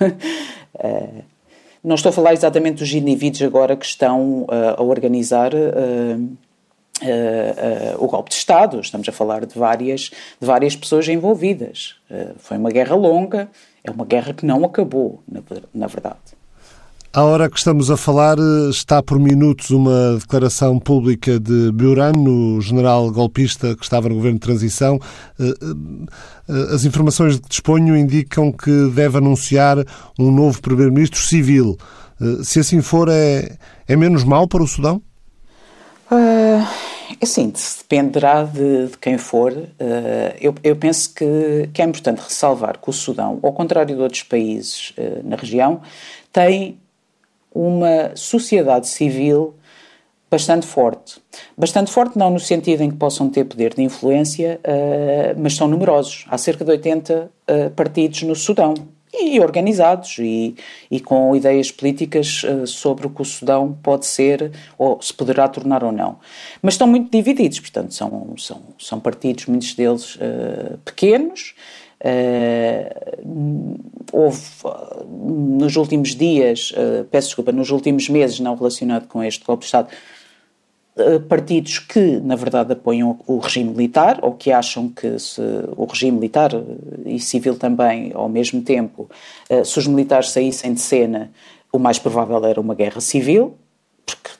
uh, 0.00 1.22
não 1.82 1.94
estou 1.94 2.10
a 2.10 2.12
falar 2.12 2.32
exatamente 2.32 2.78
dos 2.78 2.92
indivíduos 2.92 3.42
agora 3.42 3.76
que 3.76 3.86
estão 3.86 4.42
uh, 4.42 4.48
a 4.76 4.82
organizar 4.82 5.52
o 7.98 8.06
golpe 8.06 8.28
de 8.28 8.34
Estado, 8.34 8.78
estamos 8.78 9.08
a 9.08 9.12
falar 9.12 9.46
de 9.46 9.58
várias, 9.58 10.10
de 10.38 10.46
várias 10.46 10.76
pessoas 10.76 11.08
envolvidas. 11.08 11.96
foi 12.36 12.58
uma 12.58 12.70
guerra 12.70 12.94
longa, 12.94 13.48
é 13.82 13.90
uma 13.90 14.04
guerra 14.04 14.34
que 14.34 14.44
não 14.44 14.66
acabou, 14.66 15.22
na, 15.26 15.40
na 15.72 15.86
verdade. 15.86 16.18
À 17.12 17.24
hora 17.24 17.50
que 17.50 17.58
estamos 17.58 17.90
a 17.90 17.96
falar, 17.96 18.36
está 18.70 19.02
por 19.02 19.18
minutos 19.18 19.70
uma 19.70 20.16
declaração 20.16 20.78
pública 20.78 21.40
de 21.40 21.72
Buran, 21.72 22.12
o 22.12 22.60
general 22.60 23.10
golpista 23.10 23.74
que 23.74 23.82
estava 23.82 24.08
no 24.08 24.14
governo 24.14 24.38
de 24.38 24.46
transição. 24.46 24.96
Eh, 25.40 25.54
eh, 26.48 26.72
as 26.72 26.84
informações 26.84 27.34
de 27.34 27.40
que 27.40 27.48
disponho 27.48 27.96
indicam 27.96 28.52
que 28.52 28.88
deve 28.94 29.18
anunciar 29.18 29.78
um 30.20 30.30
novo 30.30 30.62
primeiro-ministro 30.62 31.20
civil. 31.20 31.76
Eh, 32.20 32.44
se 32.44 32.60
assim 32.60 32.80
for, 32.80 33.08
é, 33.08 33.56
é 33.88 33.96
menos 33.96 34.22
mal 34.22 34.46
para 34.46 34.62
o 34.62 34.68
Sudão? 34.68 35.02
Uh, 36.12 36.64
assim, 37.20 37.52
dependerá 37.78 38.44
de, 38.44 38.86
de 38.86 38.98
quem 38.98 39.18
for. 39.18 39.50
Uh, 39.52 39.66
eu, 40.40 40.54
eu, 40.62 40.76
penso 40.76 41.12
que, 41.12 41.70
que, 41.72 41.82
é 41.82 41.84
importante 41.84 42.22
ressalvar 42.22 42.78
que 42.78 42.88
o 42.88 42.92
Sudão, 42.92 43.40
ao 43.42 43.52
contrário 43.52 43.96
de 43.96 44.00
outros 44.00 44.22
países 44.22 44.90
uh, 44.90 45.28
na 45.28 45.34
região, 45.34 45.80
tem 46.32 46.78
uma 47.54 48.14
sociedade 48.14 48.88
civil 48.88 49.54
bastante 50.30 50.66
forte. 50.66 51.20
Bastante 51.58 51.90
forte 51.90 52.16
não 52.16 52.30
no 52.30 52.38
sentido 52.38 52.82
em 52.82 52.90
que 52.90 52.96
possam 52.96 53.28
ter 53.28 53.44
poder 53.44 53.74
de 53.74 53.82
influência, 53.82 54.60
uh, 54.62 55.38
mas 55.38 55.56
são 55.56 55.66
numerosos. 55.66 56.24
Há 56.28 56.38
cerca 56.38 56.64
de 56.64 56.70
80 56.70 57.30
uh, 57.48 57.70
partidos 57.70 58.22
no 58.22 58.36
Sudão 58.36 58.74
e 59.12 59.40
organizados 59.40 60.18
e, 60.20 60.54
e 60.88 61.00
com 61.00 61.34
ideias 61.34 61.72
políticas 61.72 62.44
uh, 62.44 62.64
sobre 62.64 63.08
o 63.08 63.10
que 63.10 63.22
o 63.22 63.24
Sudão 63.24 63.76
pode 63.82 64.06
ser 64.06 64.52
ou 64.78 65.02
se 65.02 65.12
poderá 65.12 65.48
tornar 65.48 65.82
ou 65.82 65.90
não. 65.90 66.18
Mas 66.62 66.74
estão 66.74 66.86
muito 66.86 67.10
divididos, 67.10 67.58
portanto, 67.58 67.92
são, 67.92 68.32
são, 68.38 68.60
são 68.78 69.00
partidos, 69.00 69.46
muitos 69.46 69.74
deles 69.74 70.16
pequenos, 70.84 71.54
Uh, 71.56 71.89
houve 74.12 74.40
nos 75.08 75.76
últimos 75.76 76.14
dias, 76.14 76.72
uh, 76.72 77.04
peço 77.04 77.28
desculpa, 77.28 77.52
nos 77.52 77.70
últimos 77.70 78.08
meses, 78.08 78.40
não 78.40 78.54
relacionado 78.54 79.06
com 79.06 79.22
este 79.22 79.44
golpe 79.44 79.60
de 79.60 79.66
Estado, 79.66 79.88
uh, 80.96 81.20
partidos 81.20 81.78
que, 81.78 82.18
na 82.20 82.36
verdade, 82.36 82.72
apoiam 82.72 83.18
o 83.26 83.38
regime 83.38 83.70
militar 83.70 84.18
ou 84.22 84.32
que 84.32 84.50
acham 84.50 84.88
que 84.88 85.18
se 85.18 85.42
o 85.76 85.84
regime 85.84 86.12
militar 86.12 86.50
e 87.04 87.20
civil 87.20 87.56
também, 87.56 88.12
ao 88.14 88.28
mesmo 88.28 88.62
tempo, 88.62 89.08
se 89.64 89.78
os 89.78 89.86
militares 89.86 90.30
saíssem 90.30 90.74
de 90.74 90.80
cena, 90.80 91.30
o 91.72 91.78
mais 91.78 91.98
provável 91.98 92.44
era 92.44 92.60
uma 92.60 92.74
guerra 92.74 93.00
civil, 93.00 93.56
porque, 94.04 94.30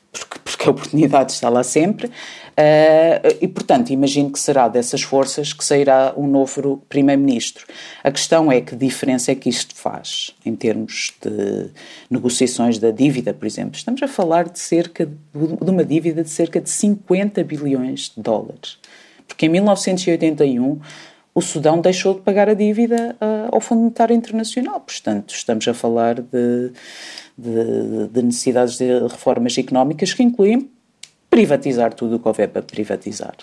porque, 0.60 0.68
a 0.68 0.70
oportunidade 0.70 1.32
está 1.32 1.48
lá 1.48 1.62
sempre. 1.62 2.06
Uh, 2.06 3.38
e, 3.40 3.48
portanto, 3.48 3.90
imagino 3.90 4.30
que 4.30 4.38
será 4.38 4.68
dessas 4.68 5.00
forças 5.00 5.54
que 5.54 5.64
sairá 5.64 6.12
um 6.16 6.26
novo 6.26 6.82
primeiro-ministro. 6.88 7.66
A 8.04 8.10
questão 8.10 8.52
é 8.52 8.60
que 8.60 8.76
diferença 8.76 9.32
é 9.32 9.34
que 9.34 9.48
isto 9.48 9.74
faz 9.74 10.34
em 10.44 10.54
termos 10.54 11.14
de 11.22 11.70
negociações 12.10 12.78
da 12.78 12.90
dívida, 12.90 13.32
por 13.32 13.46
exemplo. 13.46 13.76
Estamos 13.76 14.02
a 14.02 14.08
falar 14.08 14.48
de 14.48 14.58
cerca 14.58 15.06
de, 15.06 15.12
de 15.64 15.70
uma 15.70 15.84
dívida 15.84 16.22
de 16.22 16.30
cerca 16.30 16.60
de 16.60 16.68
50 16.68 17.42
bilhões 17.44 18.12
de 18.14 18.22
dólares. 18.22 18.78
Porque 19.26 19.46
em 19.46 19.48
1981 19.48 20.80
o 21.34 21.40
Sudão 21.40 21.80
deixou 21.80 22.14
de 22.14 22.20
pagar 22.20 22.48
a 22.48 22.54
dívida 22.54 23.16
uh, 23.20 23.54
ao 23.54 23.60
Fundo 23.60 23.82
Monetário 23.82 24.14
Internacional. 24.14 24.80
Portanto, 24.80 25.34
estamos 25.34 25.66
a 25.68 25.74
falar 25.74 26.20
de, 26.20 26.72
de, 27.38 28.08
de 28.10 28.22
necessidades 28.22 28.76
de 28.76 29.00
reformas 29.06 29.56
económicas 29.56 30.12
que 30.12 30.22
incluem 30.22 30.68
privatizar 31.28 31.94
tudo 31.94 32.16
o 32.16 32.18
que 32.18 32.26
houver 32.26 32.48
para 32.48 32.62
privatizar. 32.62 33.34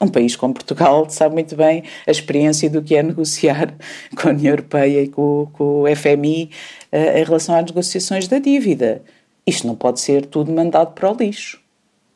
Um 0.00 0.08
país 0.08 0.34
como 0.34 0.54
Portugal 0.54 1.08
sabe 1.08 1.34
muito 1.34 1.54
bem 1.54 1.84
a 2.06 2.10
experiência 2.10 2.68
do 2.68 2.82
que 2.82 2.96
é 2.96 3.02
negociar 3.02 3.74
com 4.16 4.28
a 4.28 4.32
União 4.32 4.52
Europeia 4.52 5.02
e 5.02 5.08
com, 5.08 5.48
com 5.52 5.82
o 5.82 5.96
FMI 5.96 6.44
uh, 6.44 6.48
eh, 6.92 7.20
em 7.20 7.24
relação 7.24 7.54
às 7.54 7.64
negociações 7.64 8.26
da 8.26 8.38
dívida. 8.38 9.02
Isto 9.46 9.66
não 9.66 9.76
pode 9.76 10.00
ser 10.00 10.24
tudo 10.24 10.50
mandado 10.50 10.94
para 10.94 11.10
o 11.10 11.14
lixo. 11.14 11.60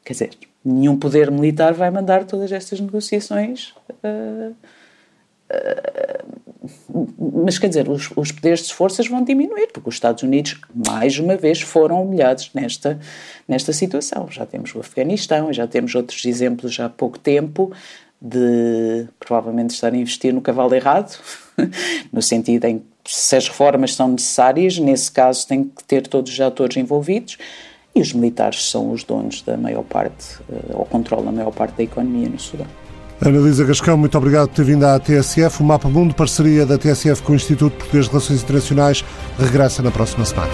Quer 0.03 0.13
dizer, 0.15 0.31
nenhum 0.65 0.99
poder 0.99 1.31
militar 1.31 1.75
vai 1.75 1.91
mandar 1.91 2.25
todas 2.25 2.51
estas 2.51 2.81
negociações. 2.81 3.75
Uh, 4.03 4.55
mas 7.45 7.59
quer 7.59 7.69
dizer, 7.69 7.89
os, 7.89 8.11
os, 8.15 8.31
poderes 8.33 8.67
de 8.67 8.75
forças 8.75 9.07
vão 9.07 9.25
diminuir, 9.25 9.69
porque 9.73 9.89
os 9.89 9.95
Estados 9.95 10.23
Unidos, 10.23 10.61
mais 10.75 11.19
uma 11.19 11.37
vez, 11.37 11.61
foram 11.61 12.03
humilhados 12.03 12.51
nesta, 12.53 12.99
nesta 13.47 13.73
situação. 13.73 14.29
Já 14.31 14.45
temos 14.45 14.75
o 14.75 14.81
Afeganistão, 14.81 15.53
já 15.53 15.67
temos 15.67 15.95
outros 15.95 16.25
exemplos 16.25 16.79
há 16.79 16.89
pouco 16.89 17.19
tempo 17.19 17.73
de 18.21 19.07
provavelmente 19.19 19.71
estar 19.71 19.93
a 19.93 19.97
investir 19.97 20.35
no 20.35 20.41
cavalo 20.41 20.75
errado, 20.75 21.19
no 22.13 22.21
sentido 22.21 22.65
em 22.67 22.79
que 23.03 23.15
se 23.15 23.37
as 23.37 23.49
reformas 23.49 23.95
são 23.95 24.09
necessárias, 24.09 24.79
nesse 24.79 25.11
caso 25.11 25.47
tem 25.47 25.65
que 25.65 25.85
ter 25.85 26.07
todos 26.07 26.33
os 26.33 26.41
atores 26.41 26.77
envolvidos 26.77 27.39
e 27.95 28.01
os 28.01 28.13
militares 28.13 28.71
são 28.71 28.91
os 28.91 29.05
donos 29.05 29.41
da 29.43 29.57
maior 29.57 29.85
parte, 29.85 30.37
eh, 30.51 30.75
ou 30.75 30.85
controlam 30.85 31.29
a 31.29 31.33
maior 31.33 31.53
parte 31.53 31.77
da 31.77 31.83
economia 31.85 32.29
no 32.29 32.39
Sudão. 32.39 32.67
Ana 33.21 33.65
Gascão, 33.65 33.97
muito 33.97 34.17
obrigado 34.17 34.49
por 34.49 34.55
ter 34.55 34.65
vindo 34.65 34.85
à 34.85 34.99
TSF. 34.99 35.61
O 35.61 35.67
Mapa 35.67 35.89
Mundo, 35.89 36.15
parceria 36.15 36.65
da 36.65 36.79
TSF 36.79 37.21
com 37.23 37.33
o 37.33 37.37
Instituto 37.37 37.77
Português 37.77 38.05
de 38.05 38.11
Relações 38.13 38.43
Internacionais, 38.43 39.05
regressa 39.39 39.83
na 39.83 39.91
próxima 39.91 40.25
semana. 40.25 40.53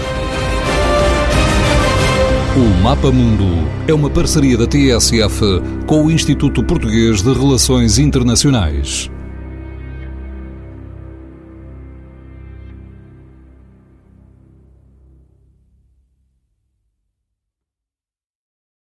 O 2.57 2.81
Mapa 2.81 3.11
Mundo 3.11 3.45
é 3.87 3.93
uma 3.93 4.09
parceria 4.09 4.57
da 4.57 4.65
TSF 4.65 5.61
com 5.85 6.05
o 6.05 6.11
Instituto 6.11 6.63
Português 6.63 7.21
de 7.21 7.33
Relações 7.33 7.99
Internacionais. 7.99 9.11